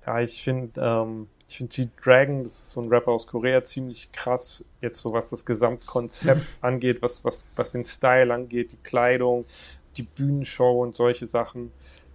ja, 0.07 0.21
ich 0.21 0.43
finde, 0.43 0.81
ähm, 0.81 1.29
ich 1.49 1.59
finde 1.59 1.75
G-Dragon, 1.75 2.45
das 2.45 2.53
ist 2.53 2.71
so 2.73 2.81
ein 2.81 2.89
Rapper 2.89 3.13
aus 3.13 3.27
Korea, 3.27 3.63
ziemlich 3.63 4.11
krass, 4.13 4.65
jetzt 4.81 5.01
so 5.01 5.13
was 5.13 5.31
das 5.31 5.45
Gesamtkonzept 5.45 6.47
angeht, 6.63 7.03
was, 7.03 7.25
was, 7.25 7.47
was 7.57 7.73
den 7.73 7.85
Style 7.85 8.33
angeht, 8.33 8.73
die 8.73 8.79
Kleidung, 8.83 9.45
die 9.97 10.03
Bühnenshow 10.03 10.83
und 10.83 10.97
solche 10.97 11.27
Sachen. 11.27 11.73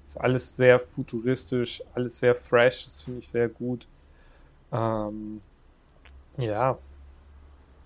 Ist 0.10 0.20
alles 0.20 0.56
sehr 0.58 0.80
futuristisch, 0.80 1.84
alles 1.94 2.20
sehr 2.20 2.36
fresh, 2.36 2.86
das 2.86 3.04
finde 3.04 3.20
ich 3.20 3.30
sehr 3.30 3.48
gut. 3.48 3.88
Ähm, 4.72 5.42
Ja. 6.38 6.80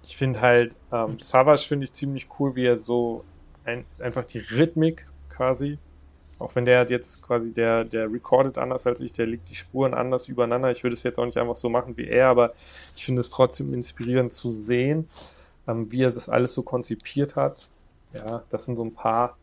Ich 0.01 0.17
finde 0.17 0.41
halt, 0.41 0.75
ähm, 0.91 1.19
Savage 1.19 1.65
finde 1.67 1.85
ich 1.85 1.93
ziemlich 1.93 2.27
cool, 2.39 2.55
wie 2.55 2.65
er 2.65 2.77
so 2.77 3.25
ein, 3.63 3.85
einfach 3.99 4.25
die 4.25 4.39
Rhythmik 4.39 5.07
quasi, 5.29 5.79
auch 6.39 6.55
wenn 6.55 6.65
der 6.65 6.85
jetzt 6.89 7.21
quasi, 7.21 7.53
der, 7.53 7.85
der 7.85 8.11
recordet 8.11 8.57
anders 8.57 8.87
als 8.87 9.01
ich, 9.01 9.13
der 9.13 9.27
legt 9.27 9.49
die 9.49 9.55
Spuren 9.55 9.93
anders 9.93 10.27
übereinander. 10.27 10.71
Ich 10.71 10.83
würde 10.83 10.95
es 10.95 11.03
jetzt 11.03 11.19
auch 11.19 11.25
nicht 11.25 11.37
einfach 11.37 11.55
so 11.57 11.69
machen 11.69 11.97
wie 11.97 12.07
er, 12.07 12.27
aber 12.29 12.53
ich 12.95 13.05
finde 13.05 13.21
es 13.21 13.29
trotzdem 13.31 13.73
inspirierend 13.73 14.33
zu 14.33 14.53
sehen, 14.53 15.09
ähm, 15.67 15.91
wie 15.91 16.03
er 16.03 16.11
das 16.11 16.29
alles 16.29 16.53
so 16.53 16.63
konzipiert 16.63 17.35
hat. 17.35 17.69
Ja, 18.13 18.43
das 18.49 18.65
sind 18.65 18.75
so 18.77 18.83
ein 18.85 18.93
paar 18.93 19.37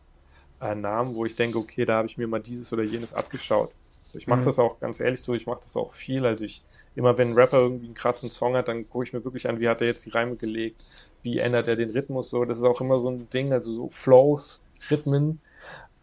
äh, 0.61 0.75
Namen, 0.75 1.15
wo 1.15 1.25
ich 1.25 1.35
denke, 1.35 1.57
okay, 1.57 1.85
da 1.85 1.97
habe 1.97 2.07
ich 2.07 2.17
mir 2.17 2.27
mal 2.27 2.39
dieses 2.39 2.71
oder 2.71 2.83
jenes 2.83 3.13
abgeschaut. 3.13 3.71
So, 4.03 4.17
ich 4.17 4.27
mache 4.27 4.41
mhm. 4.41 4.45
das 4.45 4.59
auch 4.59 4.79
ganz 4.79 4.99
ehrlich 4.99 5.21
so, 5.21 5.33
ich 5.33 5.47
mache 5.47 5.61
das 5.61 5.75
auch 5.75 5.93
viel. 5.93 6.25
Also 6.25 6.43
ich, 6.43 6.63
immer 6.95 7.17
wenn 7.17 7.31
ein 7.31 7.37
Rapper 7.37 7.59
irgendwie 7.59 7.85
einen 7.85 7.95
krassen 7.95 8.29
Song 8.29 8.55
hat, 8.55 8.67
dann 8.67 8.89
gucke 8.89 9.05
ich 9.05 9.13
mir 9.13 9.23
wirklich 9.23 9.47
an, 9.47 9.59
wie 9.59 9.69
hat 9.69 9.81
er 9.81 9.87
jetzt 9.87 10.05
die 10.05 10.09
Reime 10.11 10.35
gelegt, 10.35 10.85
wie 11.23 11.39
ändert 11.39 11.67
er 11.67 11.75
den 11.75 11.91
Rhythmus 11.91 12.29
so. 12.29 12.45
Das 12.45 12.57
ist 12.57 12.63
auch 12.63 12.81
immer 12.81 12.99
so 12.99 13.09
ein 13.09 13.29
Ding, 13.29 13.53
also 13.53 13.73
so 13.73 13.89
Flows, 13.89 14.61
Rhythmen. 14.89 15.39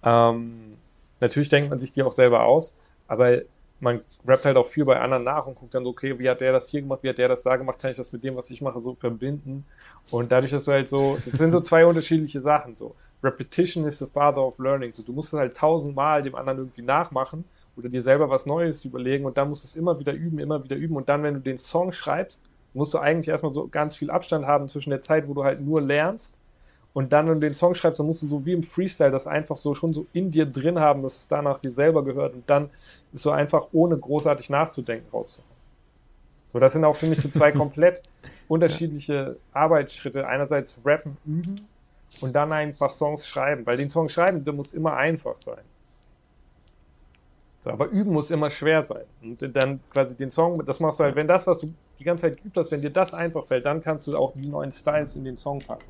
Ähm, 0.03 0.77
natürlich 1.21 1.49
denkt 1.49 1.71
man 1.71 1.79
sich 1.79 1.93
die 1.93 2.03
auch 2.03 2.13
selber 2.13 2.45
aus, 2.45 2.73
aber 3.07 3.43
man 3.81 4.01
rappt 4.27 4.45
halt 4.45 4.57
auch 4.57 4.67
viel 4.67 4.85
bei 4.85 4.99
anderen 4.99 5.25
nach 5.25 5.47
und 5.47 5.55
guckt 5.55 5.75
dann 5.75 5.85
so, 5.85 5.91
okay, 5.91 6.19
wie 6.19 6.29
hat 6.29 6.41
der 6.41 6.53
das 6.53 6.69
hier 6.69 6.81
gemacht, 6.81 7.01
wie 7.03 7.09
hat 7.09 7.19
der 7.19 7.29
das 7.29 7.43
da 7.43 7.57
gemacht, 7.57 7.79
kann 7.79 7.91
ich 7.91 7.97
das 7.97 8.13
mit 8.13 8.25
dem, 8.25 8.37
was 8.37 8.51
ich 8.51 8.61
mache, 8.61 8.81
so 8.81 8.95
verbinden. 8.95 9.65
Und 10.11 10.33
dadurch, 10.33 10.51
dass 10.51 10.65
du 10.65 10.73
halt 10.73 10.89
so, 10.89 11.19
das 11.25 11.39
sind 11.39 11.53
so 11.53 11.61
zwei 11.61 11.87
unterschiedliche 11.87 12.41
Sachen 12.41 12.75
so. 12.75 12.97
Repetition 13.23 13.85
is 13.87 13.99
the 13.99 14.07
father 14.07 14.41
of 14.41 14.59
learning. 14.59 14.93
So, 14.93 15.03
du 15.03 15.13
musst 15.13 15.33
es 15.33 15.39
halt 15.39 15.57
tausendmal 15.57 16.23
dem 16.23 16.35
anderen 16.35 16.59
irgendwie 16.59 16.83
nachmachen 16.83 17.45
oder 17.77 17.89
dir 17.89 18.03
selber 18.03 18.31
was 18.31 18.47
Neues 18.47 18.85
überlegen 18.85 19.25
und 19.25 19.37
dann 19.37 19.49
musst 19.49 19.65
du 19.65 19.67
es 19.67 19.77
immer 19.77 19.99
wieder 19.99 20.13
üben, 20.13 20.39
immer 20.39 20.63
wieder 20.63 20.77
üben 20.77 20.97
und 20.97 21.09
dann, 21.09 21.23
wenn 21.23 21.35
du 21.35 21.41
den 21.41 21.59
Song 21.59 21.93
schreibst, 21.93 22.41
musst 22.75 22.95
du 22.95 22.99
eigentlich 22.99 23.29
erstmal 23.29 23.53
so 23.53 23.67
ganz 23.69 23.97
viel 23.97 24.11
Abstand 24.11 24.47
haben 24.47 24.69
zwischen 24.69 24.91
der 24.91 25.01
Zeit, 25.01 25.29
wo 25.29 25.35
du 25.35 25.45
halt 25.45 25.61
nur 25.61 25.81
lernst 25.81 26.39
und 26.93 27.13
dann, 27.13 27.27
wenn 27.29 27.35
du 27.35 27.41
den 27.41 27.55
Song 27.55 27.75
schreibst, 27.75 28.01
dann 28.01 28.07
musst 28.07 28.23
du 28.23 28.29
so 28.29 28.45
wie 28.47 28.53
im 28.53 28.63
Freestyle 28.63 29.11
das 29.11 29.27
einfach 29.27 29.57
so 29.57 29.75
schon 29.75 29.95
so 29.95 30.07
in 30.13 30.31
dir 30.31 30.47
drin 30.47 30.79
haben, 30.79 31.03
dass 31.03 31.19
es 31.19 31.29
danach 31.29 31.61
dir 31.61 31.73
selber 31.73 32.05
gehört 32.05 32.35
und 32.35 32.49
dann 32.49 32.71
ist 33.13 33.23
so 33.23 33.31
einfach 33.31 33.69
ohne 33.73 33.97
großartig 33.97 34.51
nachzudenken 34.51 35.09
rauszukommen. 35.13 35.57
So, 36.53 36.59
das 36.59 36.73
sind 36.73 36.85
auch 36.85 36.97
für 36.97 37.07
mich 37.07 37.21
so 37.21 37.29
zwei 37.29 37.53
komplett 37.53 38.03
unterschiedliche 38.49 39.37
Arbeitsschritte. 39.53 40.27
Einerseits 40.27 40.77
rappen, 40.85 41.17
üben 41.25 41.69
und 42.21 42.33
dann 42.35 42.53
einfach 42.53 42.91
Songs 42.91 43.27
schreiben, 43.27 43.67
weil 43.67 43.77
den 43.77 43.91
Song 43.91 44.09
schreiben, 44.09 44.45
der 44.45 44.55
muss 44.55 44.73
immer 44.73 44.97
einfach 44.97 45.39
sein. 45.39 45.65
So, 47.61 47.71
aber 47.71 47.87
üben 47.87 48.13
muss 48.13 48.31
immer 48.31 48.51
schwer 48.51 48.83
sein. 48.83 49.05
Und 49.21 49.43
dann 49.57 49.81
quasi 49.91 50.17
den 50.17 50.31
Song, 50.31 50.65
das 50.65 50.81
machst 50.81 51.01
du 51.01 51.05
halt, 51.05 51.17
wenn 51.17 51.27
das, 51.27 51.47
was 51.47 51.61
du 51.61 51.75
die 51.99 52.05
ganze 52.05 52.23
Zeit 52.23 52.37
geübt 52.37 52.57
hast, 52.57 52.71
wenn 52.71 52.81
dir 52.81 52.91
das 52.91 53.13
einfach 53.13 53.47
fällt, 53.47 53.67
dann 53.67 53.81
kannst 53.83 54.07
du 54.07 54.17
auch 54.17 54.33
die 54.33 54.47
neuen 54.47 54.71
Styles 54.71 55.17
in 55.17 55.25
den 55.25 55.37
Song 55.37 55.59
packen. 55.61 55.85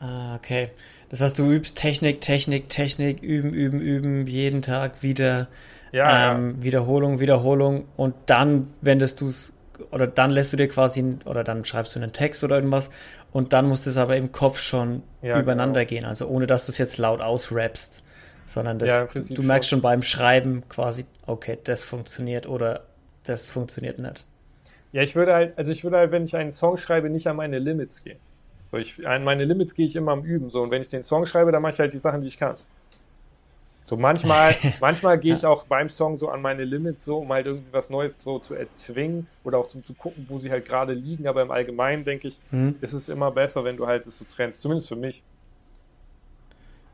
Ah, 0.00 0.34
okay. 0.34 0.70
Das 1.08 1.20
heißt, 1.20 1.38
du 1.38 1.50
übst 1.50 1.76
Technik, 1.76 2.20
Technik, 2.20 2.68
Technik, 2.68 3.22
üben, 3.22 3.54
üben, 3.54 3.80
üben, 3.80 4.26
jeden 4.26 4.62
Tag 4.62 5.02
wieder 5.02 5.48
ja, 5.92 6.32
ähm, 6.34 6.56
ja. 6.56 6.64
Wiederholung, 6.64 7.20
Wiederholung 7.20 7.84
und 7.96 8.14
dann 8.26 8.68
wendest 8.80 9.20
du 9.20 9.28
es 9.28 9.52
oder 9.90 10.06
dann 10.06 10.30
lässt 10.30 10.52
du 10.52 10.56
dir 10.56 10.68
quasi 10.68 11.18
oder 11.24 11.44
dann 11.44 11.64
schreibst 11.64 11.94
du 11.94 12.00
einen 12.00 12.12
Text 12.12 12.42
oder 12.44 12.56
irgendwas 12.56 12.90
und 13.34 13.52
dann 13.52 13.66
muss 13.66 13.84
es 13.86 13.98
aber 13.98 14.16
im 14.16 14.30
Kopf 14.30 14.60
schon 14.60 15.02
ja, 15.20 15.40
übereinander 15.40 15.84
genau. 15.84 16.00
gehen, 16.00 16.04
also 16.08 16.28
ohne 16.28 16.46
dass 16.46 16.66
du 16.66 16.72
es 16.72 16.78
jetzt 16.78 16.98
laut 16.98 17.20
ausrappst, 17.20 18.04
sondern 18.46 18.78
das, 18.78 19.08
du, 19.12 19.34
du 19.34 19.42
merkst 19.42 19.68
schon 19.68 19.82
beim 19.82 20.02
Schreiben 20.02 20.62
quasi, 20.68 21.04
okay, 21.26 21.58
das 21.64 21.84
funktioniert 21.84 22.46
oder 22.46 22.84
das 23.24 23.48
funktioniert 23.48 23.98
nicht. 23.98 24.24
Ja, 24.92 25.02
ich 25.02 25.16
würde 25.16 25.34
halt, 25.34 25.58
also 25.58 25.72
ich 25.72 25.82
würde 25.82 25.96
halt, 25.96 26.12
wenn 26.12 26.24
ich 26.24 26.36
einen 26.36 26.52
Song 26.52 26.76
schreibe, 26.76 27.10
nicht 27.10 27.26
an 27.26 27.34
meine 27.34 27.58
Limits 27.58 28.04
gehen. 28.04 28.18
So, 28.70 28.78
ich, 28.78 29.04
an 29.04 29.24
meine 29.24 29.44
Limits 29.44 29.74
gehe 29.74 29.86
ich 29.86 29.96
immer 29.96 30.12
am 30.12 30.22
Üben. 30.22 30.50
So, 30.50 30.62
und 30.62 30.70
wenn 30.70 30.82
ich 30.82 30.88
den 30.88 31.02
Song 31.02 31.26
schreibe, 31.26 31.50
dann 31.50 31.60
mache 31.60 31.72
ich 31.72 31.80
halt 31.80 31.92
die 31.92 31.98
Sachen, 31.98 32.20
die 32.20 32.28
ich 32.28 32.38
kann. 32.38 32.54
So 33.86 33.96
manchmal, 33.96 34.54
manchmal 34.80 35.18
gehe 35.18 35.34
ich 35.34 35.44
auch 35.44 35.66
beim 35.66 35.88
Song 35.88 36.16
so 36.16 36.28
an 36.28 36.40
meine 36.40 36.64
Limits, 36.64 37.04
so 37.04 37.18
um 37.18 37.32
halt 37.32 37.46
irgendwie 37.46 37.72
was 37.72 37.90
Neues 37.90 38.14
so 38.18 38.38
zu 38.38 38.54
erzwingen 38.54 39.26
oder 39.44 39.58
auch 39.58 39.68
zum 39.68 39.84
zu 39.84 39.92
gucken, 39.94 40.26
wo 40.28 40.38
sie 40.38 40.50
halt 40.50 40.64
gerade 40.64 40.94
liegen. 40.94 41.26
Aber 41.28 41.42
im 41.42 41.50
Allgemeinen 41.50 42.04
denke 42.04 42.28
ich, 42.28 42.40
mhm. 42.50 42.76
ist 42.80 42.94
es 42.94 43.08
immer 43.08 43.30
besser, 43.30 43.64
wenn 43.64 43.76
du 43.76 43.86
halt 43.86 44.06
das 44.06 44.16
so 44.16 44.24
trennst. 44.24 44.62
Zumindest 44.62 44.88
für 44.88 44.96
mich. 44.96 45.22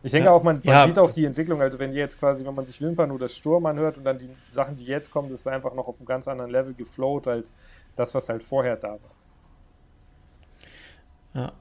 Ich 0.02 0.12
denke 0.12 0.26
ja. 0.26 0.32
auch, 0.32 0.42
man, 0.42 0.56
man 0.64 0.74
ja. 0.74 0.86
sieht 0.86 0.98
auch 0.98 1.10
die 1.10 1.26
Entwicklung. 1.26 1.60
Also 1.60 1.78
wenn 1.78 1.92
jetzt 1.92 2.18
quasi, 2.18 2.44
wenn 2.44 2.54
man 2.54 2.66
sich 2.66 2.80
Wimpern 2.80 3.10
oder 3.10 3.28
Sturm 3.28 3.66
anhört 3.66 3.98
und 3.98 4.04
dann 4.04 4.18
die 4.18 4.30
Sachen, 4.50 4.74
die 4.74 4.84
jetzt 4.84 5.10
kommen, 5.10 5.28
das 5.28 5.40
ist 5.40 5.46
einfach 5.46 5.74
noch 5.74 5.86
auf 5.86 5.96
einem 5.98 6.06
ganz 6.06 6.26
anderen 6.26 6.50
Level 6.50 6.74
geflowt 6.74 7.28
als 7.28 7.52
das, 7.96 8.14
was 8.14 8.28
halt 8.28 8.42
vorher 8.42 8.76
da 8.76 8.92
war. 8.92 8.98
Ja. 11.34 11.52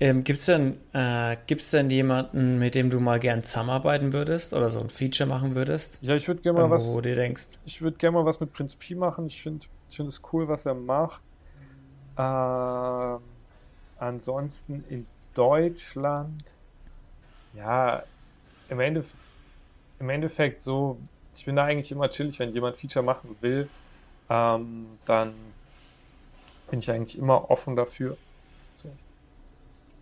Ähm, 0.00 0.22
Gibt 0.22 0.38
es 0.38 0.46
denn, 0.46 0.76
äh, 0.92 1.36
denn 1.72 1.90
jemanden, 1.90 2.58
mit 2.58 2.74
dem 2.74 2.88
du 2.90 3.00
mal 3.00 3.18
gern 3.18 3.42
zusammenarbeiten 3.42 4.12
würdest 4.12 4.54
oder 4.54 4.70
so 4.70 4.78
ein 4.78 4.90
Feature 4.90 5.28
machen 5.28 5.56
würdest? 5.56 5.98
Ja, 6.00 6.14
ich 6.14 6.28
würde 6.28 6.40
gerne 6.40 6.60
mal 6.60 6.70
was. 6.70 6.84
Wo 6.84 7.00
du 7.00 7.14
denkst. 7.14 7.58
Ich 7.64 7.82
würde 7.82 7.96
gerne 7.96 8.14
mal 8.14 8.24
was 8.24 8.38
mit 8.38 8.52
Prinz 8.52 8.76
Pi 8.76 8.94
machen. 8.94 9.26
Ich 9.26 9.42
finde 9.42 9.66
ich 9.88 9.96
find 9.96 10.08
es 10.08 10.20
cool, 10.32 10.46
was 10.46 10.66
er 10.66 10.74
macht. 10.74 11.22
Ähm, 12.16 13.20
ansonsten 13.96 14.84
in 14.84 15.06
Deutschland, 15.34 16.44
ja, 17.52 18.02
im, 18.68 18.80
Ende, 18.80 19.04
im 19.98 20.10
Endeffekt 20.10 20.62
so, 20.62 21.00
ich 21.36 21.44
bin 21.44 21.56
da 21.56 21.64
eigentlich 21.64 21.90
immer 21.90 22.08
chillig, 22.10 22.38
wenn 22.38 22.52
jemand 22.52 22.76
Feature 22.76 23.04
machen 23.04 23.36
will, 23.40 23.68
ähm, 24.28 24.98
dann 25.04 25.34
bin 26.70 26.80
ich 26.80 26.90
eigentlich 26.90 27.18
immer 27.18 27.50
offen 27.50 27.76
dafür. 27.76 28.16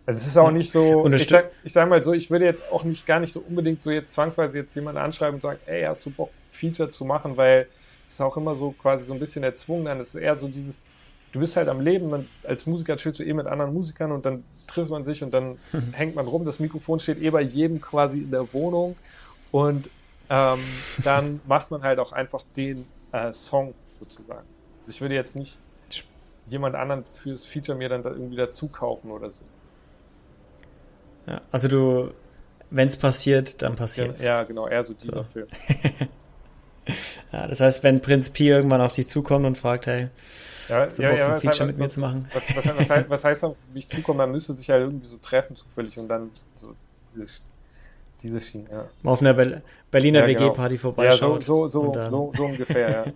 Also 0.07 0.19
es 0.21 0.27
ist 0.27 0.37
auch 0.37 0.51
nicht 0.51 0.71
so, 0.71 1.05
ich 1.11 1.27
sag, 1.27 1.51
ich 1.65 1.73
sag 1.73 1.89
mal 1.89 2.01
so, 2.01 2.13
ich 2.13 2.31
würde 2.31 2.45
jetzt 2.45 2.63
auch 2.71 2.85
nicht 2.85 3.05
gar 3.05 3.19
nicht 3.19 3.33
so 3.33 3.41
unbedingt 3.41 3.81
so 3.81 3.91
jetzt 3.91 4.13
zwangsweise 4.13 4.57
jetzt 4.57 4.73
jemanden 4.73 5.01
anschreiben 5.01 5.35
und 5.35 5.41
sagen, 5.41 5.59
ey, 5.65 5.83
hast 5.83 6.05
du 6.05 6.11
Bock, 6.11 6.31
Feature 6.49 6.91
zu 6.91 7.03
machen, 7.03 7.35
weil 7.35 7.67
es 8.07 8.13
ist 8.13 8.21
auch 8.21 8.37
immer 8.37 8.55
so 8.55 8.71
quasi 8.71 9.03
so 9.03 9.13
ein 9.13 9.19
bisschen 9.19 9.43
erzwungen, 9.43 9.83
dann 9.83 9.99
ist 9.99 10.15
eher 10.15 10.37
so 10.37 10.47
dieses, 10.47 10.81
du 11.33 11.41
bist 11.41 11.57
halt 11.57 11.67
am 11.67 11.81
Leben, 11.81 12.09
man, 12.09 12.25
als 12.45 12.65
Musiker 12.65 12.95
chillst 12.95 13.19
du 13.19 13.23
eh 13.25 13.33
mit 13.33 13.47
anderen 13.47 13.73
Musikern 13.73 14.13
und 14.13 14.25
dann 14.25 14.45
trifft 14.65 14.91
man 14.91 15.03
sich 15.03 15.23
und 15.23 15.31
dann 15.31 15.59
hängt 15.91 16.15
man 16.15 16.25
rum, 16.25 16.45
das 16.45 16.59
Mikrofon 16.59 16.99
steht 16.99 17.21
eh 17.21 17.29
bei 17.29 17.41
jedem 17.41 17.81
quasi 17.81 18.19
in 18.19 18.31
der 18.31 18.53
Wohnung 18.53 18.95
und 19.51 19.89
ähm, 20.29 20.59
dann 21.03 21.41
macht 21.47 21.69
man 21.69 21.83
halt 21.83 21.99
auch 21.99 22.13
einfach 22.13 22.43
den 22.55 22.87
äh, 23.11 23.33
Song 23.33 23.73
sozusagen. 23.99 24.47
Also 24.85 24.95
ich 24.95 25.01
würde 25.01 25.15
jetzt 25.15 25.35
nicht 25.35 25.59
jemand 26.45 26.75
anderen 26.75 27.03
fürs 27.21 27.45
Feature 27.45 27.77
mir 27.77 27.89
dann 27.89 28.03
da 28.03 28.11
irgendwie 28.11 28.37
dazu 28.37 28.69
kaufen 28.69 29.11
oder 29.11 29.31
so. 29.31 29.43
Ja, 31.27 31.41
also 31.51 31.67
du, 31.67 32.11
wenn 32.69 32.87
es 32.87 32.97
passiert, 32.97 33.61
dann 33.61 33.75
passiert 33.75 34.19
Ja, 34.19 34.25
ja, 34.25 34.43
genau, 34.43 34.67
eher 34.67 34.83
so 34.85 34.93
dieser 34.93 35.13
so. 35.13 35.23
Film. 35.23 35.47
ja, 37.33 37.47
das 37.47 37.59
heißt, 37.59 37.83
wenn 37.83 38.01
Prinz 38.01 38.29
Pi 38.29 38.47
irgendwann 38.49 38.81
auf 38.81 38.93
dich 38.93 39.07
zukommt 39.07 39.45
und 39.45 39.57
fragt, 39.57 39.87
hey, 39.87 40.09
ja, 40.69 40.81
hast 40.81 40.99
du 40.99 41.03
ja, 41.03 41.09
Bock, 41.09 41.19
ja, 41.19 41.33
ein 41.33 41.41
Feature 41.41 41.49
heißt, 41.49 41.67
mit 41.67 41.77
mir 41.77 41.89
zu 41.89 41.99
machen? 41.99 42.27
Was, 42.33 42.55
was, 42.55 42.77
was, 42.77 42.89
heißt, 42.89 43.09
was 43.09 43.23
heißt 43.23 43.43
auf 43.45 43.55
mich 43.73 43.87
zukommen? 43.87 44.17
Man 44.17 44.31
müsste 44.31 44.53
sich 44.53 44.69
halt 44.69 44.81
irgendwie 44.81 45.07
so 45.07 45.17
treffen 45.17 45.55
zufällig 45.55 45.97
und 45.97 46.07
dann 46.07 46.29
so 46.55 46.75
dieses, 47.13 47.39
dieses 48.21 48.47
Schienen, 48.47 48.67
ja. 48.71 48.85
Mal 49.01 49.11
auf 49.11 49.21
einer 49.21 49.33
Be 49.33 49.61
Berliner 49.89 50.27
ja, 50.27 50.33
genau. 50.33 50.49
WG-Party 50.51 50.77
vorbeischaut. 50.77 51.41
Ja, 51.41 51.45
so, 51.45 51.67
so, 51.67 51.93
so, 51.93 52.09
so, 52.09 52.33
so 52.35 52.43
ungefähr, 52.43 52.89
ja. 52.89 53.13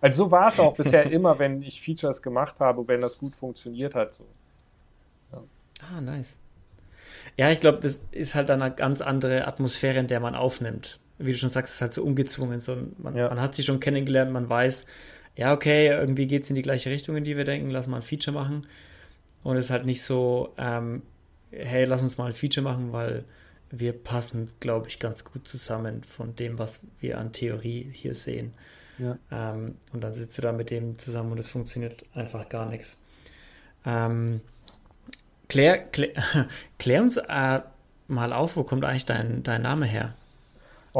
Also 0.00 0.24
so 0.24 0.30
war 0.30 0.48
es 0.48 0.58
auch 0.58 0.74
bisher 0.74 1.04
immer, 1.12 1.38
wenn 1.38 1.62
ich 1.62 1.80
Features 1.80 2.22
gemacht 2.22 2.60
habe, 2.60 2.86
wenn 2.86 3.00
das 3.00 3.18
gut 3.18 3.34
funktioniert 3.34 3.94
hat. 3.94 4.14
So. 4.14 4.24
Ja. 5.32 5.42
Ah, 5.92 6.00
nice. 6.00 6.38
Ja, 7.36 7.50
ich 7.50 7.60
glaube, 7.60 7.78
das 7.80 8.02
ist 8.10 8.34
halt 8.34 8.50
eine 8.50 8.70
ganz 8.70 9.00
andere 9.00 9.46
Atmosphäre, 9.46 9.98
in 9.98 10.06
der 10.06 10.20
man 10.20 10.34
aufnimmt. 10.34 10.98
Wie 11.18 11.32
du 11.32 11.38
schon 11.38 11.48
sagst, 11.48 11.70
es 11.70 11.76
ist 11.76 11.82
halt 11.82 11.94
so 11.94 12.04
ungezwungen. 12.04 12.60
So, 12.60 12.76
man, 12.98 13.16
ja. 13.16 13.28
man 13.28 13.40
hat 13.40 13.54
sich 13.54 13.66
schon 13.66 13.80
kennengelernt, 13.80 14.32
man 14.32 14.48
weiß, 14.48 14.86
ja, 15.36 15.52
okay, 15.52 15.88
irgendwie 15.88 16.26
geht 16.26 16.44
es 16.44 16.50
in 16.50 16.56
die 16.56 16.62
gleiche 16.62 16.90
Richtung, 16.90 17.16
in 17.16 17.24
die 17.24 17.36
wir 17.36 17.44
denken, 17.44 17.70
lass 17.70 17.86
mal 17.86 17.96
ein 17.98 18.02
Feature 18.02 18.34
machen. 18.34 18.66
Und 19.42 19.56
es 19.56 19.66
ist 19.66 19.70
halt 19.70 19.86
nicht 19.86 20.02
so, 20.02 20.52
ähm, 20.58 21.02
hey, 21.50 21.84
lass 21.84 22.02
uns 22.02 22.18
mal 22.18 22.26
ein 22.26 22.34
Feature 22.34 22.64
machen, 22.64 22.92
weil 22.92 23.24
wir 23.70 23.92
passen, 23.92 24.50
glaube 24.60 24.88
ich, 24.88 24.98
ganz 24.98 25.24
gut 25.24 25.46
zusammen 25.46 26.02
von 26.02 26.34
dem, 26.36 26.58
was 26.58 26.80
wir 27.00 27.18
an 27.18 27.32
Theorie 27.32 27.88
hier 27.92 28.14
sehen. 28.14 28.52
Ja. 28.98 29.18
Ähm, 29.30 29.76
und 29.92 30.02
dann 30.02 30.14
sitzt 30.14 30.38
du 30.38 30.42
da 30.42 30.52
mit 30.52 30.70
dem 30.70 30.98
zusammen 30.98 31.32
und 31.32 31.38
es 31.38 31.48
funktioniert 31.48 32.04
einfach 32.14 32.48
gar 32.48 32.66
nichts. 32.66 33.00
Ähm, 33.84 34.40
Klär, 35.48 35.78
klär, 35.78 36.12
klär 36.78 37.02
uns 37.02 37.16
äh, 37.16 37.60
mal 38.06 38.32
auf, 38.32 38.56
wo 38.56 38.64
kommt 38.64 38.84
eigentlich 38.84 39.06
dein, 39.06 39.42
dein 39.42 39.62
Name 39.62 39.86
her? 39.86 40.14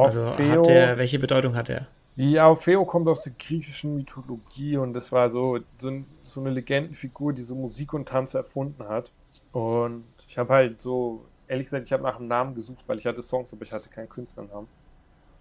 Also 0.01 0.21
Orfeo, 0.23 0.45
hat 0.49 0.67
der, 0.69 0.99
welche 0.99 1.19
Bedeutung 1.19 1.57
hat 1.57 1.69
er? 1.69 1.89
Ja, 2.17 2.49
Orfeo 2.49 2.85
kommt 2.85 3.07
aus 3.09 3.23
der 3.23 3.33
griechischen 3.35 3.95
Mythologie 3.95 4.77
und 4.77 4.93
das 4.93 5.13
war 5.13 5.31
so, 5.31 5.61
so, 5.79 6.05
so 6.21 6.41
eine 6.41 6.51
Legendenfigur, 6.51 7.33
die 7.33 7.43
so 7.43 7.55
Musik 7.55 7.93
und 7.95 8.09
Tanz 8.09 8.35
erfunden 8.35 8.83
hat. 8.89 9.13
Und 9.53 10.05
ich 10.27 10.37
habe 10.37 10.53
halt 10.55 10.81
so, 10.83 11.31
ehrlich 11.47 11.67
gesagt, 11.67 11.87
ich 11.87 11.93
habe 11.93 12.03
nach 12.03 12.17
einem 12.17 12.27
Namen 12.29 12.55
gesucht, 12.55 12.85
weil 12.89 12.99
ich 12.99 13.07
hatte 13.07 13.23
Songs, 13.23 13.53
aber 13.53 13.63
ich 13.63 13.73
hatte 13.73 13.89
keinen 13.89 14.09
Künstlernamen. 14.09 14.69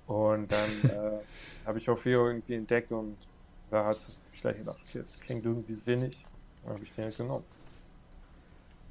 Und 0.07 0.51
dann 0.51 0.83
äh, 0.87 1.23
habe 1.65 1.79
ich 1.79 1.89
Orfeo 1.89 2.27
irgendwie 2.27 2.55
entdeckt 2.55 2.91
und 2.91 3.17
Da 3.69 3.85
hat 3.85 3.99
ich 4.33 4.41
gleich 4.41 4.57
gedacht, 4.57 4.79
okay, 4.83 4.99
das 4.99 5.19
klingt 5.19 5.45
irgendwie 5.45 5.75
sinnig. 5.75 6.27
Dann 6.63 6.73
habe 6.73 6.83
ich 6.83 6.93
den 6.93 7.05
halt 7.05 7.17
genommen. 7.17 7.45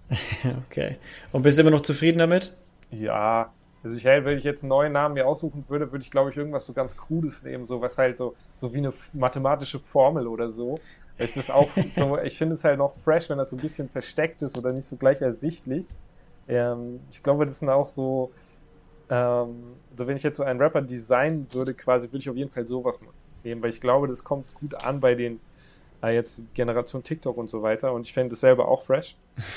okay. 0.69 0.97
Und 1.33 1.43
bist 1.43 1.59
du 1.59 1.63
immer 1.63 1.71
noch 1.71 1.81
zufrieden 1.83 2.19
damit? 2.19 2.55
Ja, 2.91 3.53
also 3.83 3.97
ich, 3.97 4.05
wenn 4.05 4.39
ich 4.39 4.45
jetzt 4.45 4.63
einen 4.63 4.71
neuen 4.71 4.93
Namen 4.93 5.15
mir 5.15 5.27
aussuchen 5.27 5.65
würde, 5.69 5.93
würde 5.93 6.03
ich 6.03 6.11
glaube 6.11 6.31
ich 6.31 6.37
irgendwas 6.37 6.67
so 6.67 6.73
ganz 6.73 6.97
Krudes 6.97 7.43
nehmen, 7.43 7.67
so 7.67 7.81
was 7.81 7.99
halt 7.99 8.17
so, 8.17 8.35
so 8.57 8.73
wie 8.73 8.79
eine 8.79 8.93
mathematische 9.13 9.79
Formel 9.79 10.27
oder 10.27 10.51
so. 10.51 10.77
Es 11.19 11.37
ist 11.37 11.51
auch, 11.51 11.69
ich 12.25 12.39
finde 12.39 12.55
es 12.55 12.65
halt 12.65 12.79
noch 12.79 12.97
fresh, 12.97 13.31
wenn 13.31 13.39
das 13.39 13.51
so 13.51 13.57
ein 13.57 13.63
bisschen 13.63 13.89
versteckt 13.89 14.43
ist 14.43 14.57
oder 14.59 14.73
nicht 14.73 14.87
so 14.87 14.97
gleich 14.97 15.21
ersichtlich. 15.21 15.87
Ähm, 16.49 17.01
ich 17.11 17.23
glaube, 17.23 17.47
das 17.47 17.59
sind 17.61 17.69
auch 17.69 17.87
so, 17.89 18.33
ähm, 19.09 19.77
also 19.93 20.07
wenn 20.07 20.17
ich 20.17 20.23
jetzt 20.23 20.37
so 20.37 20.43
einen 20.43 20.61
Rapper 20.61 20.83
designen 20.83 21.47
würde, 21.53 21.75
quasi, 21.75 22.09
würde 22.09 22.19
ich 22.19 22.31
auf 22.31 22.37
jeden 22.37 22.51
Fall 22.51 22.67
sowas 22.67 22.99
nehmen, 23.45 23.63
weil 23.63 23.71
ich 23.71 23.81
glaube, 23.81 24.09
das 24.09 24.25
kommt 24.25 24.53
gut 24.55 24.75
an 24.75 25.01
bei 25.01 25.15
den 25.15 25.41
jetzt 26.11 26.43
Generation 26.55 27.03
TikTok 27.03 27.37
und 27.37 27.49
so 27.49 27.63
weiter 27.63 27.93
und 27.93 28.07
ich 28.07 28.13
fände 28.13 28.31
das 28.31 28.41
selber 28.41 28.69
auch 28.69 28.83
fresh. 28.83 29.17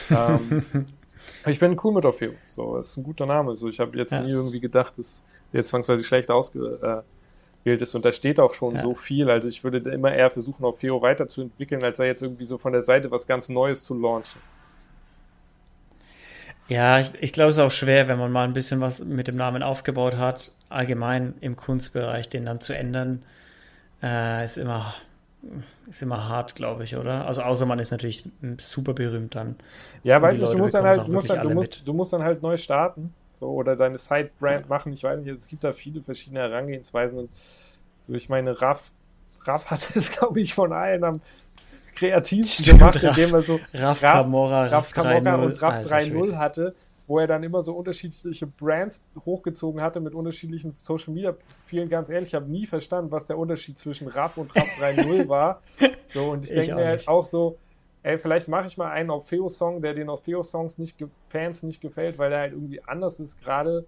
ähm, 0.10 0.64
ich 1.46 1.60
bin 1.60 1.80
cool 1.84 1.94
mit 1.94 2.06
Orfeo. 2.06 2.34
So, 2.48 2.78
das 2.78 2.90
ist 2.90 2.98
ein 2.98 3.04
guter 3.04 3.26
Name. 3.26 3.56
So, 3.56 3.68
ich 3.68 3.80
habe 3.80 3.98
jetzt 3.98 4.12
ja. 4.12 4.22
nie 4.22 4.32
irgendwie 4.32 4.60
gedacht, 4.60 4.94
dass 4.98 5.24
der 5.54 5.66
zwangsweise 5.66 6.04
schlecht 6.04 6.30
ausgewählt 6.32 7.04
ist. 7.66 7.96
Und 7.96 8.06
da 8.06 8.12
steht 8.12 8.40
auch 8.40 8.54
schon 8.54 8.76
ja. 8.76 8.82
so 8.82 8.96
viel. 8.96 9.30
Also 9.30 9.48
ich 9.48 9.64
würde 9.64 9.78
immer 9.90 10.14
eher 10.14 10.30
versuchen, 10.30 10.64
Orfeo 10.64 11.02
weiterzuentwickeln, 11.02 11.84
als 11.84 12.00
er 12.00 12.06
jetzt 12.06 12.22
irgendwie 12.22 12.46
so 12.46 12.58
von 12.58 12.74
der 12.74 12.82
Seite 12.82 13.12
was 13.12 13.28
ganz 13.28 13.50
Neues 13.50 13.84
zu 13.84 13.94
launchen. 13.94 14.42
Ja, 16.68 17.00
ich, 17.00 17.12
ich 17.20 17.34
glaube, 17.34 17.50
es 17.50 17.58
ist 17.58 17.64
auch 17.64 17.72
schwer, 17.72 18.08
wenn 18.08 18.20
man 18.20 18.32
mal 18.32 18.44
ein 18.44 18.54
bisschen 18.54 18.80
was 18.80 19.04
mit 19.04 19.28
dem 19.28 19.36
Namen 19.36 19.64
aufgebaut 19.64 20.18
hat, 20.18 20.52
allgemein 20.70 21.34
im 21.42 21.56
Kunstbereich, 21.56 22.30
den 22.30 22.46
dann 22.46 22.62
zu 22.62 22.78
ändern, 22.78 23.24
äh, 24.04 24.46
ist 24.46 24.58
immer 24.58 24.94
ist 25.90 26.02
immer 26.02 26.28
hart, 26.28 26.56
glaube 26.56 26.84
ich, 26.84 26.96
oder? 26.96 27.26
Also 27.26 27.42
außer 27.42 27.66
man 27.66 27.80
ist 27.80 27.92
natürlich 27.92 28.30
super 28.58 28.94
berühmt 28.94 29.36
dann. 29.36 29.56
Ja, 30.04 30.22
weißt 30.22 30.42
du, 30.42 30.46
du 30.46 30.58
musst 30.58 30.74
dann 30.74 30.86
halt, 30.86 31.08
du 31.08 31.12
musst, 31.12 31.30
dann, 31.30 31.48
du, 31.48 31.54
musst, 31.54 31.88
du 31.88 31.94
musst 31.94 32.14
dann 32.14 32.24
halt 32.24 32.42
neu 32.42 32.58
starten. 32.58 33.14
So, 33.34 33.48
oder 33.48 33.78
deine 33.78 33.98
Side-Brand 33.98 34.64
ja. 34.64 34.68
machen. 34.68 34.92
Ich 34.92 35.04
weiß 35.04 35.22
nicht, 35.22 35.34
es 35.34 35.48
gibt 35.48 35.64
da 35.64 35.72
viele 35.72 36.02
verschiedene 36.02 36.42
Herangehensweisen. 36.42 37.18
Und 37.18 37.30
so, 38.06 38.14
ich 38.14 38.28
meine, 38.28 38.62
Raff, 38.62 38.92
Raff 39.46 39.72
hat 39.72 39.96
es, 39.96 40.12
glaube 40.18 40.42
ich, 40.42 40.54
von 40.54 40.74
allen 40.74 41.04
am 41.06 41.22
kreativsten 41.96 42.66
Stimmt, 42.66 42.80
gemacht, 42.80 43.04
Raff, 43.04 43.18
indem 43.18 43.36
er 43.36 43.42
so 43.42 43.60
Raff, 43.74 44.04
Raff 44.04 44.14
Camorra, 44.14 44.64
Raff, 44.64 44.72
Raff 44.72 44.92
Camorra 44.94 45.36
und 45.36 45.62
Raff 45.62 45.86
3.0 45.86 46.38
hatte 46.38 46.76
wo 47.10 47.18
er 47.18 47.26
dann 47.26 47.42
immer 47.42 47.64
so 47.64 47.74
unterschiedliche 47.74 48.46
Brands 48.46 49.02
hochgezogen 49.26 49.82
hatte 49.82 50.00
mit 50.00 50.14
unterschiedlichen 50.14 50.78
Social 50.82 51.12
Media 51.12 51.32
Profilen. 51.32 51.90
Ganz 51.90 52.08
ehrlich, 52.10 52.30
ich 52.30 52.36
habe 52.36 52.50
nie 52.50 52.68
verstanden, 52.68 53.10
was 53.12 53.26
der 53.26 53.40
Unterschied 53.40 53.80
zwischen 53.80 54.08
Raff 54.08 54.38
und 54.38 54.56
Raff 54.56 54.70
3.0 54.80 55.28
war. 55.28 55.62
So, 56.12 56.32
und 56.32 56.44
ich, 56.44 56.50
ich 56.50 56.66
denke 56.66 56.82
mir 56.82 56.88
halt 56.88 57.08
auch 57.08 57.24
so, 57.24 57.60
ey, 58.02 58.18
vielleicht 58.18 58.48
mache 58.48 58.66
ich 58.66 58.80
mal 58.80 58.90
einen 58.90 59.12
auf 59.12 59.28
Feo-Song, 59.28 59.84
der 59.84 59.94
den 59.94 60.10
auf 60.10 60.24
Feo-Songs 60.24 60.80
nicht 60.80 60.98
Fans 61.30 61.62
nicht 61.62 61.82
gefällt, 61.82 62.18
weil 62.18 62.32
der 62.32 62.40
halt 62.40 62.54
irgendwie 62.54 62.82
anders 62.84 63.20
ist 63.20 63.40
gerade. 63.40 63.86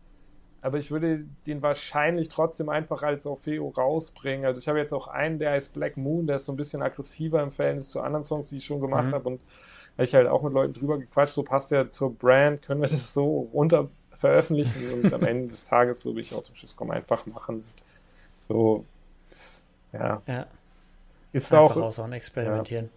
Aber 0.61 0.77
ich 0.77 0.91
würde 0.91 1.25
den 1.47 1.63
wahrscheinlich 1.63 2.29
trotzdem 2.29 2.69
einfach 2.69 3.01
als 3.01 3.25
Orfeo 3.25 3.69
rausbringen. 3.69 4.45
Also 4.45 4.59
ich 4.59 4.67
habe 4.67 4.77
jetzt 4.77 4.93
auch 4.93 5.07
einen, 5.07 5.39
der 5.39 5.53
heißt 5.53 5.73
Black 5.73 5.97
Moon, 5.97 6.27
der 6.27 6.35
ist 6.35 6.45
so 6.45 6.53
ein 6.53 6.57
bisschen 6.57 6.83
aggressiver 6.83 7.41
im 7.41 7.49
Verhältnis 7.49 7.89
zu 7.89 8.01
anderen 8.01 8.23
Songs, 8.23 8.49
die 8.49 8.57
ich 8.57 8.65
schon 8.65 8.81
gemacht 8.81 9.07
mhm. 9.07 9.13
habe. 9.15 9.29
Und 9.29 9.41
habe 10.01 10.05
ich 10.05 10.15
halt 10.15 10.27
auch 10.27 10.41
mit 10.41 10.53
Leuten 10.53 10.73
drüber 10.73 10.97
gequatscht, 10.97 11.35
so 11.35 11.43
passt 11.43 11.69
ja 11.69 11.87
zur 11.89 12.15
Brand, 12.15 12.63
können 12.63 12.81
wir 12.81 12.89
das 12.89 13.13
so 13.13 13.49
runter 13.53 13.87
veröffentlichen 14.19 14.91
und 14.93 15.13
am 15.13 15.23
Ende 15.23 15.49
des 15.49 15.67
Tages 15.67 16.03
würde 16.05 16.21
ich 16.21 16.33
auch 16.33 16.43
zum 16.43 16.55
Schluss 16.55 16.75
kommen, 16.75 16.89
einfach 16.91 17.27
machen. 17.27 17.63
So, 18.47 18.83
ist, 19.31 19.63
ja. 19.93 20.21
ja. 20.27 20.47
Ist 21.33 21.53
einfach 21.53 21.75
auch. 21.75 21.81
Raushauen, 21.81 22.13
experimentieren. 22.13 22.89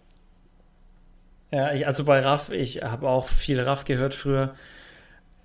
Ja, 1.51 1.67
ja 1.67 1.73
ich, 1.73 1.85
also 1.85 2.05
bei 2.05 2.21
Raff, 2.21 2.49
ich 2.49 2.81
habe 2.81 3.07
auch 3.07 3.27
viel 3.27 3.61
Raff 3.61 3.85
gehört 3.85 4.15
früher. 4.15 4.55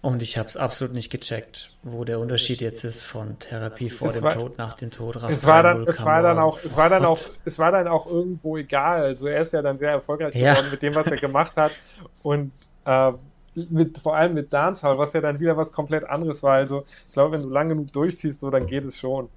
Und 0.03 0.23
ich 0.23 0.39
habe 0.39 0.49
es 0.49 0.57
absolut 0.57 0.95
nicht 0.95 1.11
gecheckt, 1.11 1.77
wo 1.83 2.05
der 2.05 2.21
Unterschied 2.21 2.63
jetzt 2.63 2.85
ist 2.85 3.05
von 3.05 3.39
Therapie 3.39 3.91
vor 3.91 4.09
es 4.09 4.15
dem 4.15 4.23
war, 4.23 4.33
Tod, 4.33 4.57
nach 4.57 4.75
dem 4.75 4.91
Tod. 4.91 5.17
es 5.29 5.45
war 5.45 5.63
dann, 5.63 5.87
es 5.87 6.03
war 6.03 6.23
dann 6.23 6.39
auch, 6.39 6.59
es 6.65 6.75
war 6.75 6.89
dann 6.89 7.05
auch, 7.05 7.19
es 7.45 7.59
war 7.59 7.71
dann 7.71 7.87
auch 7.87 8.07
irgendwo 8.07 8.57
egal. 8.57 9.03
Also 9.03 9.27
er 9.27 9.43
ist 9.43 9.53
ja 9.53 9.61
dann 9.61 9.79
sehr 9.79 9.91
erfolgreich 9.91 10.35
ja. 10.35 10.55
geworden 10.55 10.71
mit 10.71 10.83
dem, 10.83 10.95
was 10.95 11.07
er 11.07 11.19
gemacht 11.19 11.55
hat 11.57 11.73
und 12.23 12.53
äh, 12.87 13.13
mit 13.55 13.99
vor 13.99 14.17
allem 14.17 14.33
mit 14.33 14.53
Dancehall, 14.53 14.97
was 14.97 15.13
ja 15.13 15.21
dann 15.21 15.39
wieder 15.39 15.59
was 15.59 15.71
komplett 15.71 16.05
anderes 16.05 16.43
war. 16.43 16.55
Also 16.55 16.85
ich 17.07 17.13
glaube, 17.13 17.33
wenn 17.33 17.43
du 17.43 17.51
lang 17.51 17.69
genug 17.69 17.93
durchziehst, 17.93 18.41
so 18.41 18.51
dann 18.51 18.67
geht 18.67 18.85
es 18.85 18.99
schon. 18.99 19.29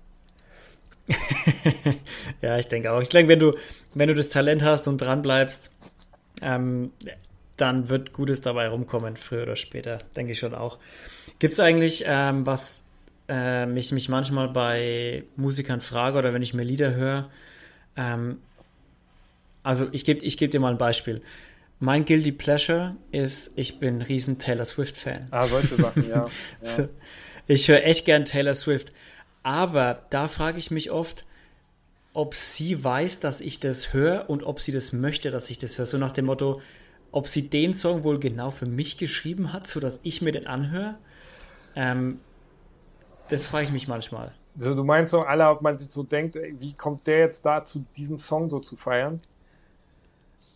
ja, 2.42 2.58
ich 2.58 2.68
denke 2.70 2.90
auch. 2.92 3.02
Ich 3.02 3.10
denke, 3.10 3.30
wenn 3.30 3.40
du, 3.40 3.54
wenn 3.94 4.08
du 4.08 4.16
das 4.16 4.30
Talent 4.30 4.64
hast 4.64 4.88
und 4.88 5.00
dran 5.00 5.22
bleibst, 5.22 5.72
ähm, 6.42 6.92
dann 7.58 7.90
wird 7.90 8.14
Gutes 8.14 8.42
dabei 8.42 8.68
rumkommen, 8.68 9.16
früher 9.16 9.44
oder 9.44 9.56
später, 9.56 10.00
denke 10.16 10.32
ich 10.32 10.40
schon 10.40 10.56
auch. 10.56 10.80
Gibt 11.40 11.54
es 11.54 11.60
eigentlich, 11.60 12.04
ähm, 12.08 12.46
was 12.46 12.86
äh, 13.30 13.66
mich, 13.66 13.92
mich 13.92 14.10
manchmal 14.10 14.50
bei 14.50 15.24
Musikern 15.36 15.82
frage 15.82 16.18
oder 16.18 16.34
wenn 16.34 16.42
ich 16.42 16.54
mir 16.54 16.64
Lieder 16.64 16.96
höre, 16.96 17.30
ähm, 17.96 18.40
also 19.64 19.88
ich 19.92 20.04
gebe 20.04 20.26
ich 20.26 20.38
geb 20.38 20.52
dir 20.52 20.60
mal 20.60 20.72
ein 20.72 20.78
Beispiel. 20.78 21.22
Mein 21.80 22.06
Guilty 22.06 22.32
Pleasure 22.32 22.96
ist, 23.12 23.52
ich 23.56 23.80
bin 23.80 23.98
ein 23.98 24.02
riesen 24.02 24.40
Taylor 24.40 24.66
Swift-Fan. 24.66 25.28
Ah, 25.32 25.48
solche 25.48 25.76
Sachen, 25.76 26.08
ja. 26.10 26.28
ja. 26.78 26.88
ich 27.48 27.68
höre 27.68 27.84
echt 27.84 28.06
gern 28.06 28.26
Taylor 28.26 28.54
Swift. 28.54 28.94
Aber 29.42 30.06
da 30.10 30.28
frage 30.28 30.60
ich 30.60 30.72
mich 30.72 30.92
oft, 30.92 31.26
ob 32.14 32.36
sie 32.36 32.84
weiß, 32.84 33.20
dass 33.20 33.42
ich 33.42 33.60
das 33.60 33.94
höre 33.94 34.30
und 34.30 34.44
ob 34.44 34.62
sie 34.62 34.72
das 34.72 34.94
möchte, 34.94 35.30
dass 35.30 35.50
ich 35.50 35.60
das 35.60 35.78
höre. 35.78 35.86
So 35.86 35.98
nach 35.98 36.12
dem 36.12 36.26
Motto, 36.26 36.62
ob 37.14 37.28
sie 37.28 37.48
den 37.48 37.74
Song 37.74 38.04
wohl 38.04 38.20
genau 38.20 38.52
für 38.52 38.66
mich 38.66 38.98
geschrieben 38.98 39.54
hat, 39.54 39.68
sodass 39.68 40.00
ich 40.04 40.22
mir 40.22 40.32
den 40.32 40.48
anhöre. 40.48 40.96
Ähm, 41.76 42.20
das 43.30 43.46
frage 43.46 43.66
ich 43.66 43.72
mich 43.72 43.88
manchmal. 43.88 44.34
Also 44.58 44.76
du 44.76 44.84
meinst 44.84 45.12
so 45.12 45.22
alle, 45.22 45.48
ob 45.48 45.62
man 45.62 45.78
sich 45.78 45.90
so 45.90 46.04
denkt, 46.04 46.36
wie 46.36 46.74
kommt 46.74 47.08
der 47.08 47.20
jetzt 47.20 47.46
dazu, 47.46 47.86
diesen 47.96 48.18
Song 48.18 48.50
so 48.50 48.60
zu 48.60 48.76
feiern? 48.76 49.20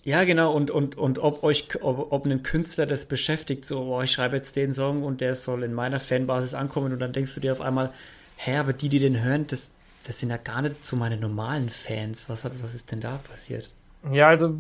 Ja, 0.04 0.24
genau, 0.24 0.54
und, 0.54 0.72
und, 0.72 0.98
und 0.98 1.20
ob 1.20 1.44
euch, 1.44 1.68
ob, 1.82 2.12
ob 2.12 2.26
ein 2.26 2.42
Künstler 2.42 2.86
das 2.86 3.06
beschäftigt, 3.06 3.66
so, 3.66 3.96
oh, 3.96 4.02
ich 4.02 4.12
schreibe 4.12 4.36
jetzt 4.36 4.56
den 4.56 4.74
Song 4.74 5.04
und 5.04 5.22
der 5.22 5.36
soll 5.36 5.64
in 5.64 5.74
meiner 5.74 6.00
Fanbasis 6.00 6.54
ankommen 6.54 6.92
und 6.94 7.00
dann 7.00 7.14
denkst 7.14 7.36
du 7.36 7.40
dir 7.40 7.52
auf 7.52 7.62
einmal, 7.62 7.92
hä, 8.38 8.58
aber 8.58 8.74
die, 8.74 8.90
die 8.90 9.00
den 9.00 9.22
hören, 9.22 9.46
das, 9.48 9.70
das 10.06 10.20
sind 10.20 10.30
ja 10.30 10.38
gar 10.38 10.62
nicht 10.62 10.86
so 10.86 10.96
meine 10.96 11.18
normalen 11.18 11.70
Fans. 11.70 12.30
Was, 12.30 12.44
hat, 12.44 12.54
was 12.64 12.74
ist 12.74 12.92
denn 12.92 13.02
da 13.02 13.20
passiert? 13.30 13.70
Ja, 14.12 14.30
also 14.30 14.58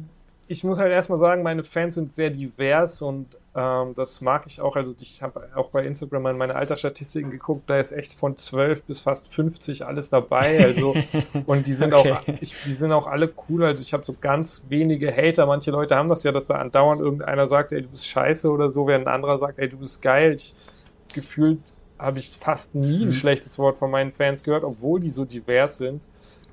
ich 0.49 0.63
muss 0.63 0.79
halt 0.79 0.91
erstmal 0.91 1.17
sagen, 1.17 1.43
meine 1.43 1.63
Fans 1.63 1.95
sind 1.95 2.09
sehr 2.09 2.29
divers 2.29 3.01
und 3.01 3.27
ähm, 3.53 3.93
das 3.95 4.21
mag 4.21 4.43
ich 4.45 4.61
auch. 4.61 4.75
Also 4.75 4.95
ich 4.99 5.21
habe 5.21 5.49
auch 5.55 5.69
bei 5.69 5.85
Instagram 5.85 6.27
in 6.27 6.37
meine 6.37 6.55
Altersstatistiken 6.55 7.31
geguckt, 7.31 7.69
da 7.69 7.75
ist 7.75 7.91
echt 7.91 8.13
von 8.13 8.37
12 8.37 8.83
bis 8.83 9.01
fast 9.01 9.27
50 9.33 9.85
alles 9.85 10.09
dabei. 10.09 10.63
Also 10.63 10.95
und 11.45 11.67
die 11.67 11.73
sind 11.73 11.93
okay. 11.93 12.13
auch, 12.13 12.21
ich, 12.39 12.55
die 12.65 12.73
sind 12.73 12.93
auch 12.93 13.07
alle 13.07 13.33
cool. 13.49 13.65
Also 13.65 13.81
ich 13.81 13.93
habe 13.93 14.05
so 14.05 14.15
ganz 14.19 14.63
wenige 14.69 15.11
Hater. 15.11 15.45
Manche 15.45 15.71
Leute 15.71 15.95
haben 15.95 16.07
das 16.07 16.23
ja, 16.23 16.31
dass 16.31 16.47
da 16.47 16.55
andauernd 16.55 17.01
irgendeiner 17.01 17.47
sagt, 17.47 17.73
ey, 17.73 17.81
du 17.81 17.89
bist 17.89 18.07
scheiße 18.07 18.49
oder 18.49 18.69
so, 18.69 18.87
während 18.87 19.07
ein 19.07 19.13
anderer 19.13 19.39
sagt, 19.39 19.59
ey, 19.59 19.67
du 19.67 19.77
bist 19.77 20.01
geil. 20.01 20.33
Ich 20.33 20.55
gefühlt 21.13 21.59
habe 21.99 22.19
ich 22.19 22.29
fast 22.29 22.75
nie 22.75 23.03
ein 23.03 23.07
mhm. 23.07 23.11
schlechtes 23.11 23.57
Wort 23.59 23.77
von 23.79 23.91
meinen 23.91 24.11
Fans 24.11 24.43
gehört, 24.43 24.63
obwohl 24.63 24.99
die 24.99 25.09
so 25.09 25.25
divers 25.25 25.77
sind. 25.77 26.01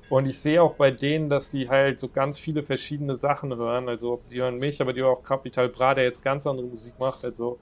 Und 0.09 0.27
ich 0.27 0.39
sehe 0.39 0.61
auch 0.61 0.75
bei 0.75 0.91
denen, 0.91 1.29
dass 1.29 1.49
sie 1.49 1.67
halt 1.67 1.99
so 1.99 2.09
ganz 2.09 2.37
viele 2.37 2.63
verschiedene 2.63 3.15
Sachen 3.15 3.55
hören. 3.55 3.89
Also 3.89 4.21
die 4.29 4.39
hören 4.41 4.59
mich, 4.59 4.81
aber 4.81 4.93
die 4.93 5.01
hören 5.01 5.15
auch 5.15 5.23
Capital 5.23 5.69
Bra, 5.69 5.95
der 5.95 6.03
jetzt 6.03 6.23
ganz 6.23 6.45
andere 6.45 6.67
Musik 6.67 6.93
macht. 6.99 7.25
Also 7.25 7.57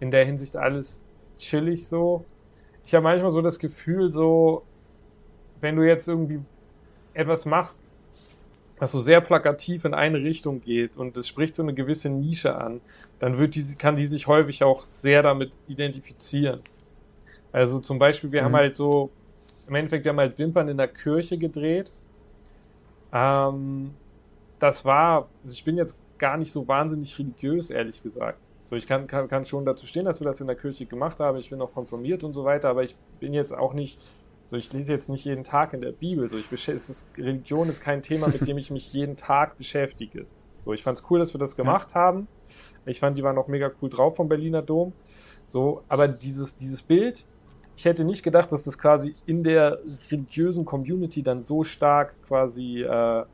in 0.00 0.10
der 0.10 0.24
Hinsicht 0.24 0.56
alles 0.56 1.02
chillig 1.38 1.86
so. 1.86 2.24
Ich 2.84 2.94
habe 2.94 3.04
manchmal 3.04 3.30
so 3.30 3.40
das 3.40 3.58
Gefühl, 3.58 4.10
so, 4.10 4.62
wenn 5.60 5.76
du 5.76 5.82
jetzt 5.82 6.08
irgendwie 6.08 6.40
etwas 7.14 7.44
machst, 7.44 7.80
was 8.78 8.92
so 8.92 9.00
sehr 9.00 9.20
plakativ 9.20 9.84
in 9.84 9.94
eine 9.94 10.18
Richtung 10.18 10.60
geht 10.60 10.96
und 10.96 11.16
es 11.16 11.26
spricht 11.26 11.54
so 11.54 11.62
eine 11.62 11.72
gewisse 11.72 12.10
Nische 12.10 12.56
an, 12.56 12.80
dann 13.20 13.38
wird 13.38 13.54
die, 13.54 13.64
kann 13.76 13.96
die 13.96 14.06
sich 14.06 14.26
häufig 14.26 14.62
auch 14.64 14.84
sehr 14.84 15.22
damit 15.22 15.52
identifizieren. 15.66 16.60
Also 17.52 17.80
zum 17.80 17.98
Beispiel, 17.98 18.32
wir 18.32 18.42
mhm. 18.42 18.46
haben 18.46 18.56
halt 18.56 18.74
so 18.74 19.10
im 19.68 19.74
Endeffekt, 19.74 20.04
wir 20.04 20.10
haben 20.10 20.20
halt 20.20 20.38
Wimpern 20.38 20.68
in 20.68 20.76
der 20.76 20.88
Kirche 20.88 21.38
gedreht. 21.38 21.92
Ähm, 23.12 23.90
das 24.58 24.84
war, 24.84 25.28
also 25.42 25.52
ich 25.52 25.64
bin 25.64 25.76
jetzt 25.76 25.96
gar 26.18 26.36
nicht 26.36 26.52
so 26.52 26.66
wahnsinnig 26.66 27.18
religiös, 27.18 27.70
ehrlich 27.70 28.02
gesagt. 28.02 28.38
So, 28.64 28.74
ich 28.74 28.86
kann, 28.86 29.06
kann, 29.06 29.28
kann 29.28 29.44
schon 29.46 29.64
dazu 29.64 29.86
stehen, 29.86 30.04
dass 30.04 30.20
wir 30.20 30.24
das 30.24 30.40
in 30.40 30.46
der 30.46 30.56
Kirche 30.56 30.86
gemacht 30.86 31.20
haben. 31.20 31.38
Ich 31.38 31.50
bin 31.50 31.60
auch 31.60 31.72
konfirmiert 31.72 32.24
und 32.24 32.32
so 32.32 32.44
weiter, 32.44 32.68
aber 32.68 32.82
ich 32.82 32.96
bin 33.20 33.32
jetzt 33.32 33.54
auch 33.54 33.74
nicht, 33.74 34.00
so 34.44 34.56
ich 34.56 34.72
lese 34.72 34.92
jetzt 34.92 35.08
nicht 35.08 35.24
jeden 35.24 35.44
Tag 35.44 35.72
in 35.72 35.80
der 35.80 35.92
Bibel. 35.92 36.28
So, 36.28 36.36
ich 36.36 36.50
es 36.50 36.88
ist, 36.88 37.06
Religion 37.16 37.68
ist 37.68 37.80
kein 37.80 38.02
Thema, 38.02 38.28
mit 38.28 38.46
dem 38.46 38.58
ich 38.58 38.70
mich 38.70 38.92
jeden 38.92 39.16
Tag 39.16 39.56
beschäftige. 39.56 40.26
So, 40.64 40.72
ich 40.72 40.82
fand 40.82 40.98
es 40.98 41.04
cool, 41.10 41.20
dass 41.20 41.32
wir 41.32 41.38
das 41.38 41.54
gemacht 41.54 41.90
ja. 41.90 42.00
haben. 42.00 42.26
Ich 42.86 43.00
fand, 43.00 43.18
die 43.18 43.22
waren 43.22 43.38
auch 43.38 43.48
mega 43.48 43.70
cool 43.80 43.88
drauf 43.88 44.16
vom 44.16 44.28
Berliner 44.28 44.62
Dom. 44.62 44.92
So, 45.44 45.82
aber 45.88 46.08
dieses, 46.08 46.56
dieses 46.56 46.82
Bild, 46.82 47.24
ich 47.76 47.84
hätte 47.84 48.04
nicht 48.04 48.22
gedacht, 48.22 48.50
dass 48.50 48.64
das 48.64 48.78
quasi 48.78 49.14
in 49.26 49.42
der 49.42 49.78
religiösen 50.10 50.64
Community 50.64 51.22
dann 51.22 51.42
so 51.42 51.62
stark 51.62 52.14
quasi 52.26 52.82
äh, 52.82 53.24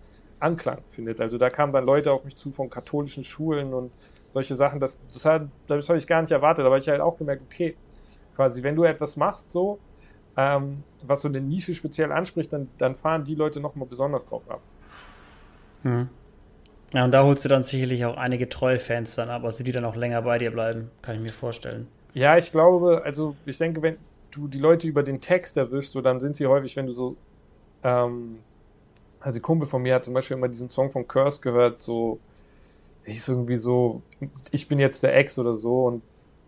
Anklang 0.41 0.79
findet. 0.91 1.21
Also 1.21 1.39
da 1.39 1.49
kamen 1.49 1.73
dann 1.73 1.85
Leute 1.85 2.11
auf 2.11 2.25
mich 2.25 2.35
zu 2.35 2.51
von 2.51 2.69
katholischen 2.69 3.23
Schulen 3.23 3.73
und 3.73 3.93
solche 4.31 4.57
Sachen. 4.57 4.81
Das, 4.81 4.99
das, 5.13 5.25
hat, 5.25 5.43
das 5.69 5.89
habe 5.89 5.99
ich 5.99 6.07
gar 6.09 6.21
nicht 6.21 6.33
erwartet, 6.33 6.67
aber 6.67 6.77
ich 6.77 6.89
halt 6.89 7.01
auch 7.01 7.17
gemerkt, 7.17 7.43
okay, 7.49 7.77
quasi, 8.35 8.65
wenn 8.65 8.75
du 8.75 8.83
etwas 8.83 9.17
machst, 9.17 9.53
so, 9.53 9.79
ähm, 10.37 10.83
was 11.03 11.21
so 11.21 11.29
eine 11.29 11.41
Nische 11.41 11.73
speziell 11.75 12.11
anspricht, 12.11 12.53
dann, 12.53 12.69
dann 12.79 12.97
fahren 12.97 13.25
die 13.25 13.37
Leute 13.37 13.61
nochmal 13.61 13.87
besonders 13.87 14.27
drauf 14.27 14.43
ab. 14.51 14.61
Hm. 15.83 16.09
Ja, 16.95 17.05
und 17.05 17.13
da 17.13 17.23
holst 17.23 17.45
du 17.45 17.49
dann 17.49 17.63
sicherlich 17.63 18.05
auch 18.05 18.17
einige 18.17 18.49
treue 18.49 18.81
Fans 18.81 19.15
dann 19.15 19.31
ab, 19.31 19.45
also 19.45 19.63
die 19.63 19.73
dann 19.73 19.85
auch 19.85 19.97
länger 19.97 20.23
bei 20.23 20.39
dir 20.39 20.51
bleiben, 20.51 20.91
kann 21.01 21.15
ich 21.15 21.23
mir 21.23 21.33
vorstellen. 21.33 21.87
Ja, 22.13 22.37
ich 22.37 22.51
glaube, 22.51 23.03
also 23.05 23.37
ich 23.47 23.57
denke, 23.57 23.81
wenn 23.81 23.97
du 24.33 24.49
die 24.49 24.59
Leute 24.59 24.87
über 24.87 25.03
den 25.03 25.21
Text 25.21 25.57
erwischst, 25.57 25.93
so, 25.93 26.01
dann 26.01 26.21
sind 26.21 26.37
sie 26.37 26.47
häufig, 26.47 26.77
wenn 26.77 26.87
du 26.87 26.93
so, 26.93 27.17
ähm, 27.85 28.39
also 29.21 29.39
ein 29.39 29.43
Kumpel 29.43 29.69
von 29.69 29.83
mir 29.83 29.95
hat 29.95 30.05
zum 30.05 30.15
Beispiel 30.15 30.37
immer 30.37 30.49
diesen 30.49 30.69
Song 30.69 30.91
von 30.91 31.07
Curse 31.07 31.41
gehört, 31.41 31.79
so, 31.79 32.19
der 33.07 33.15
hieß 33.15 33.29
irgendwie 33.29 33.59
so, 33.59 34.03
ich 34.51 34.69
bin 34.69 34.81
jetzt 34.81 35.03
der 35.03 35.17
Ex 35.17 35.39
oder 35.39 35.57
so 35.57 35.87
und 35.87 36.03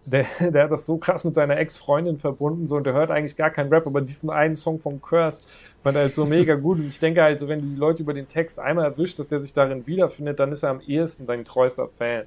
der, 0.06 0.26
der 0.40 0.64
hat 0.64 0.70
das 0.70 0.86
so 0.86 0.96
krass 0.98 1.24
mit 1.24 1.34
seiner 1.34 1.56
Ex-Freundin 1.56 2.18
verbunden, 2.18 2.68
so, 2.68 2.76
und 2.76 2.84
der 2.84 2.94
hört 2.94 3.10
eigentlich 3.10 3.36
gar 3.36 3.50
keinen 3.50 3.72
Rap, 3.72 3.86
aber 3.86 4.00
diesen 4.00 4.30
einen 4.30 4.56
Song 4.56 4.78
von 4.80 5.00
Curse 5.00 5.42
fand 5.82 5.96
er 5.96 6.02
halt 6.02 6.14
so 6.14 6.26
mega 6.26 6.54
gut. 6.54 6.78
Und 6.78 6.88
ich 6.88 6.98
denke 6.98 7.22
halt 7.22 7.40
so, 7.40 7.48
wenn 7.48 7.60
du 7.60 7.66
die 7.68 7.76
Leute 7.76 8.02
über 8.02 8.14
den 8.14 8.28
Text 8.28 8.58
einmal 8.58 8.86
erwischst, 8.86 9.18
dass 9.18 9.28
der 9.28 9.38
sich 9.38 9.52
darin 9.52 9.86
wiederfindet, 9.86 10.40
dann 10.40 10.52
ist 10.52 10.62
er 10.62 10.70
am 10.70 10.80
ehesten 10.80 11.26
dein 11.26 11.44
treuester 11.44 11.88
Fan. 11.88 12.24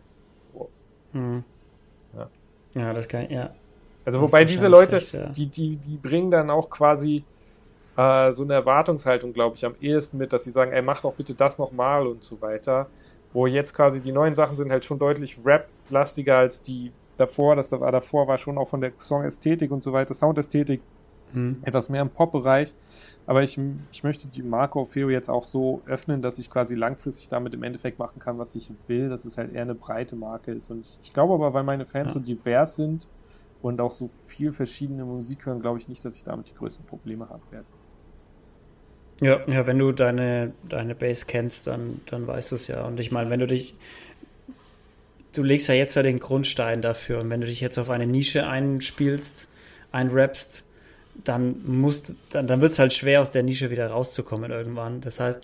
So. 0.53 0.70
Hm. 1.14 1.43
Ja. 2.16 2.30
ja, 2.74 2.93
das 2.93 3.08
kann 3.08 3.26
ich, 3.26 3.32
ja. 3.32 3.53
Also 4.08 4.22
wobei 4.22 4.45
diese 4.45 4.70
Leute, 4.70 4.95
recht, 4.95 5.12
ja. 5.12 5.28
die, 5.28 5.47
die, 5.47 5.76
die 5.76 5.97
bringen 5.97 6.32
dann 6.32 6.49
auch 6.49 6.70
quasi 6.70 7.26
äh, 7.97 8.32
so 8.32 8.43
eine 8.43 8.53
Erwartungshaltung, 8.53 9.34
glaube 9.34 9.58
ich, 9.58 9.66
am 9.66 9.76
ehesten 9.82 10.18
mit, 10.18 10.32
dass 10.32 10.45
sie 10.45 10.51
sagen, 10.51 10.72
ey, 10.72 10.82
mach 10.82 11.01
doch 11.01 11.14
bitte 11.14 11.36
das 11.36 11.58
nochmal 11.58 12.08
und 12.08 12.24
so 12.24 12.41
weiter. 12.41 12.88
Wo 13.34 13.47
jetzt 13.47 13.74
quasi 13.74 14.01
die 14.01 14.14
neuen 14.14 14.34
Sachen 14.34 14.55
sind 14.55 14.72
halt 14.72 14.86
schon 14.86 14.97
deutlich 14.97 15.38
Rap-lastiger 15.43 16.38
als 16.38 16.62
die 16.62 16.93
davor. 17.18 17.58
Das 17.58 17.74
war 17.74 17.91
davor 17.91 18.30
war 18.30 18.38
schon 18.38 18.58
auch 18.58 18.70
von 18.70 18.80
der 18.80 18.93
Song-Ästhetik 18.97 19.72
und 19.72 19.84
so 19.84 19.91
weiter, 19.91 20.14
Soundästhetik 20.14 20.80
hm. 21.34 21.58
etwas 21.64 21.89
mehr 21.89 22.01
im 22.01 22.10
Pop-Bereich. 22.10 22.74
Aber 23.26 23.43
ich, 23.43 23.60
ich 23.91 24.03
möchte 24.05 24.30
die 24.30 24.41
Marke 24.41 24.80
Orfeo 24.80 25.10
jetzt 25.10 25.30
auch 25.30 25.43
so 25.43 25.82
öffnen, 25.86 26.22
dass 26.22 26.39
ich 26.39 26.49
quasi 26.49 26.76
langfristig 26.76 27.28
damit 27.28 27.53
im 27.53 27.64
Endeffekt 27.64 27.99
machen 27.99 28.20
kann, 28.20 28.39
was 28.39 28.55
ich 28.55 28.72
will, 28.88 29.10
dass 29.10 29.26
es 29.26 29.38
halt 29.38 29.53
eher 29.53 29.64
eine 29.64 29.76
breite 29.76 30.16
Marke 30.16 30.53
ist. 30.53 30.72
Und 30.72 30.86
ich, 30.86 30.99
ich 31.01 31.14
glaube 31.14 31.34
aber, 31.34 31.53
weil 31.53 31.64
meine 31.64 31.86
Fans 31.86 32.12
ja. 32.12 32.14
so 32.14 32.20
divers 32.22 32.78
sind 32.78 33.10
und 33.62 33.82
auch 33.82 33.91
so 33.91 34.10
viel 34.26 34.51
verschiedene 34.51 35.05
Musik 35.05 35.45
hören, 35.45 35.62
glaube 35.62 35.80
ich 35.80 35.88
nicht, 35.88 36.03
dass 36.05 36.16
ich 36.16 36.24
damit 36.24 36.49
die 36.49 36.53
größten 36.55 36.86
Probleme 36.86 37.30
haben 37.30 37.41
werde. 37.51 37.66
Ja, 39.22 39.39
ja, 39.47 39.66
wenn 39.66 39.80
du 39.80 39.91
deine, 39.91 40.53
deine 40.70 40.93
Base 40.93 41.26
kennst, 41.26 41.66
dann, 41.68 42.01
dann 42.05 42.28
weißt 42.28 42.51
du 42.51 42.55
es 42.55 42.68
ja. 42.68 42.86
Und 42.86 42.99
ich 42.99 43.12
meine, 43.12 43.32
wenn 43.32 43.39
du 43.39 43.47
dich, 43.47 43.76
du 45.34 45.41
legst 45.41 45.68
ja 45.68 45.74
jetzt 45.74 45.95
ja 45.95 46.03
den 46.03 46.20
Grundstein 46.20 46.84
dafür. 46.84 47.20
Und 47.20 47.30
wenn 47.32 47.41
du 47.41 47.47
dich 47.47 47.60
jetzt 47.60 47.80
auf 47.80 47.89
eine 47.89 48.05
Nische 48.05 48.47
einspielst, 48.47 49.49
einrappst, 49.91 50.64
dann 51.24 51.64
musst, 51.66 52.16
dann, 52.30 52.45
dann 52.45 52.62
wird 52.62 52.74
es 52.74 52.80
halt 52.80 52.93
schwer, 52.93 53.22
aus 53.22 53.32
der 53.32 53.41
Nische 53.41 53.72
wieder 53.72 53.88
rauszukommen 53.88 54.51
irgendwann. 54.51 55.01
Das 55.01 55.20
heißt, 55.20 55.41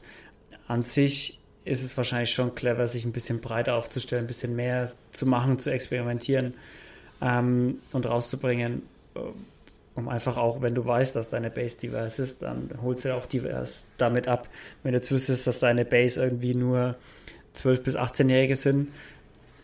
an 0.68 0.84
sich 0.84 1.40
ist 1.66 1.82
es 1.82 1.98
wahrscheinlich 1.98 2.32
schon 2.32 2.54
clever, 2.54 2.88
sich 2.88 3.06
ein 3.06 3.12
bisschen 3.12 3.42
breiter 3.42 3.74
aufzustellen, 3.74 4.26
ein 4.26 4.28
bisschen 4.28 4.56
mehr 4.56 4.92
zu 5.14 5.26
machen, 5.26 5.58
zu 5.58 5.72
experimentieren 5.72 6.54
ähm, 7.24 7.80
und 7.92 8.06
rauszubringen, 8.06 8.84
äh, 9.16 9.20
um 9.96 10.10
einfach 10.10 10.38
auch, 10.38 10.62
wenn 10.62 10.76
du 10.76 10.86
weißt, 10.86 11.16
dass 11.16 11.30
deine 11.30 11.50
Base 11.50 11.78
divers 11.78 12.20
ist, 12.20 12.42
dann 12.42 12.70
holst 12.82 13.06
du 13.06 13.16
auch 13.16 13.26
divers 13.26 13.92
damit 13.98 14.28
ab. 14.28 14.50
Wenn 14.82 14.92
du 14.92 14.98
jetzt 14.98 15.12
wüsstest, 15.12 15.48
dass 15.48 15.60
deine 15.60 15.86
Base 15.86 16.22
irgendwie 16.22 16.56
nur 16.56 16.96
12- 17.56 17.84
bis 17.84 17.96
18-Jährige 17.96 18.56
sind, 18.56 18.92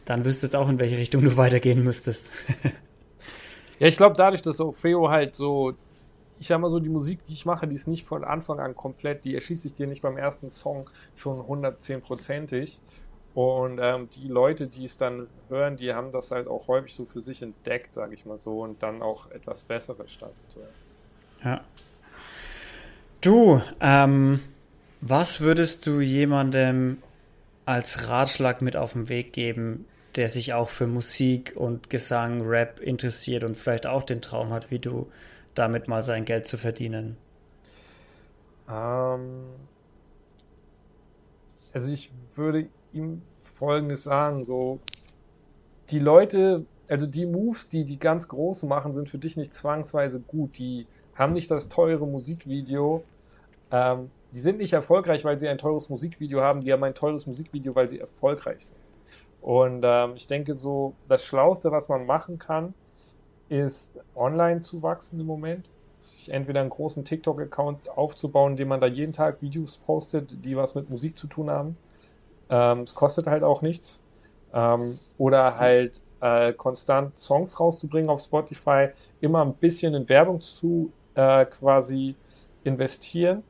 dann 0.06 0.26
wüsstest 0.26 0.54
du 0.54 0.60
auch, 0.60 0.70
in 0.70 0.80
welche 0.80 0.98
Richtung 0.98 1.24
du 1.24 1.36
weitergehen 1.38 1.84
müsstest. 1.84 2.30
ja, 3.80 3.88
ich 3.88 3.98
glaube, 3.98 4.16
dadurch, 4.16 4.42
dass 4.42 4.60
Ofeo 4.62 5.10
halt 5.10 5.36
so 5.36 5.76
ich 6.40 6.48
sag 6.48 6.60
mal 6.62 6.72
so, 6.72 6.80
die 6.80 6.90
Musik, 6.90 7.26
die 7.26 7.34
ich 7.34 7.46
mache, 7.46 7.68
die 7.68 7.76
ist 7.76 7.88
nicht 7.88 8.06
von 8.06 8.24
Anfang 8.24 8.60
an 8.60 8.74
komplett, 8.74 9.26
die 9.26 9.36
erschließt 9.36 9.64
sich 9.64 9.74
dir 9.74 9.88
nicht 9.88 10.02
beim 10.02 10.18
ersten 10.18 10.50
Song 10.50 10.90
schon 11.18 11.42
110%ig. 11.42 12.80
Und 13.40 13.80
ähm, 13.82 14.10
die 14.10 14.28
Leute, 14.28 14.68
die 14.68 14.84
es 14.84 14.98
dann 14.98 15.28
hören, 15.48 15.78
die 15.78 15.94
haben 15.94 16.12
das 16.12 16.30
halt 16.30 16.50
auch 16.50 16.68
häufig 16.68 16.94
so 16.94 17.06
für 17.06 17.22
sich 17.22 17.42
entdeckt, 17.42 17.94
sage 17.94 18.14
ich 18.14 18.26
mal 18.26 18.38
so, 18.38 18.64
und 18.64 18.84
dann 18.84 19.02
auch 19.02 19.32
etwas 19.32 19.64
Besseres 19.64 20.12
statt. 20.12 20.34
Ja. 21.42 21.62
Du, 23.22 23.62
ähm, 23.80 24.42
was 25.00 25.40
würdest 25.40 25.88
du 25.88 26.02
jemandem 26.02 26.98
als 27.64 28.10
Ratschlag 28.10 28.62
mit 28.62 28.76
auf 28.76 28.92
den 28.92 29.08
Weg 29.08 29.32
geben, 29.32 29.86
der 30.18 30.28
sich 30.28 30.52
auch 30.54 30.68
für 30.68 30.88
Musik 30.88 31.54
und 31.56 31.90
Gesang, 31.90 32.42
Rap 32.42 32.82
interessiert 32.82 33.46
und 33.46 33.56
vielleicht 33.56 33.88
auch 33.88 34.04
den 34.04 34.22
Traum 34.22 34.50
hat, 34.50 34.70
wie 34.70 34.80
du, 34.80 35.10
damit 35.56 35.88
mal 35.88 36.04
sein 36.04 36.26
Geld 36.26 36.46
zu 36.46 36.58
verdienen? 36.58 37.16
Ähm, 38.70 39.46
also 41.72 41.90
ich 41.90 42.12
würde 42.36 42.68
ihm 42.94 43.22
Folgendes 43.56 44.04
sagen, 44.04 44.46
so 44.46 44.80
die 45.90 46.00
Leute, 46.00 46.66
also 46.88 47.06
die 47.06 47.26
Moves, 47.26 47.70
die 47.70 47.84
die 47.84 48.00
ganz 48.00 48.28
Großen 48.28 48.68
machen, 48.68 48.94
sind 48.94 49.10
für 49.10 49.18
dich 49.18 49.38
nicht 49.38 49.54
zwangsweise 49.54 50.20
gut. 50.20 50.58
Die 50.58 50.88
haben 51.16 51.34
nicht 51.34 51.52
das 51.52 51.70
teure 51.70 52.08
Musikvideo. 52.08 53.04
Ähm, 53.72 54.10
die 54.32 54.40
sind 54.40 54.60
nicht 54.60 54.74
erfolgreich, 54.74 55.26
weil 55.26 55.40
sie 55.40 55.48
ein 55.48 55.58
teures 55.58 55.90
Musikvideo 55.90 56.42
haben. 56.42 56.62
Die 56.62 56.72
haben 56.72 56.84
ein 56.84 56.96
teures 56.96 57.26
Musikvideo, 57.26 57.76
weil 57.76 57.88
sie 57.88 58.00
erfolgreich 58.00 58.66
sind. 58.66 58.80
Und 59.42 59.84
ähm, 59.84 60.14
ich 60.16 60.28
denke 60.28 60.56
so, 60.56 60.94
das 61.08 61.24
Schlauste, 61.24 61.72
was 61.72 61.88
man 61.88 62.06
machen 62.06 62.40
kann, 62.40 62.74
ist 63.48 64.00
online 64.16 64.62
zu 64.62 64.84
wachsen 64.84 65.20
im 65.20 65.26
Moment. 65.26 65.70
Sich 66.00 66.32
entweder 66.32 66.62
einen 66.62 66.70
großen 66.70 67.04
TikTok-Account 67.04 67.90
aufzubauen, 67.90 68.52
in 68.52 68.58
dem 68.58 68.68
man 68.70 68.80
da 68.80 68.88
jeden 68.88 69.12
Tag 69.12 69.42
Videos 69.42 69.78
postet, 69.78 70.46
die 70.46 70.56
was 70.56 70.76
mit 70.76 70.90
Musik 70.90 71.18
zu 71.18 71.28
tun 71.28 71.50
haben. 71.50 71.76
Ähm, 72.50 72.82
es 72.84 72.96
kostet 72.96 73.28
halt 73.28 73.44
auch 73.44 73.62
nichts. 73.62 74.02
Ähm, 74.54 75.00
oder 75.18 75.58
halt 75.58 76.02
äh, 76.22 76.54
konstant 76.54 77.18
Songs 77.20 77.60
rauszubringen 77.60 78.10
auf 78.10 78.22
Spotify, 78.22 78.90
immer 79.20 79.44
ein 79.46 79.58
bisschen 79.58 79.94
in 79.94 80.10
Werbung 80.10 80.42
zu 80.42 80.94
äh, 81.16 81.46
quasi 81.46 82.18
investieren 82.64 83.44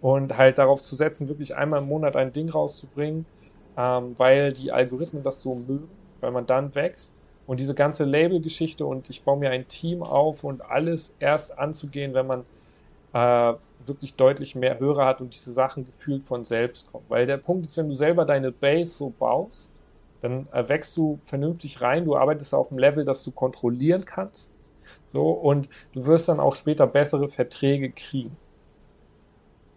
und 0.00 0.36
halt 0.36 0.58
darauf 0.58 0.82
zu 0.82 0.96
setzen, 0.96 1.28
wirklich 1.28 1.56
einmal 1.56 1.80
im 1.82 1.88
Monat 1.88 2.16
ein 2.16 2.32
Ding 2.32 2.48
rauszubringen, 2.50 3.28
ähm, 3.76 4.18
weil 4.18 4.52
die 4.52 4.72
Algorithmen 4.72 5.22
das 5.22 5.40
so 5.40 5.54
mögen, 5.54 5.98
weil 6.20 6.30
man 6.32 6.46
dann 6.46 6.74
wächst 6.74 7.22
und 7.46 7.60
diese 7.60 7.74
ganze 7.74 8.04
Label-Geschichte 8.04 8.86
und 8.86 9.10
ich 9.10 9.24
baue 9.24 9.38
mir 9.38 9.50
ein 9.50 9.68
Team 9.68 10.02
auf 10.02 10.44
und 10.44 10.62
alles 10.64 11.14
erst 11.18 11.56
anzugehen, 11.58 12.14
wenn 12.14 12.26
man 12.26 12.46
äh, 13.18 13.54
wirklich 13.86 14.14
deutlich 14.16 14.54
mehr 14.54 14.78
Hörer 14.78 15.06
hat 15.06 15.20
und 15.20 15.34
diese 15.34 15.52
Sachen 15.52 15.84
gefühlt 15.84 16.24
von 16.24 16.44
selbst 16.44 16.86
kommen. 16.86 17.06
Weil 17.08 17.26
der 17.26 17.38
Punkt 17.38 17.66
ist, 17.66 17.76
wenn 17.76 17.88
du 17.88 17.94
selber 17.94 18.24
deine 18.24 18.52
Base 18.52 18.92
so 18.92 19.10
baust, 19.10 19.72
dann 20.20 20.46
äh, 20.52 20.68
wächst 20.68 20.96
du 20.96 21.20
vernünftig 21.24 21.80
rein, 21.80 22.04
du 22.04 22.16
arbeitest 22.16 22.54
auf 22.54 22.70
einem 22.70 22.78
Level, 22.78 23.04
das 23.04 23.22
du 23.24 23.32
kontrollieren 23.32 24.04
kannst. 24.04 24.52
So, 25.12 25.30
und 25.30 25.68
du 25.92 26.04
wirst 26.04 26.28
dann 26.28 26.38
auch 26.38 26.54
später 26.54 26.86
bessere 26.86 27.28
Verträge 27.28 27.90
kriegen. 27.90 28.36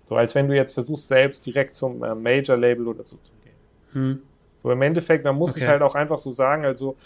So, 0.06 0.16
als 0.16 0.36
wenn 0.36 0.48
du 0.48 0.56
jetzt 0.56 0.74
versuchst, 0.74 1.08
selbst 1.08 1.46
direkt 1.46 1.76
zum 1.76 2.04
äh, 2.04 2.14
Major-Label 2.14 2.88
oder 2.88 3.06
so 3.06 3.18
zu 3.18 3.32
gehen. 3.44 3.56
Hm. 3.94 4.22
So, 4.62 4.70
im 4.72 4.82
Endeffekt, 4.82 5.24
man 5.24 5.38
muss 5.38 5.52
okay. 5.52 5.62
es 5.62 5.68
halt 5.68 5.82
auch 5.82 5.96
einfach 5.96 6.20
so 6.20 6.32
sagen, 6.32 6.66
also 6.66 6.98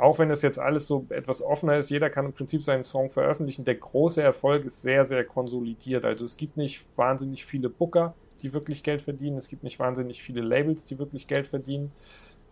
auch 0.00 0.18
wenn 0.18 0.30
es 0.30 0.40
jetzt 0.40 0.58
alles 0.58 0.86
so 0.86 1.04
etwas 1.10 1.42
offener 1.42 1.76
ist, 1.76 1.90
jeder 1.90 2.08
kann 2.08 2.24
im 2.24 2.32
Prinzip 2.32 2.62
seinen 2.62 2.82
Song 2.82 3.10
veröffentlichen. 3.10 3.66
Der 3.66 3.74
große 3.74 4.22
Erfolg 4.22 4.64
ist 4.64 4.80
sehr, 4.80 5.04
sehr 5.04 5.24
konsolidiert. 5.24 6.06
Also 6.06 6.24
es 6.24 6.38
gibt 6.38 6.56
nicht 6.56 6.86
wahnsinnig 6.96 7.44
viele 7.44 7.68
Booker, 7.68 8.14
die 8.40 8.54
wirklich 8.54 8.82
Geld 8.82 9.02
verdienen. 9.02 9.36
Es 9.36 9.48
gibt 9.48 9.62
nicht 9.62 9.78
wahnsinnig 9.78 10.22
viele 10.22 10.40
Labels, 10.40 10.86
die 10.86 10.98
wirklich 10.98 11.26
Geld 11.26 11.48
verdienen. 11.48 11.92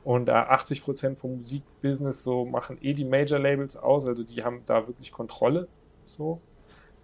Und 0.04 0.28
äh, 0.28 0.32
80 0.32 0.82
Prozent 0.82 1.18
vom 1.18 1.38
Musikbusiness 1.38 2.22
so 2.22 2.44
machen 2.44 2.76
eh 2.82 2.92
die 2.92 3.06
Major 3.06 3.38
Labels 3.38 3.76
aus. 3.76 4.06
Also 4.06 4.24
die 4.24 4.44
haben 4.44 4.60
da 4.66 4.86
wirklich 4.86 5.10
Kontrolle. 5.10 5.68
So. 6.04 6.42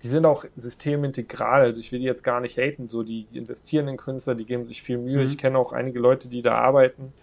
Die 0.02 0.08
sind 0.08 0.26
auch 0.26 0.44
systemintegral. 0.56 1.62
Also 1.62 1.80
ich 1.80 1.90
will 1.90 2.00
die 2.00 2.04
jetzt 2.04 2.22
gar 2.22 2.40
nicht 2.40 2.58
haten. 2.58 2.86
So, 2.86 3.02
die 3.02 3.26
investieren 3.32 3.88
in 3.88 3.96
Künstler, 3.96 4.34
die 4.34 4.44
geben 4.44 4.66
sich 4.66 4.82
viel 4.82 4.98
Mühe. 4.98 5.22
Mhm. 5.22 5.26
Ich 5.26 5.38
kenne 5.38 5.58
auch 5.58 5.72
einige 5.72 6.00
Leute, 6.00 6.28
die 6.28 6.42
da 6.42 6.56
arbeiten. 6.58 7.14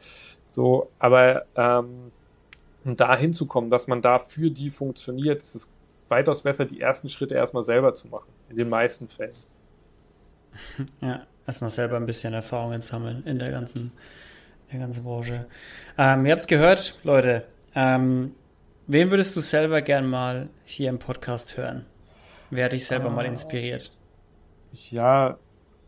So, 0.50 0.90
aber 0.98 1.46
ähm, 1.56 2.12
um 2.84 2.98
da 2.98 3.16
hinzukommen, 3.18 3.70
dass 3.70 3.88
man 3.88 4.02
da 4.02 4.20
für 4.20 4.50
die 4.50 4.70
funktioniert, 4.70 5.44
ist 5.44 5.56
es 5.56 5.70
weitaus 6.10 6.42
besser, 6.42 6.66
die 6.66 6.82
ersten 6.82 7.10
Schritte 7.10 7.36
erstmal 7.36 7.64
selber 7.64 7.94
zu 7.94 8.08
machen. 8.08 8.30
In 8.50 8.58
den 8.58 8.70
meisten 8.70 9.08
Fällen. 9.08 9.34
Ja, 11.02 11.26
erstmal 11.48 11.70
selber 11.70 11.96
ein 11.96 12.06
bisschen 12.06 12.34
Erfahrungen 12.34 12.82
sammeln 12.82 13.24
in 13.26 13.40
der 13.40 13.52
ganzen, 13.52 13.94
der 14.72 14.80
ganzen 14.80 15.04
Branche. 15.04 15.48
Ähm, 15.98 16.26
ihr 16.26 16.34
habt 16.34 16.42
es 16.42 16.48
gehört, 16.48 17.00
Leute. 17.04 17.46
Ähm, 17.74 18.36
wen 18.88 19.10
würdest 19.12 19.36
du 19.36 19.40
selber 19.40 19.82
gern 19.82 20.06
mal 20.06 20.50
hier 20.66 20.90
im 20.90 21.00
Podcast 21.00 21.56
hören? 21.56 21.86
Wer 22.50 22.66
hat 22.66 22.74
dich 22.74 22.86
selber 22.86 23.08
ah, 23.08 23.12
mal 23.12 23.26
inspiriert? 23.26 23.92
Ja, 24.90 25.38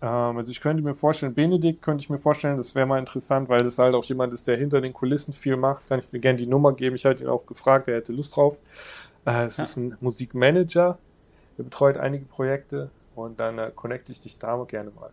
Ähm, 0.04 0.38
also 0.38 0.52
ich 0.52 0.60
könnte 0.60 0.84
mir 0.84 0.94
vorstellen, 0.94 1.34
Benedikt 1.34 1.82
könnte 1.82 2.04
ich 2.04 2.10
mir 2.10 2.20
vorstellen, 2.20 2.58
das 2.58 2.76
wäre 2.76 2.86
mal 2.86 3.00
interessant, 3.00 3.48
weil 3.48 3.60
das 3.60 3.80
halt 3.80 3.96
auch 3.96 4.04
jemand 4.04 4.34
ist, 4.34 4.48
der 4.48 4.58
hinter 4.58 4.82
den 4.82 4.92
Kulissen 4.92 5.34
viel 5.34 5.56
macht. 5.56 5.88
Kann 5.88 6.00
ich 6.00 6.12
mir 6.12 6.20
gerne 6.20 6.38
die 6.38 6.46
Nummer 6.46 6.74
geben. 6.74 6.98
Ich 6.98 7.06
hatte 7.06 7.24
ihn 7.24 7.30
auch 7.30 7.46
gefragt, 7.46 7.88
er 7.88 7.96
hätte 7.96 8.12
Lust 8.12 8.36
drauf. 8.36 8.60
Äh, 9.26 9.44
es 9.44 9.58
ja. 9.58 9.64
ist 9.64 9.78
ein 9.78 9.96
Musikmanager, 10.02 10.98
der 11.58 11.64
betreut 11.64 11.98
einige 11.98 12.26
Projekte 12.26 12.90
und 13.16 13.40
dann 13.40 13.58
äh, 13.58 13.72
connecte 13.74 14.12
ich 14.12 14.20
dich 14.20 14.38
da 14.38 14.62
gerne 14.68 14.92
mal. 14.92 15.10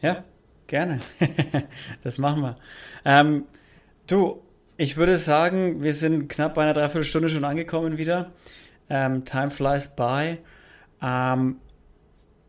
Ja, 0.00 0.24
gerne. 0.66 0.98
das 2.02 2.18
machen 2.18 2.42
wir. 2.42 2.56
Ähm, 3.04 3.44
du, 4.08 4.42
ich 4.76 4.96
würde 4.96 5.16
sagen, 5.16 5.80
wir 5.84 5.94
sind 5.94 6.28
knapp 6.28 6.54
bei 6.54 6.64
einer 6.64 6.72
Dreiviertelstunde 6.72 7.28
schon 7.28 7.44
angekommen 7.44 7.98
wieder. 7.98 8.32
Ähm, 8.90 9.24
time 9.24 9.50
flies 9.50 9.86
by. 9.86 10.38
Ähm, 11.00 11.56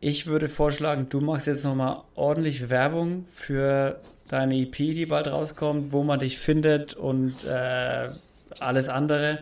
ich 0.04 0.26
würde 0.26 0.50
vorschlagen, 0.50 1.08
du 1.08 1.22
machst 1.22 1.46
jetzt 1.46 1.64
nochmal 1.64 2.02
ordentlich 2.14 2.68
Werbung 2.68 3.24
für 3.32 4.00
deine 4.28 4.54
EP, 4.56 4.76
die 4.76 5.06
bald 5.06 5.28
rauskommt, 5.28 5.92
wo 5.92 6.02
man 6.02 6.20
dich 6.20 6.38
findet 6.38 6.92
und 6.92 7.42
äh, 7.44 8.10
alles 8.60 8.90
andere. 8.90 9.38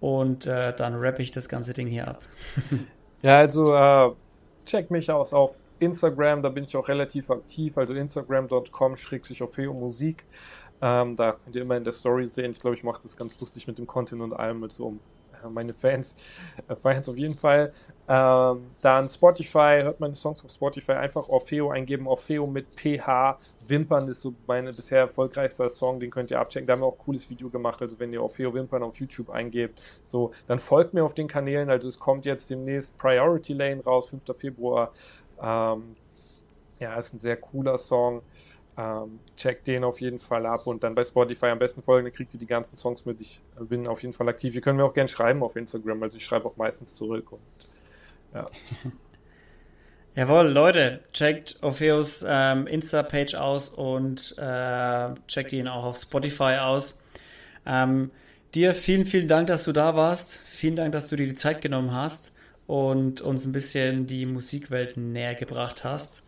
Und 0.00 0.46
äh, 0.46 0.74
dann 0.74 0.96
rappe 0.96 1.22
ich 1.22 1.30
das 1.30 1.48
ganze 1.48 1.74
Ding 1.74 1.86
hier 1.86 2.08
ab. 2.08 2.22
ja, 3.22 3.38
also 3.38 3.72
äh, 3.72 4.10
check 4.66 4.90
mich 4.90 5.12
aus 5.12 5.32
auf 5.32 5.52
Instagram, 5.78 6.42
da 6.42 6.48
bin 6.48 6.64
ich 6.64 6.76
auch 6.76 6.88
relativ 6.88 7.30
aktiv, 7.30 7.78
also 7.78 7.92
instagram.com-orfeo 7.92 9.72
Musik. 9.74 10.24
Ähm, 10.82 11.14
da 11.14 11.32
könnt 11.32 11.54
ihr 11.54 11.62
immer 11.62 11.76
in 11.76 11.84
der 11.84 11.92
Story 11.92 12.26
sehen. 12.26 12.50
Ich 12.50 12.58
glaube, 12.58 12.74
ich 12.74 12.82
mache 12.82 13.00
das 13.04 13.16
ganz 13.16 13.38
lustig 13.38 13.68
mit 13.68 13.78
dem 13.78 13.86
Content 13.86 14.22
und 14.22 14.32
allem, 14.32 14.58
mit 14.58 14.72
so 14.72 14.86
um 14.86 15.00
meine 15.48 15.72
Fans 15.72 16.14
äh, 16.68 16.94
es 16.94 17.08
auf 17.08 17.16
jeden 17.16 17.34
Fall. 17.34 17.72
Ähm, 18.12 18.72
dann 18.82 19.08
Spotify, 19.08 19.82
hört 19.82 20.00
meine 20.00 20.16
Songs 20.16 20.44
auf 20.44 20.50
Spotify, 20.50 20.92
einfach 20.92 21.28
Orfeo 21.28 21.70
eingeben. 21.70 22.08
Orfeo 22.08 22.44
mit 22.44 22.66
PH. 22.74 23.38
Wimpern 23.68 24.08
ist 24.08 24.22
so 24.22 24.34
mein 24.48 24.64
bisher 24.64 24.98
erfolgreichster 24.98 25.70
Song, 25.70 26.00
den 26.00 26.10
könnt 26.10 26.32
ihr 26.32 26.40
abchecken. 26.40 26.66
Da 26.66 26.72
haben 26.72 26.80
wir 26.80 26.86
auch 26.86 26.98
ein 26.98 27.04
cooles 27.04 27.30
Video 27.30 27.48
gemacht. 27.50 27.80
Also 27.80 28.00
wenn 28.00 28.12
ihr 28.12 28.20
Orfeo 28.20 28.52
Wimpern 28.52 28.82
auf 28.82 28.96
YouTube 28.96 29.30
eingebt, 29.30 29.80
so, 30.06 30.32
dann 30.48 30.58
folgt 30.58 30.92
mir 30.92 31.04
auf 31.04 31.14
den 31.14 31.28
Kanälen. 31.28 31.70
Also 31.70 31.86
es 31.86 32.00
kommt 32.00 32.24
jetzt 32.24 32.50
demnächst 32.50 32.98
Priority 32.98 33.52
Lane 33.52 33.84
raus, 33.84 34.08
5. 34.08 34.22
Februar. 34.36 34.92
Ähm, 35.40 35.94
ja, 36.80 36.98
ist 36.98 37.14
ein 37.14 37.20
sehr 37.20 37.36
cooler 37.36 37.78
Song. 37.78 38.22
Ähm, 38.76 39.20
checkt 39.36 39.68
den 39.68 39.84
auf 39.84 40.00
jeden 40.00 40.18
Fall 40.18 40.46
ab 40.46 40.66
und 40.66 40.82
dann 40.82 40.96
bei 40.96 41.04
Spotify 41.04 41.46
am 41.46 41.60
besten 41.60 41.82
folgen, 41.82 42.06
dann 42.06 42.14
kriegt 42.14 42.34
ihr 42.34 42.40
die 42.40 42.46
ganzen 42.46 42.76
Songs 42.76 43.04
mit. 43.04 43.20
Ich 43.20 43.40
bin 43.60 43.86
auf 43.86 44.02
jeden 44.02 44.14
Fall 44.14 44.28
aktiv. 44.28 44.54
Ihr 44.54 44.62
könnt 44.62 44.78
mir 44.78 44.84
auch 44.84 44.94
gerne 44.94 45.08
schreiben 45.08 45.44
auf 45.44 45.54
Instagram, 45.54 46.02
also 46.02 46.16
ich 46.16 46.24
schreibe 46.24 46.46
auch 46.46 46.56
meistens 46.56 46.94
zurück 46.94 47.30
und 47.32 47.40
ja. 48.34 48.46
Jawohl, 50.16 50.48
Leute, 50.48 51.00
checkt 51.12 51.62
Orpheus 51.62 52.24
ähm, 52.28 52.66
Insta-Page 52.66 53.36
aus 53.36 53.68
und 53.68 54.34
äh, 54.38 55.14
checkt 55.28 55.52
ihn 55.52 55.68
auch 55.68 55.84
auf 55.84 55.96
Spotify 55.96 56.58
aus. 56.60 57.00
Ähm, 57.64 58.10
dir 58.54 58.74
vielen, 58.74 59.04
vielen 59.04 59.28
Dank, 59.28 59.46
dass 59.46 59.64
du 59.64 59.72
da 59.72 59.94
warst. 59.94 60.40
Vielen 60.46 60.74
Dank, 60.74 60.92
dass 60.92 61.08
du 61.08 61.16
dir 61.16 61.26
die 61.26 61.36
Zeit 61.36 61.62
genommen 61.62 61.94
hast 61.94 62.32
und 62.66 63.20
uns 63.20 63.44
ein 63.44 63.52
bisschen 63.52 64.08
die 64.08 64.26
Musikwelt 64.26 64.96
näher 64.96 65.36
gebracht 65.36 65.84
hast. 65.84 66.22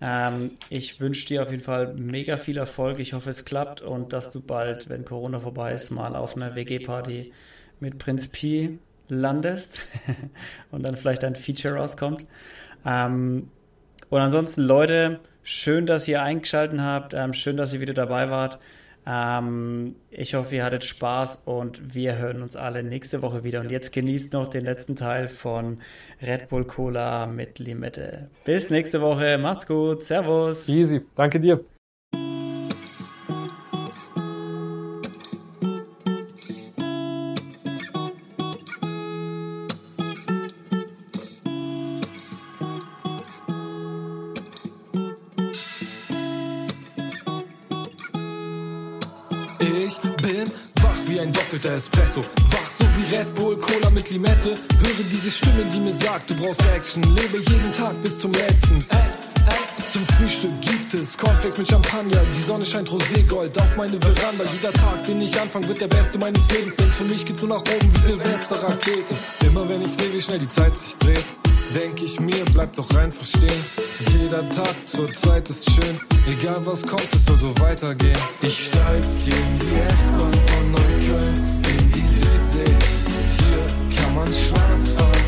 Ähm, 0.00 0.52
ich 0.68 1.00
wünsche 1.00 1.26
dir 1.26 1.42
auf 1.42 1.50
jeden 1.50 1.62
Fall 1.62 1.94
mega 1.94 2.36
viel 2.36 2.58
Erfolg. 2.58 3.00
Ich 3.00 3.12
hoffe, 3.12 3.30
es 3.30 3.44
klappt 3.44 3.82
und 3.82 4.12
dass 4.12 4.30
du 4.30 4.40
bald, 4.40 4.88
wenn 4.88 5.04
Corona 5.04 5.40
vorbei 5.40 5.72
ist, 5.72 5.90
mal 5.90 6.14
auf 6.14 6.36
einer 6.36 6.54
WG-Party 6.54 7.32
mit 7.80 7.98
Prinz 7.98 8.28
Pi 8.28 8.78
landest 9.10 9.86
und 10.70 10.82
dann 10.82 10.96
vielleicht 10.96 11.24
ein 11.24 11.34
Feature 11.34 11.74
rauskommt. 11.74 12.26
Ähm, 12.84 13.48
und 14.08 14.20
ansonsten, 14.20 14.62
Leute, 14.62 15.20
schön, 15.42 15.86
dass 15.86 16.08
ihr 16.08 16.22
eingeschaltet 16.22 16.80
habt. 16.80 17.14
Ähm, 17.14 17.32
schön, 17.32 17.56
dass 17.56 17.72
ihr 17.72 17.80
wieder 17.80 17.94
dabei 17.94 18.30
wart. 18.30 18.58
Ähm, 19.06 19.96
ich 20.10 20.34
hoffe, 20.34 20.56
ihr 20.56 20.64
hattet 20.64 20.84
Spaß 20.84 21.42
und 21.46 21.94
wir 21.94 22.18
hören 22.18 22.42
uns 22.42 22.54
alle 22.56 22.82
nächste 22.82 23.22
Woche 23.22 23.44
wieder. 23.44 23.60
Und 23.60 23.70
jetzt 23.70 23.92
genießt 23.92 24.32
noch 24.32 24.48
den 24.48 24.64
letzten 24.64 24.96
Teil 24.96 25.28
von 25.28 25.78
Red 26.22 26.48
Bull 26.48 26.64
Cola 26.64 27.26
mit 27.26 27.58
Limette. 27.58 28.28
Bis 28.44 28.70
nächste 28.70 29.00
Woche. 29.00 29.38
Macht's 29.38 29.66
gut. 29.66 30.04
Servus. 30.04 30.68
Easy. 30.68 31.02
Danke 31.14 31.40
dir. 31.40 31.64
Stimme, 55.60 55.72
die 55.72 55.80
mir 55.80 55.94
sagt, 55.94 56.30
du 56.30 56.34
brauchst 56.36 56.62
Action. 56.74 57.02
Lebe 57.02 57.38
jeden 57.38 57.74
Tag 57.76 57.94
bis 58.02 58.18
zum 58.18 58.32
letzten. 58.32 58.84
Zum 59.92 60.02
Frühstück 60.16 60.60
gibt 60.62 60.94
es 60.94 61.16
Cornflakes 61.18 61.58
mit 61.58 61.68
Champagner. 61.68 62.20
Die 62.36 62.42
Sonne 62.44 62.64
scheint 62.64 62.88
roségold 62.90 63.58
auf 63.58 63.76
meine 63.76 63.98
Veranda. 64.00 64.44
Jeder 64.54 64.72
Tag, 64.72 65.04
den 65.04 65.20
ich 65.20 65.38
anfange, 65.38 65.68
wird 65.68 65.80
der 65.80 65.88
beste 65.88 66.18
meines 66.18 66.48
Lebens. 66.50 66.76
Denn 66.76 66.90
für 66.90 67.04
mich 67.04 67.26
geht's 67.26 67.40
so 67.40 67.46
nach 67.46 67.60
oben 67.60 67.94
wie 67.94 68.06
Silvesterraketen. 68.06 69.16
Immer 69.46 69.68
wenn 69.68 69.82
ich 69.82 69.90
sehe, 69.90 70.12
wie 70.14 70.22
schnell 70.22 70.38
die 70.38 70.48
Zeit 70.48 70.76
sich 70.78 70.96
dreht, 70.96 71.24
denk 71.74 72.02
ich 72.02 72.18
mir, 72.20 72.44
bleib 72.54 72.76
doch 72.76 72.88
einfach 72.94 73.26
stehen. 73.26 73.64
Jeder 74.18 74.48
Tag 74.48 74.74
zur 74.86 75.12
Zeit 75.12 75.50
ist 75.50 75.68
schön. 75.68 76.00
Egal 76.26 76.60
was 76.64 76.82
kommt, 76.82 77.08
es 77.12 77.26
soll 77.26 77.38
so 77.38 77.60
weitergehen. 77.60 78.18
Ich 78.40 78.66
steig 78.66 79.04
in 79.26 79.58
die 79.58 79.80
S-Bahn 79.80 80.32
von 80.32 80.70
Neukölln 80.70 81.50
See. 82.50 82.64
Hier 82.64 83.96
kann 83.96 84.14
man 84.14 84.26
schwarz 84.26 84.92
fahren, 84.96 85.19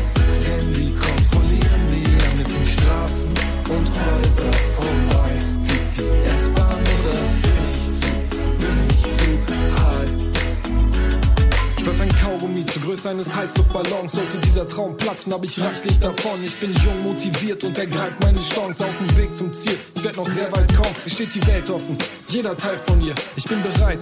Größe 12.93 13.09
eines 13.09 13.33
Heißluftballons. 13.33 14.11
Sollte 14.11 14.37
dieser 14.45 14.67
Traum 14.67 14.95
platzen, 14.95 15.33
hab 15.33 15.43
ich 15.43 15.59
reichlich 15.59 15.99
davon. 15.99 16.43
Ich 16.43 16.55
bin 16.57 16.71
jung, 16.85 17.01
motiviert 17.01 17.63
und 17.63 17.75
ergreif 17.75 18.13
meine 18.21 18.37
Chance 18.37 18.83
auf 18.83 18.97
dem 18.99 19.17
Weg 19.17 19.35
zum 19.35 19.51
Ziel. 19.51 19.75
Ich 19.95 20.03
werd 20.03 20.15
noch 20.15 20.27
sehr 20.27 20.51
weit 20.51 20.75
kommen. 20.75 20.95
Mir 21.03 21.11
steht 21.11 21.33
die 21.33 21.47
Welt 21.47 21.67
offen, 21.71 21.97
jeder 22.27 22.55
Teil 22.55 22.77
von 22.77 23.01
ihr. 23.01 23.15
Ich 23.35 23.45
bin 23.45 23.57
bereit. 23.63 23.97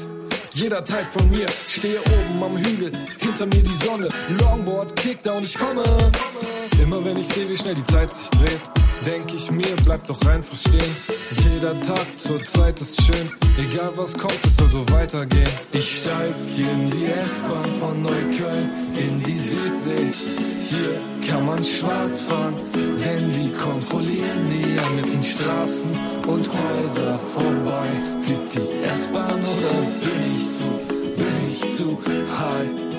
Jeder 0.52 0.84
Teil 0.84 1.06
von 1.06 1.30
mir 1.30 1.46
stehe 1.68 2.00
oben 2.02 2.44
am 2.44 2.58
Hügel, 2.58 2.92
hinter 3.20 3.46
mir 3.46 3.64
die 3.64 3.86
Sonne. 3.86 4.10
Longboard, 4.42 4.94
Kickdown, 4.98 5.46
ich 5.46 5.58
komme. 5.58 5.84
Immer 6.84 7.06
wenn 7.06 7.16
ich 7.16 7.28
sehe, 7.30 7.48
wie 7.48 7.56
schnell 7.56 7.76
die 7.76 7.86
Zeit 7.86 8.12
sich 8.14 8.30
dreht, 8.32 8.60
denk 9.06 9.34
ich 9.34 9.52
mir, 9.52 9.76
bleib 9.84 10.08
doch 10.08 10.22
einfach 10.28 10.58
stehen. 10.58 10.96
Jeder 11.44 11.80
Tag 11.80 12.06
zur 12.18 12.44
Zeit 12.44 12.80
ist 12.82 13.02
schön, 13.02 13.30
egal 13.58 13.92
was 13.96 14.14
kommt, 14.14 14.40
es 14.44 14.58
soll 14.58 14.72
so 14.72 14.90
weitergehen. 14.94 15.50
Ich 15.72 15.98
steig 15.98 16.34
in 16.58 16.90
die 16.92 17.06
S-Bahn 17.06 17.72
von 17.80 18.02
Neukölln 18.02 18.70
in 18.98 19.24
die 19.24 19.40
Südsee. 19.40 20.14
Hier 20.60 21.02
kann 21.28 21.46
man 21.46 21.64
schwarz 21.64 22.22
fahren, 22.22 22.54
denn 22.74 23.30
die 23.30 23.52
kontrollieren 23.52 24.50
die 24.50 24.76
ganzen 24.76 25.24
Straßen 25.24 25.92
und 26.28 26.50
Häuser 26.50 27.18
vorbei. 27.18 27.88
Fliegt 28.22 28.56
die 28.56 28.84
S-Bahn 28.84 29.40
oder 29.40 29.74
bin 30.00 30.34
ich 30.34 30.58
zu, 30.58 30.66
bin 31.18 31.48
ich 31.48 31.78
zu 31.78 31.98
high? 32.40 32.91